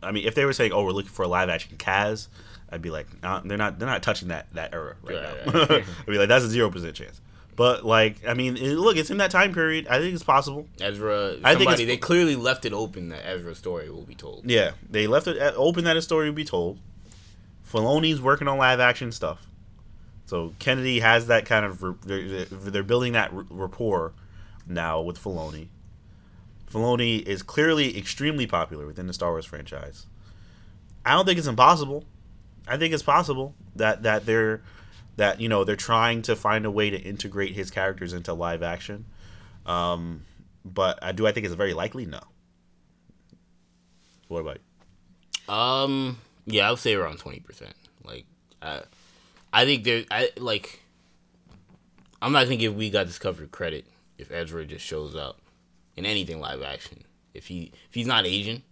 I 0.01 0.11
mean, 0.11 0.25
if 0.27 0.35
they 0.35 0.45
were 0.45 0.53
saying, 0.53 0.71
"Oh, 0.73 0.83
we're 0.83 0.91
looking 0.91 1.11
for 1.11 1.23
a 1.23 1.27
live 1.27 1.49
action 1.49 1.77
Kaz," 1.77 2.27
I'd 2.71 2.81
be 2.81 2.89
like, 2.89 3.07
uh, 3.23 3.41
"They're 3.45 3.57
not. 3.57 3.79
They're 3.79 3.87
not 3.87 4.01
touching 4.03 4.29
that 4.29 4.47
that 4.53 4.73
era 4.73 4.95
right, 5.03 5.15
Right, 5.15 5.45
now." 5.45 5.53
right. 5.75 5.83
I'd 5.99 6.05
be 6.07 6.17
like, 6.17 6.27
"That's 6.29 6.43
a 6.45 6.49
zero 6.49 6.69
percent 6.69 6.95
chance." 6.95 7.21
But 7.55 7.85
like, 7.85 8.27
I 8.27 8.33
mean, 8.35 8.55
it, 8.57 8.75
look, 8.75 8.97
it's 8.97 9.09
in 9.09 9.17
that 9.17 9.31
time 9.31 9.53
period. 9.53 9.87
I 9.87 9.99
think 9.99 10.13
it's 10.13 10.23
possible. 10.23 10.67
Ezra. 10.81 11.37
I 11.43 11.55
think 11.55 11.75
they 11.77 11.97
clearly 11.97 12.35
left 12.35 12.65
it 12.65 12.73
open 12.73 13.09
that 13.09 13.25
Ezra's 13.25 13.57
story 13.57 13.89
will 13.89 14.03
be 14.03 14.13
told. 14.15 14.49
Yeah, 14.49 14.71
they 14.89 15.07
left 15.07 15.27
it 15.27 15.37
open 15.55 15.83
that 15.85 15.95
a 15.97 16.01
story 16.01 16.27
will 16.29 16.35
be 16.35 16.45
told. 16.45 16.77
Filoni's 17.71 18.21
working 18.21 18.47
on 18.47 18.57
live 18.57 18.79
action 18.79 19.11
stuff, 19.11 19.45
so 20.27 20.53
Kennedy 20.59 20.99
has 20.99 21.27
that 21.27 21.45
kind 21.45 21.65
of. 21.65 21.79
They're, 22.05 22.45
they're 22.45 22.83
building 22.83 23.13
that 23.13 23.29
rapport 23.31 24.13
now 24.67 25.01
with 25.01 25.17
Filoni. 25.17 25.69
Filoni 26.69 27.25
is 27.25 27.41
clearly 27.41 27.97
extremely 27.97 28.45
popular 28.45 28.85
within 28.85 29.07
the 29.07 29.13
Star 29.13 29.31
Wars 29.31 29.45
franchise. 29.45 30.05
I 31.05 31.13
don't 31.13 31.25
think 31.25 31.37
it's 31.37 31.47
impossible. 31.47 32.03
I 32.67 32.75
think 32.75 32.93
it's 32.93 33.03
possible 33.03 33.55
that 33.77 34.03
that 34.03 34.25
they're 34.25 34.61
that 35.15 35.39
you 35.39 35.47
know 35.47 35.63
they're 35.63 35.77
trying 35.77 36.21
to 36.23 36.35
find 36.35 36.65
a 36.65 36.71
way 36.71 36.89
to 36.89 36.97
integrate 36.97 37.53
his 37.53 37.71
characters 37.71 38.11
into 38.11 38.33
live 38.33 38.61
action. 38.61 39.05
Um, 39.65 40.25
but 40.65 40.99
I 41.01 41.13
do 41.13 41.25
I 41.25 41.31
think 41.31 41.45
it's 41.45 41.55
very 41.55 41.73
likely 41.73 42.05
no. 42.05 42.19
What 44.27 44.41
about 44.41 44.57
you? 45.47 45.53
Um. 45.53 46.17
Yeah, 46.45 46.67
I 46.67 46.71
would 46.71 46.79
say 46.79 46.95
around 46.95 47.19
twenty 47.19 47.39
percent. 47.39 47.75
Like, 48.03 48.25
I, 48.61 48.81
I 49.53 49.65
think 49.65 49.83
there. 49.83 50.03
I 50.11 50.29
like. 50.37 50.81
I'm 52.21 52.31
not 52.31 52.45
gonna 52.45 52.57
give 52.57 52.75
We 52.75 52.89
Got 52.89 53.05
This 53.07 53.19
Covered 53.19 53.51
credit 53.51 53.85
if 54.17 54.31
Ezra 54.31 54.65
just 54.65 54.85
shows 54.85 55.15
up 55.15 55.39
in 55.95 56.05
anything 56.05 56.39
live 56.39 56.61
action. 56.61 57.03
If 57.33 57.47
he 57.47 57.71
if 57.89 57.93
he's 57.93 58.07
not 58.07 58.25
Asian, 58.25 58.63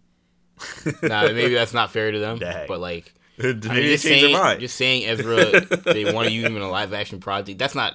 nah, 1.03 1.23
maybe 1.23 1.53
that's 1.53 1.73
not 1.73 1.91
fair 1.91 2.11
to 2.11 2.19
them. 2.19 2.39
Dang. 2.39 2.67
But 2.67 2.79
like, 2.79 3.13
I 3.39 3.43
mean, 3.53 3.61
just 3.61 4.03
saying, 4.03 4.59
just 4.59 4.75
saying 4.75 5.05
Ezra, 5.05 5.61
they 5.93 6.11
want 6.11 6.27
to 6.27 6.33
use 6.33 6.45
him 6.45 6.55
in 6.55 6.61
a 6.63 6.69
live 6.69 6.93
action 6.93 7.19
project. 7.19 7.59
That's 7.59 7.75
not. 7.75 7.93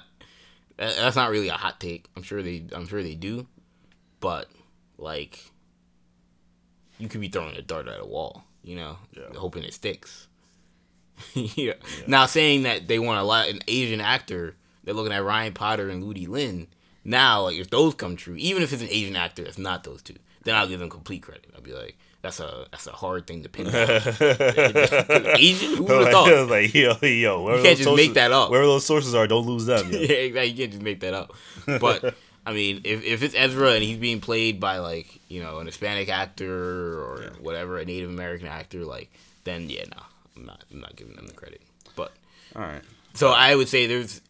That's 0.77 1.15
not 1.15 1.29
really 1.29 1.49
a 1.49 1.53
hot 1.53 1.79
take. 1.79 2.07
I'm 2.15 2.23
sure 2.23 2.41
they. 2.41 2.63
I'm 2.73 2.87
sure 2.87 3.03
they 3.03 3.15
do, 3.15 3.45
but 4.19 4.47
like, 4.97 5.43
you 6.97 7.07
could 7.07 7.21
be 7.21 7.27
throwing 7.27 7.55
a 7.55 7.61
dart 7.61 7.87
at 7.87 7.99
a 7.99 8.05
wall, 8.05 8.43
you 8.63 8.75
know, 8.77 8.97
Yeah. 9.15 9.37
hoping 9.37 9.63
it 9.63 9.73
sticks. 9.73 10.27
yeah. 11.33 11.73
Now 12.07 12.25
saying 12.25 12.63
that 12.63 12.87
they 12.87 12.99
want 12.99 13.19
a 13.19 13.23
lot 13.23 13.47
an 13.49 13.59
Asian 13.67 14.01
actor, 14.01 14.55
they're 14.83 14.93
looking 14.93 15.13
at 15.13 15.23
Ryan 15.23 15.53
Potter 15.53 15.89
and 15.89 16.03
Ludi 16.03 16.27
Lin. 16.27 16.67
Now, 17.03 17.43
like 17.43 17.57
if 17.57 17.69
those 17.69 17.95
come 17.95 18.15
true, 18.15 18.35
even 18.35 18.63
if 18.63 18.73
it's 18.73 18.81
an 18.81 18.89
Asian 18.91 19.15
actor 19.15 19.43
that's 19.43 19.57
not 19.57 19.83
those 19.83 20.01
two, 20.01 20.15
then 20.43 20.55
I'll 20.55 20.67
give 20.67 20.79
them 20.79 20.89
complete 20.89 21.23
credit. 21.23 21.47
I'll 21.55 21.61
be 21.61 21.73
like, 21.73 21.97
that's 22.21 22.39
a 22.39 22.65
that's 22.71 22.85
a 22.87 22.91
hard 22.91 23.25
thing 23.25 23.43
to 23.43 23.49
pin 23.49 23.65
down. 23.65 23.89
Asian? 25.37 25.77
Who 25.77 25.83
would 25.83 25.91
have 25.91 26.03
like, 26.03 26.11
thought? 26.11 26.49
like, 26.49 26.73
yo, 26.73 26.95
yo, 27.01 27.55
You 27.57 27.63
can't 27.63 27.77
just 27.77 27.95
make 27.95 28.13
that 28.13 28.31
up. 28.31 28.51
Wherever 28.51 28.67
those 28.67 28.85
sources 28.85 29.15
are, 29.15 29.25
don't 29.27 29.45
lose 29.45 29.65
them. 29.65 29.91
yo. 29.91 29.99
yeah, 29.99 30.07
exactly. 30.07 30.51
You 30.51 30.57
can't 30.57 30.71
just 30.71 30.83
make 30.83 30.99
that 30.99 31.13
up. 31.13 31.33
But 31.65 32.15
I 32.45 32.53
mean, 32.53 32.81
if, 32.83 33.03
if 33.03 33.23
it's 33.23 33.35
Ezra 33.35 33.71
and 33.71 33.83
he's 33.83 33.97
being 33.97 34.19
played 34.21 34.59
by 34.59 34.77
like 34.79 35.19
you 35.29 35.41
know 35.41 35.59
an 35.59 35.65
Hispanic 35.65 36.09
actor 36.09 36.99
or 37.01 37.33
whatever, 37.39 37.79
a 37.79 37.85
Native 37.85 38.09
American 38.09 38.47
actor, 38.47 38.85
like 38.85 39.11
then 39.43 39.69
yeah, 39.69 39.85
no, 39.85 40.03
I'm 40.35 40.45
not 40.45 40.63
I'm 40.71 40.79
not 40.81 40.95
giving 40.95 41.15
them 41.15 41.27
the 41.27 41.33
credit. 41.33 41.61
But 41.95 42.11
All 42.55 42.61
right. 42.61 42.81
so 43.13 43.29
I 43.29 43.55
would 43.55 43.67
say 43.69 43.87
there's 43.87 44.21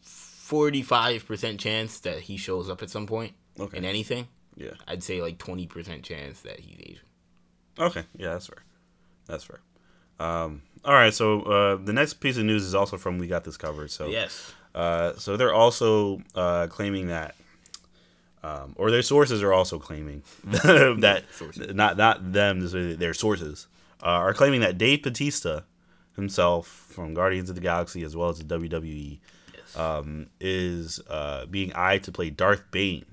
forty 0.00 0.82
five 0.82 1.26
percent 1.26 1.60
chance 1.60 2.00
that 2.00 2.20
he 2.20 2.36
shows 2.36 2.68
up 2.70 2.82
at 2.82 2.90
some 2.90 3.06
point 3.06 3.32
Okay. 3.58 3.78
in 3.78 3.84
anything. 3.84 4.28
Yeah. 4.56 4.70
I'd 4.86 5.02
say 5.02 5.20
like 5.22 5.38
twenty 5.38 5.66
percent 5.66 6.02
chance 6.02 6.40
that 6.42 6.60
he's 6.60 6.78
Asian. 6.80 7.04
Okay. 7.78 8.04
Yeah, 8.16 8.32
that's 8.32 8.46
fair. 8.46 8.62
That's 9.26 9.44
fair. 9.44 9.60
Um, 10.18 10.62
all 10.84 10.94
right. 10.94 11.12
So 11.12 11.42
uh, 11.42 11.76
the 11.76 11.92
next 11.92 12.14
piece 12.14 12.36
of 12.38 12.44
news 12.44 12.64
is 12.64 12.74
also 12.74 12.96
from 12.96 13.18
We 13.18 13.26
Got 13.26 13.44
This 13.44 13.56
Covered. 13.56 13.90
So 13.90 14.06
Yes. 14.08 14.52
Uh, 14.74 15.14
so 15.16 15.36
they're 15.36 15.54
also 15.54 16.20
uh, 16.34 16.66
claiming 16.68 17.06
that, 17.08 17.34
um, 18.42 18.74
or 18.76 18.90
their 18.90 19.00
sources 19.02 19.42
are 19.42 19.52
also 19.52 19.78
claiming 19.78 20.22
that 20.44 21.24
Sources. 21.32 21.74
not 21.74 21.96
not 21.96 22.32
them, 22.32 22.60
their 22.98 23.14
sources 23.14 23.66
uh, 24.02 24.06
are 24.06 24.34
claiming 24.34 24.60
that 24.60 24.78
Dave 24.78 25.02
Batista 25.02 25.60
himself 26.14 26.66
from 26.68 27.14
Guardians 27.14 27.48
of 27.50 27.54
the 27.56 27.60
Galaxy 27.62 28.02
as 28.02 28.16
well 28.16 28.28
as 28.30 28.38
the 28.38 28.44
WWE 28.58 29.18
Yes. 29.54 29.76
um, 29.76 30.28
is 30.40 31.00
uh, 31.10 31.46
being 31.46 31.72
eyed 31.74 32.02
to 32.04 32.12
play 32.12 32.30
Darth 32.30 32.64
Bane 32.70 33.04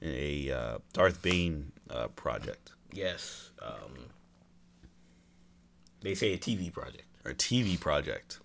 in 0.00 0.10
a 0.10 0.50
uh, 0.52 0.78
Darth 0.92 1.20
Bane 1.22 1.72
uh, 1.90 2.08
project 2.08 2.72
yes. 2.92 3.50
Um, 3.62 4.06
they 6.00 6.14
say 6.14 6.32
a 6.32 6.38
TV 6.38 6.72
project. 6.72 7.04
or 7.24 7.32
TV 7.32 7.78
project. 7.78 8.38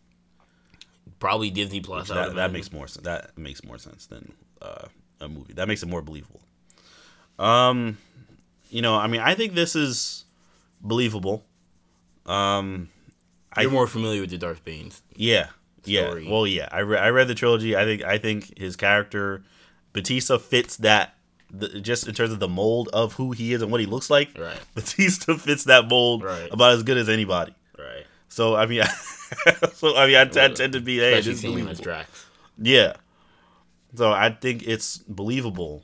Probably 1.20 1.50
Disney 1.52 1.82
Plus. 1.82 2.08
That, 2.10 2.36
that 2.36 2.52
makes 2.52 2.72
more 2.72 2.88
sense. 2.88 3.06
That 3.06 3.38
makes 3.38 3.64
more 3.64 3.78
sense 3.78 4.08
than 4.08 4.34
uh, 4.62 4.86
a 5.20 5.28
movie. 5.30 5.54
That 5.54 5.68
makes 5.68 5.84
it 5.84 5.90
more 5.90 6.02
believable. 6.02 6.42
Um, 7.38 7.98
you 8.70 8.82
know, 8.82 8.96
I 8.96 9.08
mean, 9.08 9.22
I 9.22 9.36
think 9.36 9.54
this 9.54 9.76
is 9.76 10.26
believable. 10.82 11.46
Um, 12.26 12.90
I- 13.54 13.62
You're 13.62 13.72
more 13.72 13.88
familiar 13.88 14.22
with 14.22 14.30
the 14.30 14.38
Darth 14.38 14.64
Bane's. 14.64 15.02
yeah, 15.16 15.48
yeah. 15.84 16.14
Well, 16.30 16.46
yeah. 16.48 16.70
I 16.72 16.80
re- 16.80 16.98
I 17.00 17.10
read 17.10 17.28
the 17.28 17.36
trilogy. 17.36 17.76
I 17.76 17.84
think 17.86 18.04
I 18.04 18.18
think 18.18 18.58
his 18.58 18.76
character 18.76 19.44
Batista 19.94 20.38
fits 20.38 20.78
that. 20.78 21.16
The, 21.54 21.82
just 21.82 22.08
in 22.08 22.14
terms 22.14 22.32
of 22.32 22.40
the 22.40 22.48
mold 22.48 22.88
of 22.94 23.12
who 23.14 23.34
he 23.34 23.52
is 23.52 23.62
and 23.62 23.70
what 23.70 23.82
he 23.82 23.86
looks 23.86 24.10
like, 24.10 24.38
Right. 24.40 24.58
Batista 24.76 25.36
fits 25.36 25.66
that 25.66 25.90
mold 25.90 26.24
Right. 26.24 26.48
about 26.50 26.72
as 26.74 26.84
good 26.84 26.96
as 26.96 27.10
anybody. 27.10 27.54
Right. 27.78 28.06
So 28.30 28.56
I 28.56 28.68
mean, 28.68 28.84
so 29.74 29.98
I 29.98 30.08
mean, 30.08 30.16
I, 30.16 30.22
I 30.22 30.26
tend 30.48 30.72
to 30.74 30.80
be 30.80 31.00
hey, 31.00 31.16
this 31.16 31.28
is 31.28 31.42
believable. 31.42 31.84
Drax. 31.84 32.26
Yeah. 32.58 32.94
So 33.96 34.12
I 34.14 34.30
think 34.30 34.64
it's 34.66 35.00
believable 35.00 35.84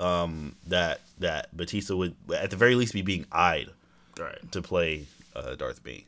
um, 0.00 0.56
that 0.66 1.00
that 1.20 1.56
Batista 1.56 1.94
would, 1.94 2.16
at 2.34 2.50
the 2.50 2.56
very 2.56 2.74
least, 2.74 2.92
be 2.92 3.02
being 3.02 3.26
eyed 3.30 3.70
Right. 4.18 4.52
to 4.52 4.62
play 4.62 5.06
uh, 5.34 5.54
Darth 5.54 5.82
Bane. 5.82 6.04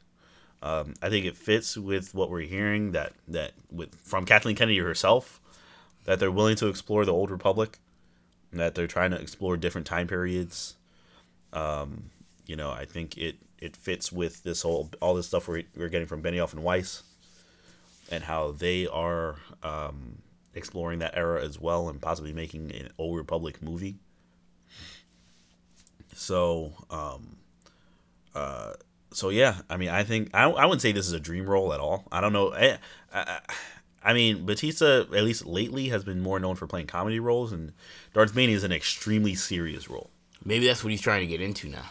Um, 0.62 0.94
I 1.02 1.08
think 1.08 1.24
it 1.24 1.36
fits 1.36 1.76
with 1.76 2.14
what 2.14 2.30
we're 2.30 2.40
hearing 2.40 2.92
that 2.92 3.12
that 3.28 3.52
with 3.70 3.94
from 3.96 4.24
Kathleen 4.24 4.56
Kennedy 4.56 4.78
herself 4.78 5.40
that 6.04 6.18
they're 6.18 6.32
willing 6.32 6.56
to 6.56 6.68
explore 6.68 7.04
the 7.04 7.12
old 7.12 7.30
Republic, 7.30 7.78
that 8.52 8.74
they're 8.74 8.86
trying 8.86 9.10
to 9.10 9.20
explore 9.20 9.56
different 9.56 9.86
time 9.86 10.06
periods. 10.06 10.74
Um, 11.52 12.10
you 12.46 12.56
know, 12.56 12.70
I 12.70 12.86
think 12.86 13.16
it 13.18 13.36
it 13.58 13.76
fits 13.76 14.10
with 14.10 14.42
this 14.42 14.62
whole 14.62 14.90
all 15.00 15.14
this 15.14 15.26
stuff 15.28 15.46
we're 15.46 15.64
we're 15.76 15.88
getting 15.88 16.08
from 16.08 16.22
Benioff 16.22 16.52
and 16.52 16.62
Weiss, 16.62 17.02
and 18.10 18.24
how 18.24 18.52
they 18.52 18.86
are 18.86 19.36
um, 19.62 20.18
exploring 20.54 20.98
that 21.00 21.16
era 21.16 21.44
as 21.44 21.60
well, 21.60 21.88
and 21.88 22.00
possibly 22.00 22.32
making 22.32 22.72
an 22.72 22.90
old 22.98 23.16
Republic 23.16 23.62
movie. 23.62 23.96
So, 26.14 26.72
um, 26.90 27.36
uh, 28.34 28.74
so 29.12 29.30
yeah, 29.30 29.56
I 29.70 29.76
mean, 29.76 29.88
I 29.88 30.04
think 30.04 30.30
I, 30.34 30.44
I 30.44 30.64
wouldn't 30.64 30.82
say 30.82 30.92
this 30.92 31.06
is 31.06 31.12
a 31.12 31.20
dream 31.20 31.46
role 31.46 31.72
at 31.72 31.80
all. 31.80 32.04
I 32.12 32.20
don't 32.20 32.32
know. 32.32 32.52
I, 32.52 32.78
I, 33.12 33.40
I 34.02 34.12
mean, 34.12 34.46
Batista, 34.46 35.02
at 35.02 35.24
least 35.24 35.46
lately, 35.46 35.88
has 35.88 36.04
been 36.04 36.20
more 36.20 36.38
known 36.38 36.56
for 36.56 36.66
playing 36.66 36.86
comedy 36.86 37.20
roles, 37.20 37.52
and 37.52 37.72
Darth 38.14 38.34
Bane 38.34 38.50
is 38.50 38.64
an 38.64 38.72
extremely 38.72 39.34
serious 39.34 39.88
role. 39.88 40.10
Maybe 40.44 40.66
that's 40.66 40.84
what 40.84 40.90
he's 40.90 41.00
trying 41.00 41.20
to 41.20 41.26
get 41.26 41.40
into 41.40 41.68
now. 41.68 41.90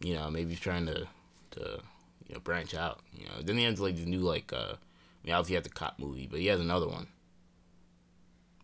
You 0.00 0.14
know, 0.14 0.30
maybe 0.30 0.50
he's 0.50 0.60
trying 0.60 0.86
to 0.86 1.06
to 1.52 1.80
you 2.28 2.34
know 2.34 2.40
branch 2.40 2.74
out. 2.74 3.00
You 3.12 3.26
know, 3.26 3.42
then 3.42 3.58
he 3.58 3.64
has 3.64 3.80
like 3.80 3.96
the 3.96 4.06
new 4.06 4.20
like 4.20 4.52
uh, 4.52 4.74
I 4.74 5.26
mean, 5.26 5.34
obviously 5.34 5.52
he 5.52 5.54
has 5.56 5.64
the 5.64 5.70
cop 5.70 5.98
movie, 5.98 6.28
but 6.30 6.40
he 6.40 6.46
has 6.46 6.60
another 6.60 6.88
one. 6.88 7.08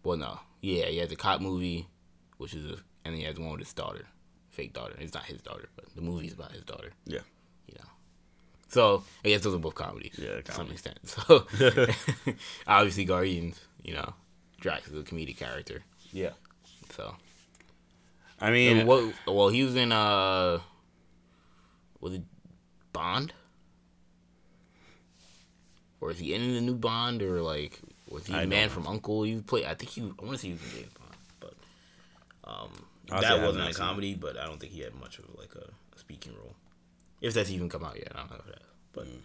Well, 0.05 0.17
no, 0.17 0.41
yeah, 0.61 0.87
he 0.87 0.99
has 0.99 1.11
a 1.11 1.17
cop 1.17 1.41
movie, 1.41 1.89
which 2.39 2.55
is 2.55 2.65
a, 2.65 2.77
and 3.05 3.15
he 3.15 3.25
has 3.25 3.39
one 3.39 3.51
with 3.51 3.61
his 3.61 3.73
daughter, 3.73 4.07
fake 4.57 4.73
daughter. 4.73 4.95
It's 4.99 5.15
not 5.15 5.25
his 5.25 5.41
daughter, 5.43 5.69
but 5.77 5.85
the 5.95 6.01
movie's 6.01 6.33
about 6.33 6.53
his 6.53 6.65
daughter. 6.65 6.91
Yeah. 7.05 7.21
You 7.69 7.75
know, 7.79 7.89
so 8.69 9.05
I 9.25 9.29
guess 9.29 9.43
those 9.43 9.55
are 9.55 9.59
both 9.59 9.75
comedies. 9.75 10.19
Yeah, 10.19 10.41
to 10.41 10.53
some 10.53 10.71
extent. 10.71 10.99
So 11.05 11.47
obviously, 12.67 13.05
Guardians. 13.05 13.61
You 13.85 13.95
know, 13.95 14.15
Drax 14.61 14.89
is 14.89 14.99
a 14.99 15.05
comedic 15.05 15.37
character. 15.37 15.85
Yeah. 16.13 16.31
So 16.91 17.15
I 18.41 18.51
mean, 18.51 18.79
and 18.79 18.89
what? 18.89 19.15
Well, 19.27 19.49
he 19.49 19.63
was 19.63 19.77
in 19.77 19.93
uh, 19.93 20.59
was 22.01 22.15
it 22.15 22.23
Bond? 22.93 23.33
Or 26.01 26.11
is 26.11 26.19
he 26.19 26.35
in 26.35 26.55
the 26.55 26.61
new 26.61 26.75
Bond, 26.75 27.23
or 27.23 27.43
like 27.43 27.81
was 28.09 28.27
he 28.27 28.35
I 28.35 28.43
the 28.43 28.47
man 28.47 28.69
know. 28.69 28.75
from 28.75 28.87
Uncle? 28.87 29.27
You 29.27 29.43
play? 29.43 29.67
I 29.67 29.75
think 29.75 29.91
he. 29.91 30.03
I 30.03 30.25
want 30.25 30.39
to 30.41 30.47
he 30.47 30.53
was 30.53 30.63
in 30.63 30.71
James 30.71 30.93
Bond, 30.93 31.17
but 31.41 31.55
um, 32.45 32.71
Honestly, 33.11 33.29
that 33.37 33.47
wasn't 33.47 33.63
a 33.69 33.73
seen 33.73 33.85
it. 33.85 33.87
comedy. 33.89 34.15
But 34.15 34.39
I 34.39 34.47
don't 34.47 34.59
think 34.59 34.73
he 34.73 34.81
had 34.81 34.95
much 34.95 35.19
of 35.19 35.27
like 35.39 35.55
a, 35.55 35.69
a 35.95 35.99
speaking 35.99 36.33
role. 36.39 36.55
If 37.21 37.35
that's 37.35 37.51
even 37.51 37.69
come 37.69 37.85
out 37.85 37.97
yet, 37.97 38.13
I 38.15 38.19
don't 38.21 38.31
know 38.31 38.37
if 38.39 38.47
that. 38.47 38.63
But 38.93 39.07
Mm. 39.07 39.21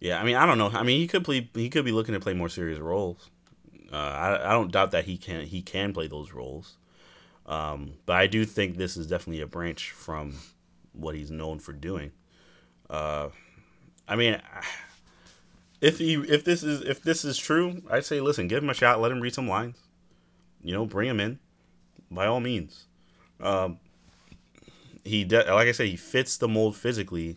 yeah. 0.00 0.20
I 0.20 0.24
mean, 0.24 0.36
I 0.36 0.46
don't 0.46 0.58
know. 0.58 0.70
I 0.70 0.82
mean, 0.82 1.00
he 1.00 1.06
could 1.06 1.24
play. 1.24 1.48
He 1.54 1.70
could 1.70 1.84
be 1.84 1.92
looking 1.92 2.14
to 2.14 2.20
play 2.20 2.34
more 2.34 2.48
serious 2.48 2.78
roles. 2.78 3.30
Uh, 3.92 3.96
I, 3.96 4.48
I 4.50 4.52
don't 4.52 4.72
doubt 4.72 4.90
that 4.90 5.04
he 5.04 5.16
can. 5.16 5.46
He 5.46 5.62
can 5.62 5.92
play 5.92 6.08
those 6.08 6.32
roles. 6.32 6.76
Um, 7.46 7.94
but 8.06 8.16
I 8.16 8.26
do 8.26 8.44
think 8.44 8.76
this 8.76 8.96
is 8.96 9.06
definitely 9.06 9.42
a 9.42 9.46
branch 9.46 9.90
from 9.90 10.34
what 10.92 11.14
he's 11.14 11.30
known 11.30 11.58
for 11.58 11.72
doing. 11.72 12.12
Uh, 12.88 13.28
I 14.08 14.16
mean, 14.16 14.40
if 15.80 15.98
he 15.98 16.14
if 16.14 16.44
this 16.44 16.62
is 16.62 16.80
if 16.82 17.02
this 17.02 17.24
is 17.24 17.36
true, 17.36 17.82
I'd 17.90 18.04
say 18.04 18.20
listen, 18.20 18.48
give 18.48 18.62
him 18.62 18.70
a 18.70 18.74
shot, 18.74 19.00
let 19.00 19.12
him 19.12 19.20
read 19.20 19.34
some 19.34 19.48
lines. 19.48 19.76
You 20.64 20.72
know, 20.72 20.86
bring 20.86 21.08
him 21.08 21.20
in, 21.20 21.38
by 22.10 22.26
all 22.26 22.40
means. 22.40 22.86
Um, 23.40 23.78
he 25.04 25.22
de- 25.24 25.44
like 25.54 25.68
I 25.68 25.72
said, 25.72 25.86
he 25.88 25.96
fits 25.96 26.36
the 26.38 26.48
mold 26.48 26.74
physically, 26.76 27.36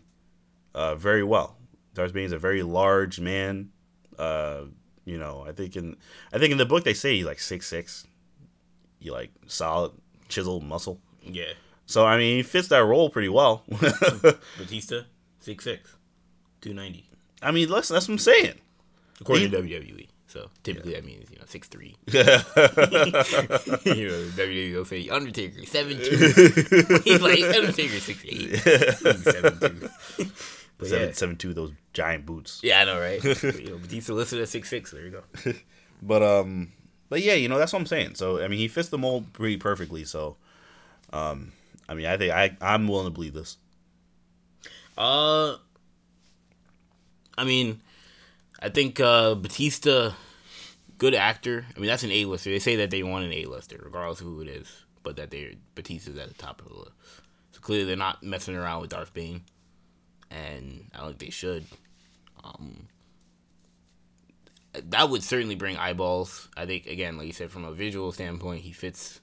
uh, 0.74 0.96
very 0.96 1.24
well. 1.24 1.58
Darth 1.94 2.14
Bane 2.14 2.26
is 2.26 2.32
a 2.32 2.38
very 2.40 2.64
large 2.64 3.20
man. 3.20 3.70
Uh, 4.18 4.62
you 5.06 5.18
know, 5.18 5.44
I 5.48 5.52
think 5.52 5.76
in 5.76 5.98
I 6.34 6.38
think 6.40 6.52
in 6.52 6.58
the 6.58 6.66
book 6.66 6.84
they 6.86 6.94
say 6.94 7.16
he's 7.18 7.26
like 7.26 7.40
six 7.40 7.68
six. 7.68 8.08
He 9.00 9.12
like 9.12 9.32
solid 9.48 9.92
chiseled 10.30 10.64
muscle. 10.64 11.00
yeah, 11.24 11.54
So 11.86 12.06
I 12.06 12.18
mean, 12.18 12.38
he 12.38 12.44
fits 12.44 12.70
that 12.70 12.84
role 12.84 13.10
pretty 13.10 13.30
well. 13.30 13.64
Batista, 14.58 15.02
six 15.40 15.64
six, 15.64 15.96
two 16.62 16.74
ninety, 16.74 17.10
I 17.42 17.52
mean, 17.52 17.70
listen, 17.70 17.94
that's 17.94 18.08
what 18.08 18.14
I'm 18.16 18.20
saying. 18.20 18.56
according 19.22 19.46
He- 19.46 19.52
to 19.52 19.62
WWE. 19.62 20.08
So 20.38 20.52
typically 20.62 20.94
that 20.94 21.04
means 21.04 21.32
you 21.32 21.40
know 21.40 21.46
six 21.48 21.68
three. 21.68 21.96
you 22.08 22.22
know, 22.22 22.30
WWE 24.38 24.76
will 24.76 24.86
say 24.86 25.10
Undertaker 25.10 25.66
seven 25.66 25.98
two. 25.98 27.02
He's 27.04 27.22
like 27.22 27.42
Undertaker 27.42 28.00
six 28.00 28.24
eight. 28.26 28.56
seven 28.58 29.60
two. 29.60 29.90
But 30.78 30.90
Seven 30.90 31.08
yeah. 31.08 31.14
seven 31.14 31.36
two, 31.38 31.56
those 31.56 31.72
giant 31.94 32.28
boots. 32.28 32.60
yeah, 32.62 32.82
I 32.82 32.86
know, 32.86 33.00
right? 33.00 33.24
you 33.24 33.70
know, 33.72 33.78
Batista 33.80 34.14
listed 34.14 34.40
at 34.42 34.48
six 34.48 34.70
six. 34.70 34.92
There 34.92 35.04
you 35.04 35.10
go. 35.10 35.54
But 36.04 36.22
um, 36.22 36.72
but 37.10 37.24
yeah, 37.24 37.34
you 37.34 37.50
know 37.50 37.58
that's 37.58 37.74
what 37.74 37.80
I'm 37.80 37.88
saying. 37.88 38.14
So 38.14 38.44
I 38.44 38.48
mean, 38.48 38.60
he 38.60 38.68
fits 38.68 38.90
the 38.90 39.00
mold 39.00 39.34
pretty 39.34 39.58
perfectly. 39.58 40.06
So, 40.06 40.38
um, 41.12 41.52
I 41.90 41.96
mean, 41.96 42.06
I 42.06 42.16
think 42.18 42.32
I 42.32 42.56
I'm 42.62 42.88
willing 42.88 43.08
to 43.08 43.12
believe 43.12 43.34
this. 43.34 43.58
Uh, 44.96 45.56
I 47.36 47.44
mean, 47.44 47.82
I 48.60 48.70
think 48.70 49.00
uh, 49.00 49.36
Batista, 49.36 50.14
good 50.98 51.16
actor. 51.16 51.66
I 51.76 51.80
mean, 51.80 51.88
that's 51.88 52.04
an 52.04 52.12
A-lister. 52.12 52.50
They 52.50 52.60
say 52.60 52.78
that 52.78 52.92
they 52.92 53.04
want 53.04 53.26
an 53.26 53.34
A-lister, 53.34 53.80
regardless 53.84 54.22
of 54.22 54.28
who 54.28 54.42
it 54.42 54.48
is, 54.48 54.86
but 55.04 55.16
that 55.18 55.32
they're 55.32 55.52
Batista's 55.76 56.18
at 56.18 56.28
the 56.28 56.34
top 56.34 56.62
of 56.62 56.68
the 56.68 56.74
list. 56.76 56.92
So 57.52 57.60
clearly, 57.62 57.86
they're 57.86 57.96
not 57.96 58.24
messing 58.24 58.56
around 58.56 58.82
with 58.82 58.92
Darth 58.92 59.14
Bane, 59.14 59.44
and 60.30 60.90
I 60.94 61.00
don't 61.00 61.08
think 61.10 61.20
they 61.20 61.30
should. 61.30 61.66
Um, 62.44 62.88
that 64.74 65.10
would 65.10 65.24
certainly 65.24 65.56
bring 65.56 65.78
eyeballs. 65.78 66.50
I 66.56 66.66
think 66.66 66.86
again, 66.86 67.18
like 67.18 67.28
you 67.28 67.34
said, 67.34 67.52
from 67.52 67.66
a 67.66 67.72
visual 67.74 68.12
standpoint, 68.12 68.62
he 68.62 68.72
fits. 68.72 69.22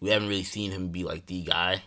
We 0.00 0.10
haven't 0.10 0.28
really 0.28 0.42
seen 0.42 0.72
him 0.72 0.88
be 0.88 1.04
like 1.04 1.26
the 1.26 1.42
guy. 1.42 1.82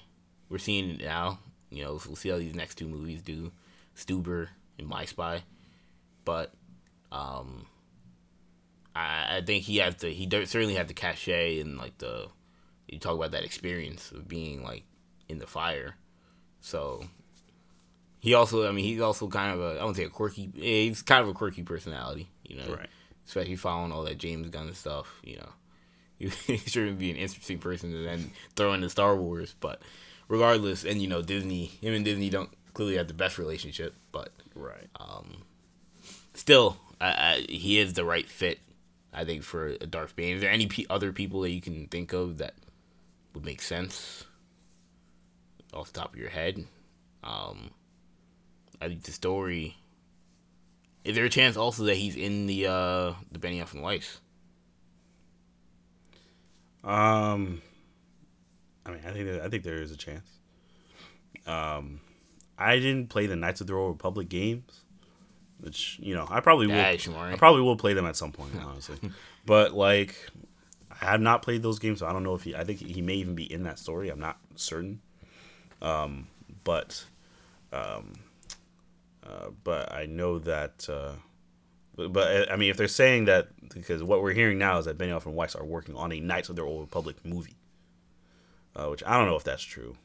We're 0.50 0.58
seeing 0.58 0.90
it 0.92 1.02
now. 1.04 1.40
You 1.70 1.84
know, 1.84 2.00
we'll 2.08 2.16
see 2.16 2.30
how 2.30 2.38
these 2.38 2.56
next 2.56 2.76
two 2.76 2.88
movies 2.88 3.22
do. 3.22 3.52
Stuber 3.96 4.48
and 4.78 4.88
My 4.88 5.06
Spy, 5.06 5.44
but 6.24 6.54
um, 7.12 7.66
I, 9.00 9.38
I 9.38 9.42
think 9.42 9.64
he 9.64 9.78
has 9.78 9.96
to. 9.98 10.12
He 10.12 10.28
certainly 10.46 10.76
had 10.76 10.88
the 10.88 10.94
cachet 10.94 11.60
and 11.60 11.78
like 11.78 11.98
the. 12.00 12.28
You 12.88 12.98
talk 13.00 13.16
about 13.16 13.32
that 13.32 13.44
experience 13.44 14.12
of 14.12 14.28
being 14.28 14.64
like 14.64 14.84
in 15.28 15.38
the 15.38 15.46
fire, 15.46 15.96
so 16.60 17.04
he 18.20 18.34
also, 18.34 18.68
I 18.68 18.72
mean, 18.72 18.84
he's 18.84 19.00
also 19.00 19.28
kind 19.28 19.54
of 19.54 19.62
a, 19.62 19.80
I 19.80 19.84
won't 19.84 19.96
say 19.96 20.04
a 20.06 20.10
quirky, 20.10 20.50
he's 20.56 21.02
kind 21.04 21.22
of 21.24 21.30
a 21.30 21.34
quirky 21.34 21.62
personality, 21.64 22.28
you 22.44 22.58
know, 22.58 22.74
Right. 22.76 22.90
especially 23.28 23.56
following 23.56 23.92
all 23.92 24.04
that 24.04 24.18
James 24.18 24.50
Gunn 24.50 24.74
stuff, 24.74 25.08
you 25.24 25.38
know. 25.38 25.50
He 26.48 26.58
sure 26.58 26.92
be 26.92 27.12
an 27.12 27.16
interesting 27.16 27.60
person 27.60 27.92
to 27.94 28.00
then 28.00 28.32
throw 28.56 28.74
into 28.74 28.90
Star 28.90 29.16
Wars, 29.16 29.56
but 29.60 29.82
regardless, 30.28 30.84
and 30.84 31.00
you 31.02 31.08
know, 31.08 31.22
Disney, 31.22 31.66
him 31.68 31.94
and 31.94 32.04
Disney 32.04 32.30
don't 32.32 32.50
clearly 32.74 32.98
have 32.98 33.08
the 33.08 33.14
best 33.14 33.38
relationship, 33.38 33.94
but 34.12 34.32
Right. 34.56 34.88
Um, 35.00 35.44
still, 36.34 36.78
I, 37.00 37.08
I, 37.12 37.46
he 37.48 37.80
is 37.80 37.94
the 37.94 38.04
right 38.04 38.28
fit, 38.28 38.60
I 39.14 39.26
think, 39.26 39.44
for 39.44 39.68
a 39.68 39.88
Darth 39.88 40.16
Bane. 40.16 40.36
Is 40.36 40.42
there 40.42 40.52
any 40.52 40.68
pe 40.68 40.86
other 40.90 41.12
people 41.12 41.42
that 41.42 41.52
you 41.52 41.62
can 41.62 41.88
think 41.88 42.14
of 42.14 42.38
that 42.38 42.54
would 43.34 43.46
make 43.46 43.62
sense 43.62 44.26
off 45.74 45.92
the 45.92 46.00
top 46.00 46.14
of 46.14 46.20
your 46.20 46.30
head? 46.30 46.66
Um, 47.24 47.72
I 48.82 48.88
think 48.88 49.04
the 49.04 49.12
story. 49.12 49.78
Is 51.04 51.16
there 51.16 51.26
a 51.26 51.30
chance 51.30 51.58
also 51.58 51.84
that 51.86 51.96
he's 51.96 52.16
in 52.16 52.46
the 52.46 52.68
uh 52.68 53.14
the 53.32 53.40
Benioff 53.40 53.74
and 53.74 53.82
Weiss? 53.82 54.20
Um, 56.84 57.62
I 58.86 58.92
mean, 58.92 59.02
I 59.06 59.12
think 59.12 59.26
that, 59.28 59.42
I 59.42 59.50
think 59.50 59.64
there 59.64 59.82
is 59.82 59.92
a 59.92 59.98
chance. 59.98 60.28
Um, 61.46 62.00
I 62.58 62.76
didn't 62.78 63.10
play 63.10 63.26
the 63.26 63.36
Knights 63.36 63.62
of 63.62 63.68
the 63.68 63.74
Old 63.74 63.92
Republic 63.92 64.30
games, 64.30 64.82
which 65.60 66.00
you 66.02 66.16
know 66.16 66.28
I 66.30 66.40
probably 66.40 66.68
will. 66.68 66.76
Yeah, 66.76 66.94
Shamari. 66.94 67.34
I 67.34 67.38
probably 67.38 67.62
will 67.62 67.78
play 67.78 67.94
them 67.94 68.06
at 68.06 68.16
some 68.16 68.32
point, 68.32 68.52
honestly. 68.66 68.98
but 69.46 69.74
like, 69.74 70.16
I 71.02 71.06
have 71.06 71.22
not 71.22 71.42
played 71.42 71.64
those 71.64 71.80
games, 71.80 72.00
so 72.00 72.08
I 72.08 72.14
don't 72.14 72.24
know 72.24 72.36
if 72.36 72.44
he. 72.44 72.56
I 72.56 72.64
think 72.64 72.80
he 72.80 73.02
may 73.02 73.16
even 73.16 73.36
be 73.36 73.52
in 73.52 73.64
that 73.64 73.80
story. 73.80 74.10
I'm 74.10 74.20
not 74.20 74.38
certain. 74.56 75.02
Um, 75.82 76.28
but, 76.64 77.06
um, 77.72 78.14
uh, 79.26 79.50
but 79.64 79.94
I 79.94 80.06
know 80.06 80.40
that. 80.40 80.88
Uh, 80.90 81.14
but, 81.96 82.14
but 82.14 82.52
I 82.52 82.56
mean, 82.56 82.70
if 82.70 82.78
they're 82.78 82.88
saying 82.88 83.26
that, 83.26 83.48
because 83.74 84.04
what 84.04 84.22
we're 84.22 84.34
hearing 84.34 84.58
now 84.58 84.78
is 84.78 84.86
that 84.86 84.98
Benioff 84.98 85.26
and 85.26 85.36
Weiss 85.36 85.56
are 85.56 85.64
working 85.64 85.96
on 85.96 86.12
a 86.12 86.20
Knights 86.20 86.50
of 86.50 86.56
the 86.56 86.64
Old 86.64 86.82
Republic 86.82 87.18
movie, 87.24 87.56
uh, 88.76 88.88
which 88.88 89.04
I 89.06 89.18
don't 89.18 89.28
know 89.28 89.36
if 89.36 89.44
that's 89.44 89.64
true. 89.64 89.96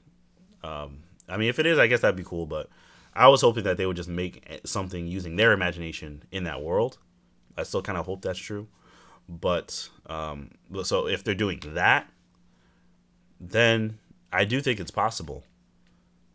Um, 0.62 1.02
I 1.28 1.36
mean, 1.36 1.48
if 1.48 1.58
it 1.58 1.66
is, 1.66 1.78
I 1.78 1.86
guess 1.86 2.00
that'd 2.00 2.16
be 2.16 2.24
cool. 2.24 2.46
But 2.46 2.68
I 3.14 3.28
was 3.28 3.42
hoping 3.42 3.64
that 3.64 3.76
they 3.76 3.86
would 3.86 3.96
just 3.96 4.08
make 4.08 4.60
something 4.64 5.06
using 5.06 5.36
their 5.36 5.52
imagination 5.52 6.24
in 6.32 6.44
that 6.44 6.62
world. 6.62 6.98
I 7.56 7.62
still 7.62 7.82
kind 7.82 7.96
of 7.96 8.06
hope 8.06 8.22
that's 8.22 8.38
true. 8.38 8.66
But 9.28 9.88
um, 10.06 10.50
so 10.82 11.06
if 11.06 11.22
they're 11.22 11.34
doing 11.34 11.62
that, 11.74 12.08
then 13.40 13.98
I 14.32 14.44
do 14.44 14.60
think 14.60 14.80
it's 14.80 14.90
possible. 14.90 15.44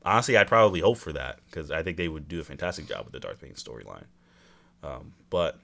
Honestly, 0.03 0.37
I'd 0.37 0.47
probably 0.47 0.79
hope 0.79 0.97
for 0.97 1.11
that 1.13 1.39
because 1.45 1.69
I 1.69 1.83
think 1.83 1.97
they 1.97 2.07
would 2.07 2.27
do 2.27 2.39
a 2.39 2.43
fantastic 2.43 2.87
job 2.87 3.03
with 3.03 3.13
the 3.13 3.19
Darth 3.19 3.41
Bane 3.41 3.53
storyline. 3.53 4.05
Um, 4.81 5.13
but 5.29 5.59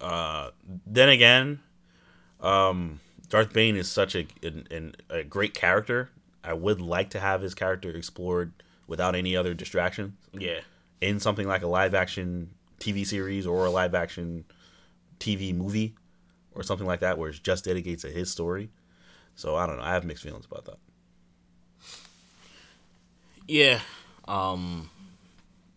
uh, 0.00 0.50
then 0.86 1.08
again, 1.08 1.60
um, 2.40 3.00
Darth 3.28 3.52
Bane 3.52 3.76
is 3.76 3.90
such 3.90 4.14
a, 4.14 4.26
an, 4.42 4.66
an, 4.70 4.94
a 5.10 5.24
great 5.24 5.54
character. 5.54 6.10
I 6.44 6.52
would 6.52 6.80
like 6.80 7.10
to 7.10 7.20
have 7.20 7.42
his 7.42 7.54
character 7.54 7.90
explored 7.90 8.52
without 8.86 9.14
any 9.14 9.36
other 9.36 9.54
distractions 9.54 10.12
Yeah, 10.32 10.60
in 11.00 11.20
something 11.20 11.46
like 11.46 11.62
a 11.62 11.66
live 11.66 11.94
action 11.94 12.50
TV 12.80 13.04
series 13.04 13.46
or 13.46 13.64
a 13.66 13.70
live 13.70 13.94
action 13.94 14.44
TV 15.20 15.54
movie 15.54 15.94
or 16.54 16.62
something 16.62 16.86
like 16.86 17.00
that 17.00 17.16
where 17.18 17.30
it's 17.30 17.38
just 17.38 17.64
dedicated 17.64 18.00
to 18.00 18.08
his 18.08 18.30
story. 18.30 18.70
So 19.34 19.56
I 19.56 19.66
don't 19.66 19.76
know. 19.76 19.82
I 19.84 19.92
have 19.94 20.04
mixed 20.04 20.22
feelings 20.22 20.44
about 20.44 20.64
that. 20.66 20.78
yeah, 23.46 23.80
um, 24.28 24.90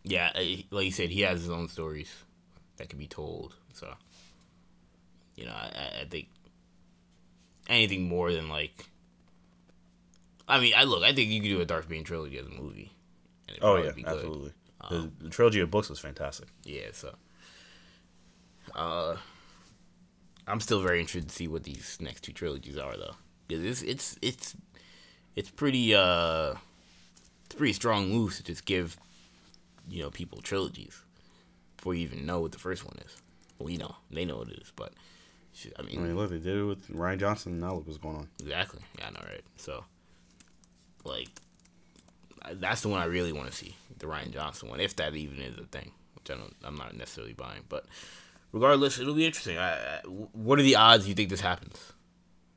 yeah. 0.04 0.32
Like 0.72 0.86
you 0.86 0.92
said, 0.92 1.10
he 1.10 1.22
has 1.22 1.42
his 1.42 1.50
own 1.50 1.68
stories 1.68 2.12
that 2.78 2.90
can 2.90 3.00
be 3.00 3.08
told. 3.08 3.56
So, 3.74 3.94
you 5.36 5.46
know, 5.46 5.52
I, 5.54 5.72
I- 5.76 6.02
I 6.02 6.06
think 6.10 6.28
anything 7.68 8.08
more 8.08 8.32
than 8.32 8.50
like. 8.50 8.86
I 10.48 10.60
mean, 10.60 10.74
I 10.78 10.84
look. 10.84 11.04
I 11.04 11.12
think 11.14 11.32
you 11.32 11.42
could 11.42 11.48
do 11.50 11.62
a 11.62 11.66
Darth 11.66 11.90
Bane 11.90 12.04
trilogy 12.04 12.38
as 12.38 12.46
a 12.46 12.50
movie. 12.50 12.92
Oh 13.66 13.78
yeah, 13.78 13.92
absolutely. 14.06 14.54
the, 14.90 15.12
the 15.20 15.30
trilogy 15.30 15.60
of 15.60 15.72
books 15.72 15.90
was 15.90 16.00
fantastic. 16.00 16.48
Yeah, 16.64 16.90
so 16.94 17.16
uh 18.76 19.18
I'm 20.48 20.60
still 20.60 20.82
very 20.82 21.00
interested 21.00 21.28
to 21.30 21.36
see 21.36 21.48
what 21.48 21.64
these 21.64 21.98
next 22.00 22.22
two 22.22 22.32
trilogies 22.32 22.78
are 22.78 22.96
though. 22.96 23.16
Cuz 23.50 23.64
it's 23.64 23.82
it's 23.82 24.18
it's 24.22 24.56
it's 25.36 25.50
pretty 25.50 25.96
uh 25.96 26.56
it's 27.46 27.56
pretty 27.56 27.74
strong 27.74 28.10
move 28.10 28.36
to 28.36 28.44
just 28.44 28.66
give 28.66 28.98
you 29.90 30.04
know 30.04 30.10
people 30.10 30.42
trilogies 30.42 31.02
before 31.78 31.96
you 31.96 32.02
even 32.02 32.26
know 32.26 32.40
what 32.40 32.52
the 32.52 32.60
first 32.60 32.86
one 32.86 32.98
is. 33.06 33.18
Well, 33.58 33.70
you 33.70 33.78
know, 33.78 33.96
they 34.12 34.26
know 34.26 34.38
what 34.38 34.50
it 34.50 34.60
is, 34.60 34.72
but 34.76 34.94
I 35.80 35.82
mean, 35.84 36.00
I 36.00 36.02
mean, 36.02 36.16
look, 36.18 36.30
they 36.30 36.40
did 36.40 36.58
it 36.58 36.64
with 36.64 36.88
Rian 36.90 37.20
Johnson. 37.20 37.60
Now 37.60 37.76
look 37.76 37.88
what's 37.88 37.98
going 37.98 38.18
on. 38.18 38.28
Exactly. 38.42 38.82
Yeah, 39.00 39.08
I 39.08 39.12
know, 39.12 39.22
right? 39.26 39.44
So, 39.56 39.86
like, 41.06 41.30
that's 42.54 42.82
the 42.82 42.90
one 42.90 43.02
I 43.02 43.06
really 43.06 43.32
want 43.34 43.50
to 43.50 43.56
see, 43.56 43.76
the 44.00 44.06
Rian 44.06 44.32
Johnson 44.32 44.70
one, 44.70 44.80
if 44.80 44.96
that 44.98 45.16
even 45.16 45.40
is 45.40 45.58
a 45.58 45.64
thing, 45.64 45.92
which 46.16 46.30
I 46.30 46.36
don't, 46.40 46.56
I'm 46.64 46.76
not 46.76 46.96
necessarily 46.96 47.34
buying. 47.34 47.64
But 47.68 47.86
regardless, 48.52 49.00
it'll 49.00 49.14
be 49.14 49.26
interesting. 49.26 49.58
I, 49.58 49.98
I, 49.98 50.00
what 50.06 50.60
are 50.60 50.64
the 50.64 50.76
odds 50.76 51.08
you 51.08 51.14
think 51.14 51.30
this 51.30 51.42
happens? 51.42 51.94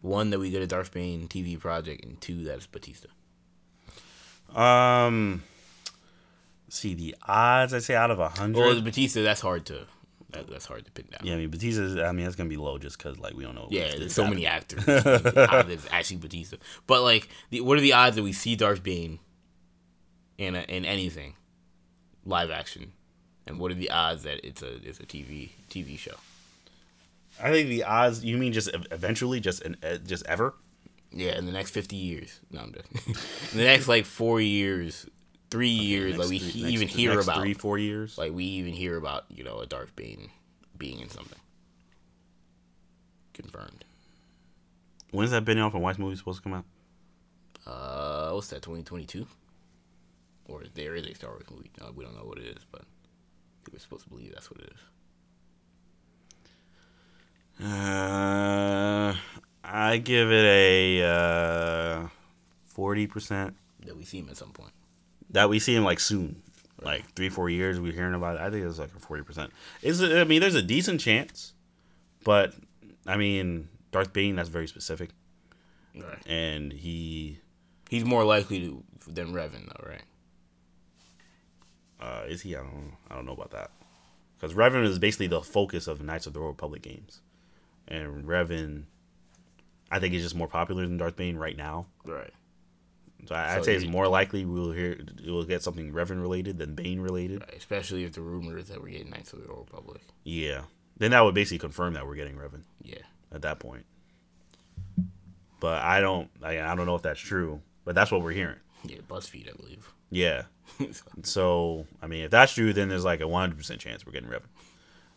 One 0.01 0.31
that 0.31 0.39
we 0.39 0.51
get 0.51 0.63
a 0.63 0.67
Darth 0.67 0.93
Bane 0.93 1.27
TV 1.27 1.59
project, 1.59 2.05
and 2.05 2.21
two 2.21 2.45
that 2.45 2.57
it's 2.57 2.67
Batista. 2.67 3.09
Um, 4.55 5.43
see 6.69 6.95
the 6.95 7.17
odds. 7.27 7.75
I'd 7.75 7.83
say 7.83 7.95
out 7.95 8.11
of 8.11 8.21
a 8.21 8.29
hundred. 8.29 8.61
Well, 8.61 8.81
Batista, 8.81 9.23
that's 9.23 9.41
hard 9.41 9.67
to, 9.67 9.87
that, 10.31 10.49
that's 10.49 10.67
hard 10.67 10.85
to 10.85 10.91
pin 10.93 11.07
down. 11.11 11.21
yeah, 11.25 11.35
I 11.35 11.37
mean 11.37 11.51
Batista. 11.51 12.05
I 12.05 12.13
mean 12.13 12.25
that's 12.25 12.37
gonna 12.37 12.49
be 12.49 12.57
low 12.57 12.79
just 12.79 12.97
because 12.97 13.19
like 13.19 13.35
we 13.35 13.43
don't 13.43 13.55
know. 13.55 13.69
Yeah, 13.71 13.97
there's 13.97 14.15
so 14.15 14.23
happened. 14.23 14.43
many 14.43 14.47
actors. 14.47 14.85
There's 14.85 15.87
actually 15.91 16.19
Batista. 16.19 16.57
But 16.87 17.03
like, 17.03 17.29
the, 17.51 17.61
what 17.61 17.77
are 17.77 17.83
the 17.83 17.95
odds 17.95 18.17
that 18.17 18.23
we 18.23 18.33
see 18.33 18.55
Darth 18.57 18.83
Bane 18.83 19.19
in 20.39 20.55
a, 20.55 20.61
in 20.63 20.85
anything 20.85 21.35
live 22.25 22.51
action, 22.51 22.93
and 23.47 23.59
what 23.59 23.71
are 23.71 23.75
the 23.75 23.91
odds 23.91 24.23
that 24.23 24.45
it's 24.47 24.63
a 24.63 24.77
it's 24.89 25.01
a 25.01 25.05
TV 25.07 25.51
TV 25.69 25.99
show? 25.99 26.15
I 27.43 27.51
think 27.53 27.69
the 27.69 27.85
odds. 27.85 28.25
You 28.25 28.37
mean 28.39 28.53
just 28.53 28.71
eventually, 28.91 29.41
just 29.41 29.63
an, 29.63 29.77
uh, 29.83 29.99
just 29.99 30.25
ever? 30.27 30.55
Yeah, 31.13 31.39
in 31.39 31.47
the 31.47 31.53
next 31.53 31.71
fifty 31.73 31.97
years. 31.97 32.41
No, 32.51 32.61
I'm 32.61 32.73
just 32.73 32.91
in 33.53 33.59
the 33.59 33.65
next 33.65 33.89
like 33.89 34.05
four 34.07 34.41
years, 34.41 35.07
three 35.51 35.69
years. 35.69 36.17
Like 36.19 36.29
we 36.29 36.39
three- 36.39 36.49
he- 36.51 36.63
next- 36.63 36.73
even 36.75 36.89
hear 36.89 37.15
next 37.15 37.25
about 37.27 37.41
three 37.41 37.55
four 37.55 37.79
years. 37.79 38.17
like 38.19 38.33
we 38.33 38.45
even 38.45 38.73
hear 38.73 38.97
about 38.97 39.25
you 39.31 39.45
know 39.45 39.59
a 39.61 39.67
Darth 39.67 39.95
Bane 39.97 40.31
being 40.77 41.01
in 41.01 41.09
something 41.09 41.39
confirmed. 43.35 43.85
When's 45.11 45.31
that 45.31 45.45
Benioff 45.45 45.73
and 45.75 45.83
Weiss 45.83 45.99
movie 45.99 46.17
supposed 46.17 46.39
to 46.39 46.43
come 46.43 46.53
out? 46.55 46.65
Uh, 47.67 48.33
what's 48.33 48.49
that? 48.49 48.63
Twenty 48.63 48.83
twenty 48.83 49.07
two. 49.07 49.27
Or 50.49 50.63
there 50.75 50.95
is 50.97 51.07
a 51.07 51.15
Star 51.15 51.31
Wars 51.31 51.45
movie. 51.51 51.71
No, 51.81 51.93
we 51.95 52.05
don't 52.05 52.17
know 52.17 52.25
what 52.25 52.39
it 52.39 52.47
is, 52.47 52.65
but 52.73 52.83
we're 53.71 53.79
supposed 53.79 54.05
to 54.05 54.09
believe 54.11 54.33
that's 54.33 54.51
what 54.51 54.61
it 54.61 54.73
is. 54.73 54.81
Uh, 57.65 59.15
I 59.65 59.97
give 59.99 60.31
it 60.31 60.45
a 60.45 61.03
uh, 61.05 62.09
forty 62.67 63.07
percent 63.07 63.57
That 63.85 63.97
we 63.97 64.05
see 64.05 64.19
him 64.21 64.29
at 64.29 64.37
some 64.37 64.51
point. 64.53 64.73
that 65.31 65.49
we 65.51 65.59
see 65.59 65.75
him 65.75 65.85
like 65.85 65.99
soon, 66.01 66.41
like 66.81 67.05
three 67.15 67.29
four 67.29 67.51
years. 67.51 67.81
We're 67.81 67.93
hearing 67.93 68.15
about 68.15 68.37
it. 68.37 68.41
I 68.43 68.51
think 68.51 68.65
it's 68.65 68.79
like 68.79 68.95
a 68.97 69.01
forty 69.01 69.23
percent. 69.25 69.53
Is? 69.83 70.03
I 70.03 70.25
mean, 70.25 70.41
there's 70.41 70.55
a 70.55 70.63
decent 70.63 71.01
chance, 71.01 71.53
but 72.25 72.55
I 73.07 73.17
mean, 73.17 73.69
Darth 73.91 74.13
Bane 74.13 74.37
that's 74.37 74.49
very 74.49 74.69
specific, 74.69 75.11
Right. 75.95 76.25
and 76.27 76.73
he 76.73 77.39
He's 77.91 78.05
more 78.05 78.25
likely 78.25 78.61
to 78.61 78.85
than 79.09 79.33
Revan, 79.33 79.67
though, 79.67 79.89
right? 79.89 80.03
Uh, 82.01 82.23
is 82.29 82.43
he? 82.43 82.55
I 82.57 82.61
don't 82.61 82.73
know. 82.75 82.93
I 83.11 83.15
don't 83.15 83.27
know 83.27 83.33
about 83.33 83.51
that 83.53 83.71
because 84.37 84.55
Revan 84.55 84.85
is 84.85 84.99
basically 84.99 85.27
the 85.27 85.43
focus 85.43 85.87
of 85.87 86.01
Knights 86.03 86.27
of 86.27 86.33
the 86.35 86.41
Old 86.41 86.49
Republic 86.51 86.83
games, 86.83 87.21
and 87.87 88.25
Revan, 88.25 88.85
I 89.91 89.99
think 89.99 90.15
is 90.15 90.23
just 90.23 90.35
more 90.37 90.49
popular 90.49 90.87
than 90.87 90.97
Darth 90.99 91.17
Bane 91.17 91.37
right 91.37 91.57
now. 91.57 91.87
Right. 92.05 92.33
So 93.27 93.35
I- 93.35 93.55
I'd 93.55 93.59
So 93.59 93.63
say 93.65 93.75
it's 93.75 93.85
more 93.85 94.07
likely 94.09 94.45
we'll 94.45 94.71
hear 94.73 94.99
we'll 95.27 95.43
get 95.45 95.63
something 95.63 95.93
Revan 95.93 96.21
related 96.23 96.59
than 96.59 96.75
Bane 96.75 97.01
related. 97.01 97.41
Right. 97.41 97.55
Especially 97.57 98.05
if 98.05 98.13
the 98.13 98.21
rumors 98.23 98.69
that 98.69 98.81
we're 98.81 98.91
getting 98.91 99.11
Knights 99.11 99.33
of 99.33 99.43
the 99.43 99.49
Old 99.51 99.69
Republic. 99.71 100.01
Yeah, 100.25 100.63
then 100.97 101.11
that 101.11 101.21
would 101.25 101.35
basically 101.35 101.59
confirm 101.59 101.95
that 101.95 102.07
we're 102.07 102.15
getting 102.15 102.37
Revan 102.37 102.63
Yeah. 102.83 103.03
at 103.33 103.43
that 103.43 103.59
point. 103.59 103.85
But 105.61 105.83
I 105.83 106.01
don't, 106.01 106.31
I, 106.43 106.61
I 106.61 106.75
don't 106.77 106.87
know 106.87 106.95
if 106.95 107.03
that's 107.03 107.19
true. 107.21 107.61
But 107.85 107.95
that's 107.95 108.11
what 108.13 108.23
we're 108.23 108.33
hearing. 108.33 108.59
Yeah, 108.85 108.99
BuzzFeed, 109.09 109.49
I 109.53 109.57
believe. 109.57 109.91
Yeah. 110.11 110.43
So 111.25 111.87
I 112.01 112.07
mean, 112.07 112.25
if 112.25 112.31
that's 112.31 112.53
true, 112.55 112.73
then 112.73 112.89
there's 112.89 113.05
like 113.05 113.21
a 113.21 113.27
100 113.27 113.57
percent 113.57 113.81
chance 113.81 114.07
we're 114.07 114.13
getting 114.13 114.29
Revan. 114.29 114.43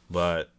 But 0.10 0.50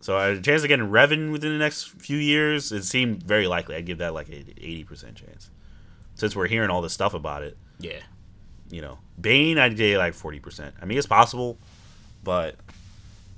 so 0.00 0.16
uh, 0.16 0.32
a 0.38 0.40
chance 0.40 0.62
of 0.62 0.68
getting 0.68 0.88
Revan 0.90 1.32
within 1.32 1.50
the 1.52 1.58
next 1.58 1.88
few 2.00 2.18
years, 2.18 2.70
it 2.70 2.84
seemed 2.84 3.22
very 3.22 3.46
likely. 3.48 3.74
I'd 3.74 3.86
give 3.86 3.98
that 3.98 4.14
like 4.14 4.28
an 4.28 4.44
80 4.56 4.84
percent 4.84 5.16
chance, 5.16 5.50
since 6.14 6.36
we're 6.36 6.46
hearing 6.46 6.70
all 6.70 6.82
this 6.82 6.92
stuff 6.92 7.14
about 7.14 7.42
it. 7.42 7.56
yeah. 7.80 8.00
You 8.70 8.80
know, 8.80 8.98
Bane, 9.20 9.58
I'd 9.58 9.76
say 9.76 9.98
like 9.98 10.14
40 10.14 10.38
percent. 10.40 10.74
I 10.80 10.84
mean, 10.84 10.98
it's 10.98 11.06
possible, 11.06 11.58
but 12.22 12.56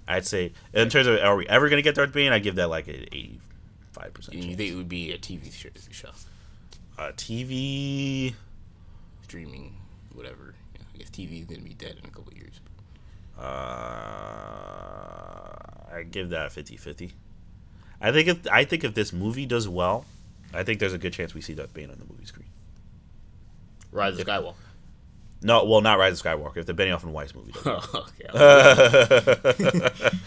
I'd 0.07 0.27
say 0.27 0.53
in 0.75 0.89
terms 0.91 1.07
of 1.07 1.19
are 1.21 1.37
we 1.37 1.47
ever 1.49 1.69
gonna 1.69 1.83
get 1.83 1.95
Darth 1.95 2.13
Bane, 2.13 2.33
I'd 2.33 2.43
give 2.43 2.57
that 2.57 2.69
like 2.69 2.89
an 2.89 3.07
85 3.13 4.13
percent 4.15 4.37
you 4.37 4.55
think 4.55 4.73
it 4.73 4.77
would 4.77 4.89
be 4.89 5.13
a 5.13 5.19
TV 5.19 5.53
show, 5.53 6.11
A 6.99 7.13
TV. 7.13 8.35
streaming, 9.23 9.75
whatever. 10.17 10.55
Yeah, 10.75 10.83
I 10.95 10.99
guess 10.99 11.11
TV 11.11 11.41
is 11.41 11.47
gonna 11.47 11.61
be 11.61 11.75
dead 11.75 11.97
in 12.03 12.09
a 12.09 12.11
couple 12.11 12.33
years. 12.35 12.61
Uh, 13.39 13.43
I 15.93 16.05
give 16.11 16.31
that 16.31 16.51
50-50. 16.51 17.13
I 18.01 18.13
think 18.13 18.29
if 18.29 18.47
I 18.51 18.65
think 18.65 18.85
if 18.85 18.95
this 18.95 19.13
movie 19.13 19.47
does 19.47 19.69
well, 19.69 20.07
I 20.53 20.63
think 20.63 20.81
there's 20.81 20.93
a 20.93 20.99
good 20.99 21.13
chance 21.13 21.35
we 21.35 21.41
see 21.41 21.55
Darth 21.55 21.75
Bane 21.75 21.91
on 21.91 21.99
the 21.99 22.05
movie 22.05 22.25
screen. 22.27 22.49
Rise 23.93 24.19
of 24.19 24.27
Skywalker. 24.27 24.55
No, 25.43 25.65
well, 25.65 25.81
not 25.81 25.99
Rise 25.99 26.21
of 26.21 26.27
Skywalker. 26.27 26.59
If 26.59 26.67
the 26.67 26.75
Benioff 26.75 27.03
and 27.03 27.13
Weiss 27.13 27.35
movie 27.35 27.53
does. 27.53 27.65
well. 27.65 28.09
okay. 28.21 28.29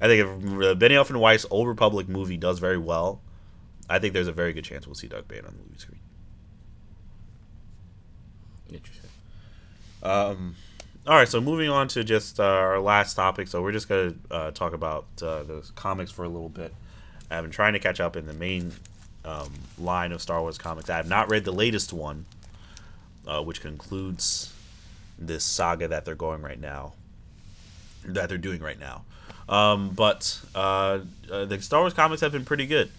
I 0.00 0.06
think 0.06 0.24
if 0.24 0.40
the 0.42 0.76
Benioff 0.76 1.10
and 1.10 1.20
Weiss 1.20 1.44
Old 1.50 1.66
Republic 1.66 2.08
movie 2.08 2.36
does 2.36 2.58
very 2.58 2.78
well, 2.78 3.20
I 3.90 3.98
think 3.98 4.14
there's 4.14 4.28
a 4.28 4.32
very 4.32 4.52
good 4.52 4.64
chance 4.64 4.86
we'll 4.86 4.94
see 4.94 5.08
Darth 5.08 5.26
Bane 5.26 5.44
on 5.44 5.56
the 5.56 5.62
movie 5.64 5.78
screen. 5.78 6.00
Interesting. 8.72 9.10
Um, 10.02 10.56
all 11.06 11.14
right, 11.14 11.28
so 11.28 11.40
moving 11.40 11.70
on 11.70 11.88
to 11.88 12.04
just 12.04 12.38
uh, 12.38 12.44
our 12.44 12.80
last 12.80 13.14
topic. 13.14 13.48
So 13.48 13.62
we're 13.62 13.72
just 13.72 13.88
gonna 13.88 14.14
uh, 14.30 14.50
talk 14.50 14.72
about 14.72 15.06
uh, 15.22 15.42
the 15.42 15.70
comics 15.74 16.10
for 16.10 16.24
a 16.24 16.28
little 16.28 16.48
bit. 16.50 16.74
I've 17.30 17.42
been 17.42 17.50
trying 17.50 17.74
to 17.74 17.78
catch 17.78 18.00
up 18.00 18.16
in 18.16 18.26
the 18.26 18.32
main 18.32 18.72
um, 19.24 19.52
line 19.78 20.12
of 20.12 20.22
Star 20.22 20.40
Wars 20.40 20.58
comics. 20.58 20.88
I 20.90 20.96
have 20.96 21.08
not 21.08 21.30
read 21.30 21.44
the 21.44 21.52
latest 21.52 21.92
one, 21.92 22.26
uh, 23.26 23.42
which 23.42 23.60
concludes 23.60 24.52
this 25.18 25.44
saga 25.44 25.88
that 25.88 26.04
they're 26.04 26.14
going 26.14 26.42
right 26.42 26.60
now, 26.60 26.92
that 28.04 28.28
they're 28.28 28.38
doing 28.38 28.60
right 28.60 28.78
now. 28.78 29.02
Um, 29.48 29.90
but 29.90 30.40
uh, 30.54 31.00
uh, 31.30 31.44
the 31.46 31.60
Star 31.60 31.80
Wars 31.80 31.94
comics 31.94 32.20
have 32.20 32.32
been 32.32 32.44
pretty 32.44 32.66
good. 32.66 32.90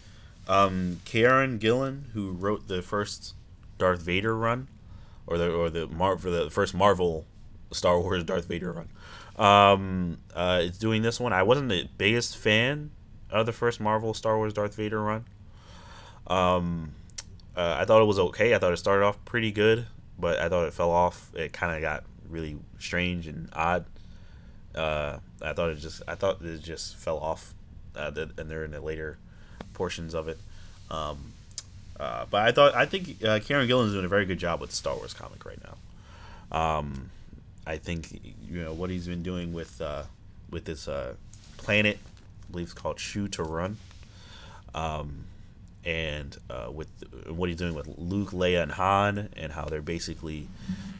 Um, 0.47 0.99
Kieran 1.05 1.59
Gillen, 1.59 2.05
who 2.13 2.31
wrote 2.31 2.67
the 2.67 2.81
first 2.81 3.35
Darth 3.77 4.01
Vader 4.01 4.35
run, 4.35 4.67
or 5.29 5.37
the 5.37 5.53
or 5.53 5.69
the 5.69 5.87
Mar- 5.87 6.17
for 6.17 6.29
the 6.29 6.49
first 6.49 6.73
Marvel 6.73 7.25
Star 7.71 7.99
Wars 7.99 8.23
Darth 8.23 8.45
Vader 8.45 8.73
run. 8.73 8.89
Um, 9.37 10.17
uh, 10.35 10.61
it's 10.63 10.77
doing 10.77 11.01
this 11.01 11.19
one. 11.19 11.31
I 11.31 11.43
wasn't 11.43 11.69
the 11.69 11.87
biggest 11.97 12.35
fan 12.35 12.91
of 13.29 13.45
the 13.45 13.53
first 13.53 13.79
Marvel 13.79 14.13
Star 14.13 14.35
Wars 14.37 14.53
Darth 14.53 14.75
Vader 14.75 15.01
run. 15.01 15.25
Um, 16.27 16.93
uh, 17.55 17.77
I 17.79 17.85
thought 17.85 18.01
it 18.01 18.05
was 18.05 18.19
okay. 18.19 18.53
I 18.53 18.57
thought 18.57 18.73
it 18.73 18.77
started 18.77 19.05
off 19.05 19.23
pretty 19.23 19.51
good, 19.51 19.85
but 20.17 20.39
I 20.39 20.49
thought 20.49 20.65
it 20.65 20.73
fell 20.73 20.91
off. 20.91 21.31
It 21.35 21.53
kind 21.53 21.75
of 21.75 21.81
got 21.81 22.03
really 22.27 22.57
strange 22.79 23.27
and 23.27 23.49
odd. 23.53 23.85
Uh, 24.73 25.19
I 25.41 25.53
thought 25.53 25.69
it 25.69 25.75
just 25.75 26.01
I 26.07 26.15
thought 26.15 26.41
it 26.41 26.61
just 26.61 26.97
fell 26.97 27.19
off, 27.19 27.53
uh, 27.95 28.11
and 28.15 28.49
they're 28.49 28.65
in 28.65 28.71
the 28.71 28.81
later 28.81 29.19
portions 29.73 30.15
of 30.15 30.27
it. 30.27 30.39
Um, 30.89 31.33
uh, 31.99 32.25
but 32.29 32.47
I 32.47 32.51
thought 32.51 32.75
I 32.75 32.85
think 32.85 33.23
uh, 33.23 33.39
Kieran 33.39 33.67
Gillen 33.67 33.87
is 33.87 33.93
doing 33.93 34.05
a 34.05 34.09
very 34.09 34.25
good 34.25 34.39
job 34.39 34.61
with 34.61 34.69
the 34.69 34.75
Star 34.75 34.95
Wars 34.95 35.13
comic 35.13 35.45
right 35.45 35.59
now. 35.63 36.57
Um, 36.57 37.09
I 37.67 37.77
think 37.77 38.11
you 38.49 38.63
know 38.63 38.73
what 38.73 38.89
he's 38.89 39.07
been 39.07 39.23
doing 39.23 39.53
with 39.53 39.81
uh, 39.81 40.03
with 40.49 40.65
this 40.65 40.87
uh, 40.87 41.15
planet, 41.57 41.97
I 42.47 42.51
believe 42.51 42.67
it's 42.67 42.73
called 42.73 42.99
Shu-Torun, 42.99 43.75
um, 44.73 45.25
and 45.85 46.35
uh, 46.49 46.71
with 46.71 46.87
what 47.27 47.49
he's 47.49 47.57
doing 47.57 47.75
with 47.75 47.87
Luke, 47.97 48.31
Leia, 48.31 48.63
and 48.63 48.71
Han, 48.71 49.29
and 49.35 49.51
how 49.51 49.65
they're 49.65 49.81
basically 49.81 50.47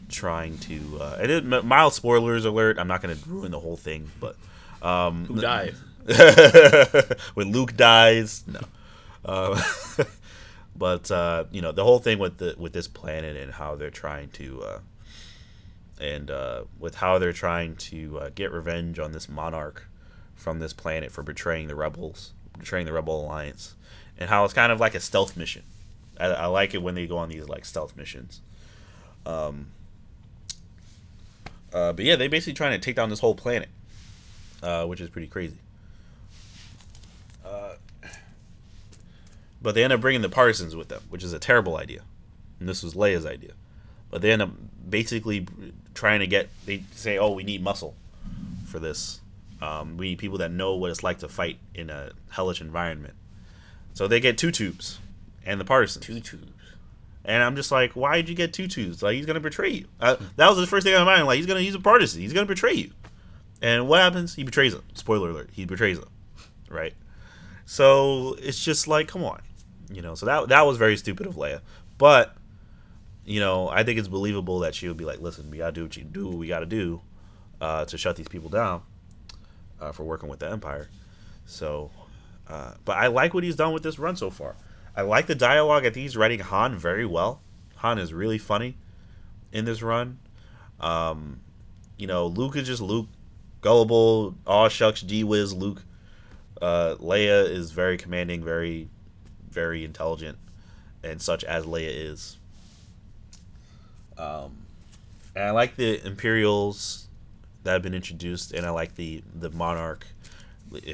trying 0.08 0.58
to. 0.58 0.98
Uh, 1.00 1.18
and 1.20 1.30
it, 1.30 1.64
mild 1.64 1.94
spoilers 1.94 2.44
alert. 2.44 2.78
I'm 2.78 2.88
not 2.88 3.02
going 3.02 3.16
to 3.16 3.28
ruin 3.28 3.50
the 3.50 3.60
whole 3.60 3.76
thing, 3.76 4.10
but 4.20 4.36
um, 4.82 5.26
Who 5.26 5.40
dies? 5.40 5.74
when 7.34 7.52
Luke 7.52 7.76
dies. 7.76 8.44
No. 8.46 8.60
Uh, 9.24 9.62
but 10.76 11.10
uh, 11.10 11.44
you 11.50 11.60
know 11.60 11.72
the 11.72 11.84
whole 11.84 11.98
thing 11.98 12.18
with 12.18 12.38
the 12.38 12.54
with 12.58 12.72
this 12.72 12.88
planet 12.88 13.36
and 13.36 13.52
how 13.52 13.74
they're 13.74 13.90
trying 13.90 14.30
to 14.30 14.62
uh, 14.62 14.78
and 16.00 16.30
uh, 16.30 16.64
with 16.78 16.96
how 16.96 17.18
they're 17.18 17.32
trying 17.32 17.76
to 17.76 18.18
uh, 18.18 18.30
get 18.34 18.50
revenge 18.50 18.98
on 18.98 19.12
this 19.12 19.28
monarch 19.28 19.86
from 20.34 20.58
this 20.58 20.72
planet 20.72 21.12
for 21.12 21.22
betraying 21.22 21.68
the 21.68 21.74
rebels, 21.74 22.32
betraying 22.58 22.86
the 22.86 22.92
rebel 22.92 23.20
alliance, 23.24 23.74
and 24.18 24.30
how 24.30 24.44
it's 24.44 24.54
kind 24.54 24.72
of 24.72 24.80
like 24.80 24.94
a 24.94 25.00
stealth 25.00 25.36
mission. 25.36 25.62
I, 26.18 26.26
I 26.26 26.46
like 26.46 26.74
it 26.74 26.82
when 26.82 26.94
they 26.94 27.06
go 27.06 27.18
on 27.18 27.28
these 27.28 27.48
like 27.48 27.66
stealth 27.66 27.96
missions. 27.96 28.40
Um, 29.26 29.66
uh, 31.72 31.92
but 31.92 32.04
yeah, 32.04 32.16
they're 32.16 32.30
basically 32.30 32.54
trying 32.54 32.72
to 32.72 32.84
take 32.84 32.96
down 32.96 33.10
this 33.10 33.20
whole 33.20 33.34
planet, 33.34 33.68
uh, 34.62 34.86
which 34.86 35.00
is 35.00 35.10
pretty 35.10 35.28
crazy. 35.28 35.58
But 39.62 39.74
they 39.74 39.84
end 39.84 39.92
up 39.92 40.00
bringing 40.00 40.22
the 40.22 40.28
partisans 40.28 40.74
with 40.74 40.88
them, 40.88 41.02
which 41.08 41.22
is 41.22 41.32
a 41.32 41.38
terrible 41.38 41.76
idea. 41.76 42.02
And 42.58 42.68
this 42.68 42.82
was 42.82 42.94
Leia's 42.94 43.26
idea. 43.26 43.52
But 44.10 44.22
they 44.22 44.32
end 44.32 44.42
up 44.42 44.50
basically 44.88 45.46
trying 45.94 46.20
to 46.20 46.26
get. 46.26 46.48
They 46.66 46.84
say, 46.92 47.18
"Oh, 47.18 47.32
we 47.32 47.44
need 47.44 47.62
muscle 47.62 47.94
for 48.66 48.78
this. 48.78 49.20
Um, 49.62 49.96
we 49.96 50.10
need 50.10 50.18
people 50.18 50.38
that 50.38 50.50
know 50.50 50.74
what 50.74 50.90
it's 50.90 51.02
like 51.02 51.18
to 51.18 51.28
fight 51.28 51.58
in 51.74 51.90
a 51.90 52.12
hellish 52.30 52.60
environment." 52.60 53.14
So 53.94 54.06
they 54.06 54.20
get 54.20 54.38
two 54.38 54.50
tubes 54.50 54.98
and 55.44 55.60
the 55.60 55.64
partisans. 55.64 56.04
Two 56.04 56.20
tubes. 56.20 56.52
And 57.24 57.42
I'm 57.42 57.54
just 57.54 57.70
like, 57.70 57.92
why 57.92 58.16
did 58.16 58.28
you 58.28 58.34
get 58.34 58.52
two 58.52 58.66
twos? 58.66 59.02
Like 59.02 59.14
he's 59.14 59.26
gonna 59.26 59.40
betray 59.40 59.70
you. 59.70 59.86
Uh, 60.00 60.16
that 60.36 60.48
was 60.48 60.58
the 60.58 60.66
first 60.66 60.86
thing 60.86 60.94
on 60.94 61.04
my 61.04 61.16
mind. 61.16 61.26
Like 61.26 61.36
he's 61.36 61.46
gonna 61.46 61.60
he's 61.60 61.74
a 61.74 61.80
partisan. 61.80 62.20
He's 62.20 62.32
gonna 62.32 62.46
betray 62.46 62.72
you. 62.72 62.90
And 63.62 63.88
what 63.88 64.00
happens? 64.00 64.34
He 64.34 64.42
betrays 64.42 64.72
him. 64.72 64.82
Spoiler 64.94 65.30
alert: 65.30 65.50
he 65.52 65.64
betrays 65.64 65.98
him. 65.98 66.08
Right. 66.68 66.94
So 67.66 68.36
it's 68.40 68.64
just 68.64 68.88
like, 68.88 69.06
come 69.06 69.22
on, 69.22 69.42
you 69.92 70.02
know. 70.02 70.14
So 70.14 70.26
that 70.26 70.48
that 70.48 70.62
was 70.66 70.76
very 70.76 70.96
stupid 70.96 71.26
of 71.26 71.34
Leia. 71.36 71.60
But 71.98 72.34
you 73.24 73.40
know, 73.40 73.68
I 73.68 73.84
think 73.84 73.98
it's 73.98 74.08
believable 74.08 74.60
that 74.60 74.74
she 74.74 74.88
would 74.88 74.96
be 74.96 75.04
like, 75.04 75.20
listen, 75.20 75.50
we 75.50 75.58
gotta 75.58 75.72
do 75.72 75.82
what 75.82 75.96
you 75.96 76.04
do. 76.04 76.28
We 76.28 76.48
gotta 76.48 76.66
do 76.66 77.00
uh, 77.60 77.84
to 77.86 77.98
shut 77.98 78.16
these 78.16 78.28
people 78.28 78.48
down 78.48 78.82
uh, 79.80 79.92
for 79.92 80.04
working 80.04 80.28
with 80.28 80.40
the 80.40 80.50
Empire. 80.50 80.88
So, 81.46 81.90
uh, 82.48 82.72
but 82.84 82.96
I 82.96 83.08
like 83.08 83.34
what 83.34 83.44
he's 83.44 83.56
done 83.56 83.72
with 83.72 83.82
this 83.82 83.98
run 83.98 84.16
so 84.16 84.30
far. 84.30 84.56
I 84.96 85.02
like 85.02 85.26
the 85.26 85.34
dialogue. 85.34 85.82
I 85.82 85.90
think 85.90 86.02
he's 86.02 86.16
writing 86.16 86.40
Han 86.40 86.76
very 86.76 87.06
well. 87.06 87.40
Han 87.76 87.98
is 87.98 88.12
really 88.12 88.38
funny 88.38 88.76
in 89.52 89.64
this 89.64 89.82
run. 89.82 90.18
Um, 90.80 91.40
you 91.96 92.06
know, 92.06 92.26
Luke 92.26 92.56
is 92.56 92.66
just 92.66 92.82
Luke, 92.82 93.08
gullible, 93.60 94.34
aw 94.46 94.68
shucks, 94.68 95.02
gee 95.02 95.24
whiz, 95.24 95.52
Luke. 95.52 95.82
Uh, 96.60 96.96
Leia 96.98 97.48
is 97.48 97.70
very 97.70 97.96
commanding, 97.96 98.42
very, 98.44 98.88
very 99.50 99.84
intelligent, 99.84 100.38
and 101.02 101.20
such 101.20 101.44
as 101.44 101.64
Leia 101.64 101.90
is. 101.90 102.38
Um, 104.18 104.58
and 105.34 105.44
I 105.44 105.50
like 105.50 105.76
the 105.76 106.04
Imperials 106.06 107.08
that 107.62 107.72
have 107.72 107.82
been 107.82 107.94
introduced, 107.94 108.52
and 108.52 108.66
I 108.66 108.70
like 108.70 108.94
the 108.94 109.22
the 109.34 109.50
Monarch. 109.50 110.06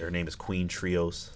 Her 0.01 0.11
name 0.11 0.27
is 0.27 0.35
Queen 0.35 0.69
Trios, 0.69 1.31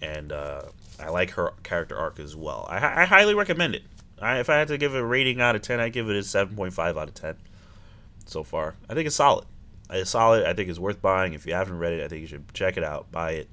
and 0.00 0.32
uh, 0.32 0.62
I 0.98 1.10
like 1.10 1.32
her 1.32 1.52
character 1.62 1.96
arc 1.96 2.18
as 2.18 2.34
well. 2.34 2.66
I, 2.70 3.02
I 3.02 3.04
highly 3.04 3.34
recommend 3.34 3.74
it. 3.74 3.82
I, 4.20 4.40
if 4.40 4.48
I 4.48 4.56
had 4.56 4.68
to 4.68 4.78
give 4.78 4.94
a 4.94 5.04
rating 5.04 5.40
out 5.40 5.54
of 5.54 5.62
ten, 5.62 5.80
I 5.80 5.90
give 5.90 6.08
it 6.08 6.16
a 6.16 6.22
seven 6.22 6.56
point 6.56 6.72
five 6.72 6.96
out 6.96 7.08
of 7.08 7.14
ten. 7.14 7.36
So 8.26 8.42
far, 8.42 8.74
I 8.88 8.94
think 8.94 9.06
it's 9.06 9.16
solid. 9.16 9.46
It's 9.90 10.10
solid. 10.10 10.44
I 10.44 10.52
think 10.52 10.68
it's 10.68 10.78
worth 10.78 11.00
buying. 11.00 11.32
If 11.32 11.46
you 11.46 11.54
haven't 11.54 11.78
read 11.78 11.94
it, 11.94 12.04
I 12.04 12.08
think 12.08 12.20
you 12.20 12.26
should 12.26 12.52
check 12.52 12.76
it 12.76 12.84
out, 12.84 13.10
buy 13.10 13.32
it, 13.32 13.48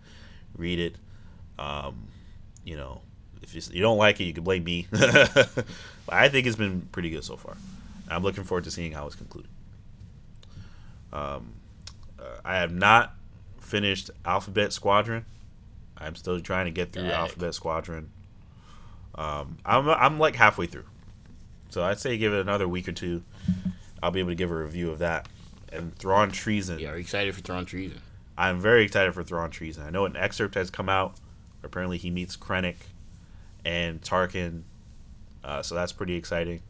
read 0.58 0.80
it. 0.80 0.96
Um, 1.58 2.08
you 2.66 2.76
know, 2.76 3.01
if 3.41 3.74
you, 3.74 3.82
don't 3.82 3.97
like 3.97 4.20
it, 4.20 4.26
you 4.26 4.34
can 4.34 4.43
blame 4.43 4.63
me. 4.63 4.88
but 4.91 5.66
I 6.09 6.28
think 6.28 6.47
it's 6.47 6.57
been 6.57 6.82
pretty 6.91 7.11
good 7.11 7.24
so 7.24 7.38
far. 7.38 7.55
I'm 8.09 8.24
looking 8.24 8.43
forward 8.43 8.66
to 8.66 8.72
seeing 8.72 8.91
how 8.91 9.05
it's 9.05 9.16
concluded. 9.16 9.49
Um, 11.13 11.53
uh, 12.20 12.39
I 12.43 12.57
have 12.57 12.74
not 12.74 13.13
finished 13.59 14.11
Alphabet 14.26 14.74
Squadron. 14.74 15.26
I'm 15.97 16.16
still 16.16 16.39
trying 16.41 16.66
to 16.66 16.72
get 16.72 16.91
through 16.91 17.03
Dang. 17.03 17.11
Alphabet 17.11 17.53
Squadron. 17.55 18.11
Um, 19.16 19.57
I'm 19.66 19.88
I'm 19.89 20.20
like 20.20 20.36
halfway 20.36 20.66
through, 20.66 20.84
so 21.70 21.84
I'd 21.84 21.99
say 21.99 22.18
give 22.18 22.34
it 22.34 22.41
another 22.41 22.68
week 22.68 22.89
or 22.89 22.91
two. 22.91 23.24
I'll 24.03 24.11
be 24.11 24.20
able 24.20 24.32
to 24.32 24.36
give 24.36 24.51
a 24.51 24.55
review 24.55 24.91
of 24.91 24.99
that. 24.99 25.30
And 25.72 25.95
Thrawn 25.95 26.32
Treason. 26.32 26.80
Yeah, 26.80 26.89
are 26.89 26.95
you 26.95 27.01
excited 27.01 27.34
for 27.34 27.41
Thrawn 27.41 27.66
Treason? 27.66 28.01
I'm 28.38 28.59
very 28.59 28.84
excited 28.84 29.13
for 29.13 29.24
Thrawn 29.24 29.51
Treason. 29.51 29.84
I 29.84 29.89
know 29.89 30.05
an 30.05 30.18
excerpt 30.18 30.55
has 30.55 30.70
come 30.70 30.89
out. 30.89 31.16
Apparently, 31.66 31.97
he 31.97 32.09
meets 32.09 32.38
Krennic 32.38 32.76
and 33.66 34.01
Tarkin, 34.01 34.61
uh, 35.43 35.61
so 35.61 35.76
that's 35.76 35.91
pretty 35.91 36.16
exciting. 36.16 36.61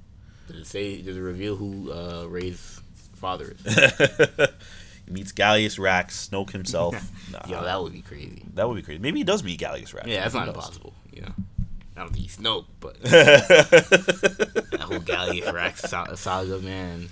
Does 0.47 0.57
it 0.57 0.65
say? 0.67 1.01
Does 1.01 1.17
it 1.17 1.21
reveal 1.21 1.55
who 1.55 1.91
uh, 1.91 2.25
Rey's 2.27 2.81
father 3.15 3.55
is? 3.65 3.75
he 5.05 5.11
meets 5.11 5.31
Gallius 5.31 5.77
Rax, 5.79 6.29
Snoke 6.29 6.51
himself. 6.51 6.95
Nah, 7.31 7.41
Yo, 7.49 7.63
that 7.63 7.81
would 7.81 7.91
be 7.91 8.01
crazy. 8.01 8.43
that 8.53 8.67
would 8.69 8.75
be 8.75 8.81
crazy. 8.83 8.99
Maybe 8.99 9.19
he 9.19 9.23
does 9.23 9.43
meet 9.43 9.59
Gallius 9.59 9.93
Rax. 9.93 10.07
Yeah, 10.07 10.21
that's 10.21 10.35
not 10.35 10.47
impossible. 10.47 10.93
You 11.11 11.23
know, 11.23 11.31
I 11.97 12.01
don't 12.01 12.13
think 12.13 12.23
he's 12.25 12.37
Snoke, 12.37 12.65
but 12.79 13.01
that 13.01 14.79
whole 14.81 14.99
Gallius 14.99 15.51
Rax 15.51 15.81
sa- 15.81 16.13
saga, 16.15 16.59
man. 16.59 17.09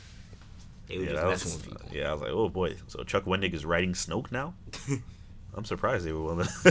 They 0.87 0.97
were 0.99 1.03
Yeah, 1.05 1.09
just 1.11 1.21
that 1.23 1.29
messing 1.29 1.51
was, 1.51 1.67
with 1.67 1.79
people. 1.81 1.97
yeah, 1.97 2.09
I 2.09 2.13
was 2.13 2.21
like, 2.21 2.31
oh 2.31 2.49
boy. 2.49 2.75
So 2.87 3.03
Chuck 3.03 3.25
Wendig 3.25 3.53
is 3.53 3.65
writing 3.65 3.93
Snoke 3.93 4.31
now. 4.31 4.53
I'm 5.55 5.65
surprised 5.65 6.05
they 6.05 6.11
were 6.11 6.23
willing. 6.23 6.47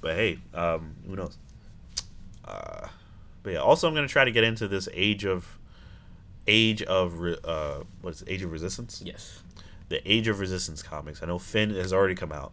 but 0.00 0.14
hey, 0.14 0.38
um, 0.54 0.94
who 1.06 1.16
knows? 1.16 1.36
Uh, 2.44 2.88
but 3.42 3.54
yeah, 3.54 3.58
also 3.58 3.88
I'm 3.88 3.94
gonna 3.94 4.08
try 4.08 4.24
to 4.24 4.30
get 4.30 4.44
into 4.44 4.68
this 4.68 4.88
age 4.92 5.24
of, 5.24 5.58
age 6.46 6.82
of 6.82 7.20
Re- 7.20 7.38
uh, 7.44 7.80
what 8.00 8.14
is 8.14 8.22
it? 8.22 8.28
Age 8.30 8.42
of 8.42 8.52
Resistance? 8.52 9.02
Yes. 9.04 9.42
The 9.88 10.00
Age 10.10 10.26
of 10.26 10.40
Resistance 10.40 10.82
comics. 10.82 11.22
I 11.22 11.26
know 11.26 11.38
Finn 11.38 11.74
has 11.74 11.92
already 11.92 12.14
come 12.14 12.32
out. 12.32 12.52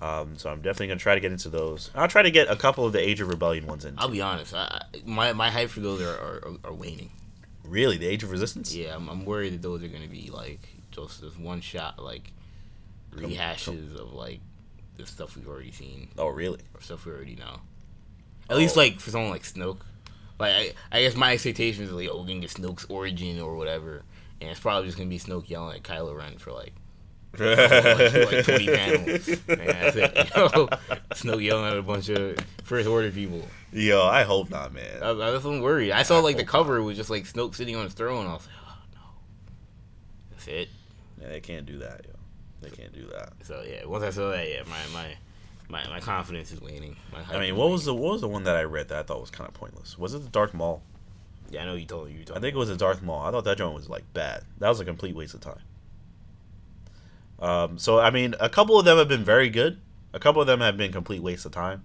Um, 0.00 0.36
so 0.36 0.50
I'm 0.50 0.58
definitely 0.58 0.88
gonna 0.88 1.00
try 1.00 1.14
to 1.14 1.20
get 1.20 1.32
into 1.32 1.48
those. 1.48 1.90
I'll 1.94 2.06
try 2.06 2.22
to 2.22 2.30
get 2.30 2.50
a 2.50 2.56
couple 2.56 2.84
of 2.84 2.92
the 2.92 3.00
Age 3.00 3.20
of 3.20 3.28
Rebellion 3.28 3.66
ones 3.66 3.84
in. 3.84 3.94
I'll 3.98 4.08
be 4.08 4.20
honest. 4.20 4.54
I, 4.54 4.82
I, 4.94 5.00
my 5.06 5.32
my 5.32 5.50
hype 5.50 5.70
for 5.70 5.80
those 5.80 6.02
are, 6.02 6.10
are, 6.10 6.42
are 6.64 6.72
waning. 6.72 7.10
Really, 7.64 7.96
the 7.96 8.06
Age 8.06 8.22
of 8.22 8.30
Resistance? 8.30 8.74
Yeah, 8.74 8.94
I'm, 8.94 9.08
I'm 9.08 9.24
worried 9.24 9.54
that 9.54 9.62
those 9.62 9.82
are 9.82 9.88
gonna 9.88 10.06
be 10.06 10.30
like 10.30 10.60
just 10.90 11.22
this 11.22 11.36
one 11.38 11.60
shot 11.60 12.02
like 12.02 12.30
Rehashes 13.16 13.94
of 13.98 14.12
like 14.12 14.40
the 14.96 15.06
stuff 15.06 15.36
we've 15.36 15.48
already 15.48 15.72
seen 15.72 16.08
Oh, 16.18 16.28
really? 16.28 16.60
or 16.74 16.80
stuff 16.80 17.04
we 17.06 17.12
already 17.12 17.36
know. 17.36 17.60
At 18.48 18.56
least 18.56 18.76
Oh. 18.76 18.80
like 18.80 19.00
for 19.00 19.10
someone 19.10 19.30
like 19.30 19.42
Snoke. 19.42 19.80
Like 20.38 20.52
I, 20.54 20.72
I 20.98 21.02
guess 21.02 21.16
my 21.16 21.32
expectations 21.32 21.90
are 21.90 21.94
like 21.94 22.08
oh 22.10 22.20
we're 22.20 22.26
gonna 22.28 22.40
get 22.40 22.50
Snoke's 22.50 22.84
origin 22.88 23.40
or 23.40 23.56
whatever, 23.56 24.02
and 24.40 24.50
it's 24.50 24.60
probably 24.60 24.86
just 24.86 24.98
gonna 24.98 25.10
be 25.10 25.18
Snoke 25.18 25.48
yelling 25.48 25.76
at 25.76 25.82
Kylo 25.82 26.16
Ren 26.16 26.38
for 26.38 26.52
like 26.52 26.72
like, 27.38 28.32
like 28.32 28.44
20 28.46 28.66
panels. 28.66 29.28
And 29.28 29.60
that's 29.60 29.96
it. 29.96 30.14
Snoke 31.10 31.42
yelling 31.44 31.70
at 31.70 31.76
a 31.76 31.82
bunch 31.82 32.08
of 32.08 32.38
First 32.64 32.88
Order 32.88 33.10
people. 33.10 33.46
Yo, 33.72 34.02
I 34.06 34.22
hope 34.22 34.48
not, 34.48 34.72
man. 34.72 35.02
I, 35.02 35.10
I 35.10 35.36
I'm 35.36 35.60
worried. 35.60 35.92
I 35.92 36.02
saw 36.02 36.16
I 36.16 36.20
like 36.20 36.38
the 36.38 36.44
cover 36.44 36.82
was 36.82 36.96
just 36.96 37.10
like 37.10 37.24
Snoke 37.24 37.54
sitting 37.54 37.76
on 37.76 37.84
his 37.84 37.92
throne. 37.92 38.26
I 38.26 38.32
was 38.34 38.46
like, 38.46 38.54
oh 38.66 38.78
no, 38.94 39.00
that's 40.30 40.46
it. 40.48 40.68
Yeah, 41.20 41.28
they 41.28 41.40
can't 41.40 41.66
do 41.66 41.78
that, 41.80 42.06
yo. 42.06 42.12
They 42.62 42.70
can't 42.70 42.92
do 42.92 43.06
that. 43.06 43.32
So 43.42 43.62
yeah, 43.66 43.84
once 43.84 44.04
I 44.04 44.10
saw 44.10 44.30
that, 44.30 44.48
yeah, 44.48 44.62
my 44.68 44.80
my 44.92 45.14
my, 45.68 45.88
my 45.88 46.00
confidence 46.00 46.52
is 46.52 46.60
waning. 46.60 46.96
My 47.12 47.36
I 47.36 47.40
mean, 47.40 47.56
what 47.56 47.70
was 47.70 47.84
the 47.84 47.94
what 47.94 48.12
was 48.12 48.20
the 48.20 48.28
one 48.28 48.44
that 48.44 48.56
I 48.56 48.62
read 48.62 48.88
that 48.88 48.98
I 48.98 49.02
thought 49.02 49.20
was 49.20 49.30
kind 49.30 49.48
of 49.48 49.54
pointless? 49.54 49.98
Was 49.98 50.14
it 50.14 50.22
the 50.22 50.28
Darth 50.28 50.54
Maul? 50.54 50.82
Yeah, 51.50 51.62
I 51.62 51.66
know 51.66 51.74
you 51.74 51.86
told 51.86 52.10
you. 52.10 52.24
I 52.34 52.40
think 52.40 52.54
it 52.54 52.58
was 52.58 52.68
the 52.68 52.76
Darth 52.76 53.02
Maul. 53.02 53.22
I 53.22 53.30
thought 53.30 53.44
that 53.44 53.58
joint 53.58 53.74
was 53.74 53.88
like 53.88 54.04
bad. 54.12 54.44
That 54.58 54.68
was 54.68 54.80
a 54.80 54.84
complete 54.84 55.14
waste 55.14 55.34
of 55.34 55.40
time. 55.40 55.60
Um, 57.38 57.78
so 57.78 57.98
I 57.98 58.10
mean, 58.10 58.34
a 58.40 58.48
couple 58.48 58.78
of 58.78 58.84
them 58.84 58.98
have 58.98 59.08
been 59.08 59.24
very 59.24 59.50
good. 59.50 59.80
A 60.12 60.18
couple 60.18 60.40
of 60.40 60.46
them 60.46 60.60
have 60.60 60.76
been 60.76 60.92
complete 60.92 61.22
waste 61.22 61.44
of 61.46 61.52
time. 61.52 61.84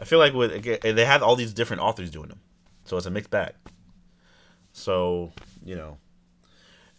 I 0.00 0.04
feel 0.04 0.18
like 0.18 0.32
with 0.32 0.62
they 0.82 1.04
have 1.04 1.22
all 1.22 1.34
these 1.34 1.52
different 1.52 1.82
authors 1.82 2.10
doing 2.10 2.28
them, 2.28 2.40
so 2.84 2.96
it's 2.96 3.06
a 3.06 3.10
mixed 3.10 3.30
bag. 3.30 3.54
So 4.72 5.32
you 5.64 5.74
know, 5.74 5.98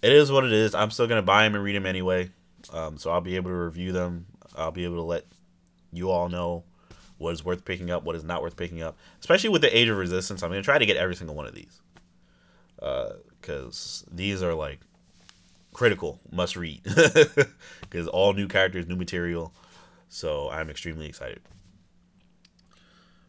it 0.02 0.12
is 0.12 0.32
what 0.32 0.44
it 0.44 0.52
is. 0.52 0.76
I'm 0.76 0.92
still 0.92 1.08
gonna 1.08 1.22
buy 1.22 1.44
them 1.44 1.56
and 1.56 1.64
read 1.64 1.76
them 1.76 1.86
anyway. 1.86 2.32
Um, 2.74 2.98
so 2.98 3.12
I'll 3.12 3.22
be 3.22 3.36
able 3.36 3.52
to 3.52 3.56
review 3.56 3.92
them. 3.92 4.26
I'll 4.56 4.72
be 4.72 4.84
able 4.84 4.96
to 4.96 5.04
let 5.04 5.26
you 5.92 6.10
all 6.12 6.30
know 6.30 6.64
what 7.18 7.34
is 7.34 7.44
worth 7.44 7.66
picking 7.66 7.92
up, 7.92 8.04
what 8.04 8.16
is 8.16 8.24
not 8.24 8.42
worth 8.42 8.56
picking 8.56 8.82
up. 8.82 8.98
Especially 9.20 9.50
with 9.50 9.62
the 9.62 9.78
Age 9.78 9.90
of 9.90 9.98
Resistance, 9.98 10.42
I'm 10.42 10.50
gonna 10.50 10.62
try 10.62 10.78
to 10.78 10.86
get 10.86 10.98
every 10.98 11.16
single 11.16 11.36
one 11.36 11.46
of 11.46 11.54
these 11.54 11.82
because 13.42 14.06
these 14.12 14.42
are 14.42 14.54
like 14.54 14.80
critical 15.74 16.20
must 16.32 16.56
read 16.56 16.82
because 17.82 18.08
all 18.08 18.34
new 18.34 18.48
characters, 18.48 18.88
new 18.88 18.96
material. 18.96 19.54
So 20.08 20.50
I'm 20.50 20.70
extremely 20.70 21.08
excited. 21.08 21.42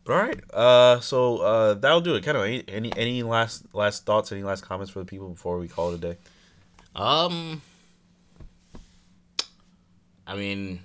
But 0.05 0.13
all 0.13 0.23
right, 0.23 0.55
uh, 0.55 1.01
so 1.01 1.39
uh, 1.39 1.75
that'll 1.75 2.01
do 2.01 2.15
it. 2.15 2.25
Kind 2.25 2.39
of 2.39 2.45
any 2.45 2.93
any 2.97 3.23
last 3.23 3.75
last 3.75 4.07
thoughts, 4.07 4.33
any 4.33 4.43
last 4.43 4.63
comments 4.63 4.91
for 4.91 5.01
the 5.01 5.05
people 5.05 5.29
before 5.29 5.59
we 5.59 5.69
call 5.69 5.93
it 5.93 5.97
a 5.97 5.99
day. 5.99 6.17
Um, 6.97 7.61
I 10.31 10.37
mean, 10.37 10.79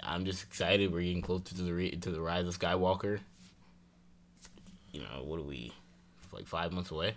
I'm 0.00 0.24
just 0.24 0.42
excited. 0.44 0.90
We're 0.92 1.02
getting 1.02 1.20
closer 1.20 1.44
to 1.44 1.62
the 1.62 1.74
re- 1.74 1.90
to 1.96 2.10
the 2.10 2.22
rise 2.22 2.46
of 2.46 2.58
Skywalker. 2.58 3.20
You 4.92 5.00
know, 5.02 5.22
what 5.24 5.38
are 5.38 5.42
we? 5.44 5.72
Like 6.32 6.46
five 6.46 6.72
months 6.72 6.90
away. 6.90 7.16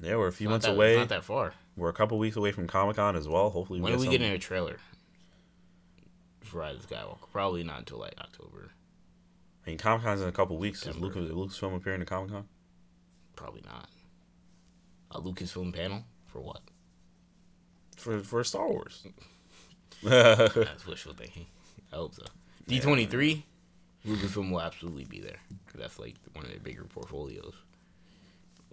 Yeah, 0.00 0.16
we're 0.16 0.28
a 0.28 0.32
few 0.32 0.48
Not 0.48 0.52
months 0.54 0.66
that- 0.66 0.72
away. 0.72 0.96
Not 0.96 1.08
that 1.08 1.24
far. 1.24 1.54
We're 1.74 1.88
a 1.88 1.94
couple 1.94 2.18
weeks 2.18 2.36
away 2.36 2.52
from 2.52 2.66
Comic 2.66 2.96
Con 2.96 3.16
as 3.16 3.26
well. 3.26 3.48
Hopefully, 3.48 3.80
we 3.80 3.84
When 3.84 3.94
are 3.94 3.98
we 3.98 4.08
getting 4.08 4.30
a 4.30 4.38
trailer 4.38 4.76
for 6.42 6.58
Rise 6.58 6.76
of 6.76 6.86
Skywalker? 6.88 7.30
Probably 7.32 7.64
not 7.64 7.78
until 7.80 7.98
like 7.98 8.14
October. 8.18 8.72
I 9.66 9.70
mean, 9.70 9.78
Comic 9.78 10.04
Con's 10.04 10.20
in 10.20 10.28
a 10.28 10.32
couple 10.32 10.58
weeks. 10.58 10.80
Is 10.80 10.94
September. 10.94 11.06
Lucas 11.20 11.58
Lucasfilm 11.60 11.74
appearing 11.76 12.02
at 12.02 12.06
Comic 12.08 12.30
Con? 12.30 12.46
Probably 13.36 13.62
not. 13.64 13.88
A 15.12 15.20
Lucasfilm 15.20 15.74
panel 15.74 16.04
for 16.26 16.40
what? 16.42 16.60
for 17.96 18.20
for 18.20 18.44
Star 18.44 18.68
Wars. 18.68 19.06
That's 20.02 20.86
wishful 20.86 21.14
thinking. 21.14 21.46
I 21.92 21.96
hope 21.96 22.14
so. 22.14 22.24
D 22.66 22.80
twenty 22.80 23.06
three, 23.06 23.44
Lucasfilm 24.06 24.50
will 24.50 24.60
absolutely 24.60 25.04
be 25.04 25.20
there. 25.20 25.38
'cause 25.66 25.80
that's 25.80 25.98
like 25.98 26.14
one 26.32 26.44
of 26.44 26.50
their 26.50 26.60
bigger 26.60 26.84
portfolios. 26.84 27.54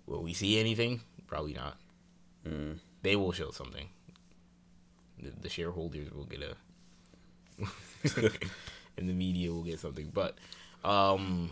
Will 0.06 0.22
we 0.24 0.34
see 0.34 0.60
anything? 0.60 1.02
Probably 1.28 1.54
not. 1.54 1.78
Mm. 2.48 2.78
They 3.02 3.16
will 3.16 3.32
show 3.32 3.52
something. 3.52 3.88
The, 5.22 5.32
the 5.42 5.50
shareholders 5.50 6.12
will 6.12 6.26
get 6.26 6.42
a, 6.42 6.56
and 8.98 9.08
the 9.10 9.14
media 9.14 9.52
will 9.52 9.64
get 9.64 9.80
something. 9.80 10.10
But, 10.14 10.38
um, 10.84 11.52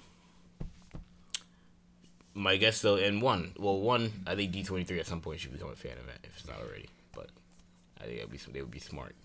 my 2.34 2.57
guess 2.57 2.82
though, 2.82 2.95
and 2.95 3.22
one, 3.22 3.53
well, 3.57 3.80
one, 3.80 4.24
I 4.28 4.36
think 4.36 4.51
D 4.51 4.64
twenty 4.64 4.84
three 4.84 4.99
at 4.99 5.07
some 5.07 5.22
point 5.22 5.39
should 5.39 5.53
become 5.53 5.70
a 5.70 5.76
fan 5.76 5.93
event 5.93 6.20
if 6.24 6.38
it's 6.38 6.47
not 6.47 6.57
already. 6.59 6.89
But 7.14 7.30
I 7.99 8.05
think 8.05 8.18
that'd 8.18 8.32
be 8.32 8.38
some, 8.38 8.53
they 8.53 8.62
would 8.62 8.72
be 8.72 8.80
smart 8.80 9.16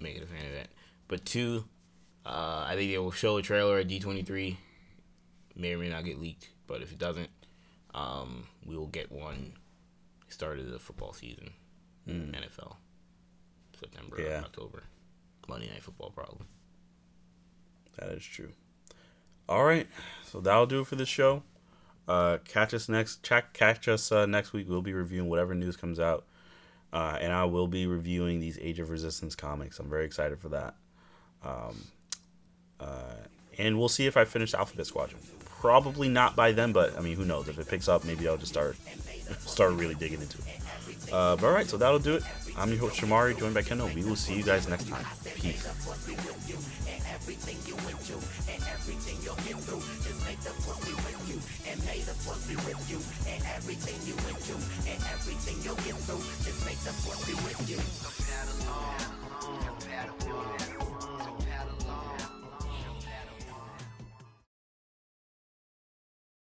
make 0.00 0.16
it 0.16 0.22
a 0.22 0.26
fan 0.26 0.44
event. 0.44 0.68
But 1.08 1.24
two, 1.24 1.64
uh, 2.26 2.64
I 2.68 2.74
think 2.76 2.90
they 2.90 2.98
will 2.98 3.10
show 3.10 3.36
a 3.36 3.42
trailer 3.42 3.78
at 3.78 3.88
D 3.88 4.00
twenty 4.00 4.22
three. 4.22 4.58
May 5.56 5.74
or 5.74 5.78
may 5.78 5.88
not 5.88 6.04
get 6.04 6.20
leaked, 6.20 6.48
but 6.66 6.80
if 6.82 6.92
it 6.92 6.98
doesn't, 6.98 7.28
um, 7.94 8.46
we 8.64 8.76
will 8.76 8.86
get 8.86 9.10
one 9.12 9.52
start 10.28 10.58
of 10.58 10.70
the 10.70 10.78
football 10.78 11.12
season, 11.12 11.50
NFL, 12.08 12.76
September, 13.78 14.16
Yeah. 14.22 14.42
October, 14.44 14.84
Monday 15.48 15.68
Night 15.68 15.82
Football 15.82 16.10
probably. 16.10 16.46
That 17.98 18.10
is 18.12 18.24
true. 18.24 18.52
All 19.48 19.64
right, 19.64 19.88
so 20.24 20.40
that'll 20.40 20.66
do 20.66 20.80
it 20.80 20.86
for 20.86 20.94
this 20.96 21.08
show. 21.08 21.42
Uh, 22.06 22.38
catch 22.46 22.72
us 22.72 22.88
next. 22.88 23.22
Check, 23.24 23.52
catch 23.52 23.88
us 23.88 24.12
uh, 24.12 24.24
next 24.26 24.52
week. 24.52 24.68
We'll 24.68 24.82
be 24.82 24.92
reviewing 24.94 25.28
whatever 25.28 25.54
news 25.54 25.76
comes 25.76 25.98
out, 25.98 26.24
uh, 26.92 27.18
and 27.20 27.32
I 27.32 27.44
will 27.44 27.66
be 27.66 27.86
reviewing 27.86 28.40
these 28.40 28.58
Age 28.58 28.78
of 28.80 28.90
Resistance 28.90 29.34
comics. 29.34 29.78
I'm 29.78 29.88
very 29.88 30.04
excited 30.04 30.38
for 30.38 30.48
that. 30.50 30.74
Um, 31.44 31.86
uh, 32.78 33.14
and 33.58 33.78
we'll 33.78 33.88
see 33.88 34.06
if 34.06 34.16
I 34.16 34.24
finish 34.24 34.54
Alphabet 34.54 34.86
Squadron. 34.86 35.20
Probably 35.60 36.08
not 36.08 36.34
by 36.36 36.52
then, 36.52 36.72
but 36.72 36.96
I 36.96 37.00
mean, 37.00 37.16
who 37.16 37.24
knows? 37.24 37.48
If 37.48 37.58
it 37.58 37.68
picks 37.68 37.88
up, 37.88 38.04
maybe 38.04 38.26
I'll 38.26 38.38
just 38.38 38.52
start 38.52 38.76
start 39.40 39.74
really 39.74 39.94
digging 39.94 40.20
into 40.20 40.38
it. 40.38 41.12
Uh, 41.12 41.36
but 41.36 41.44
all 41.44 41.52
right, 41.52 41.66
so 41.66 41.76
that'll 41.76 41.98
do 41.98 42.14
it. 42.14 42.22
I'm 42.56 42.70
your 42.70 42.78
host 42.78 43.00
Shamari, 43.00 43.38
joined 43.38 43.54
by 43.54 43.62
Kendall. 43.62 43.90
We 43.94 44.04
will 44.04 44.16
see 44.16 44.34
you 44.34 44.42
guys 44.42 44.68
next 44.68 44.88
time. 44.88 45.04
Peace. 45.36 45.66
Everything 56.86 57.68
you 57.68 57.99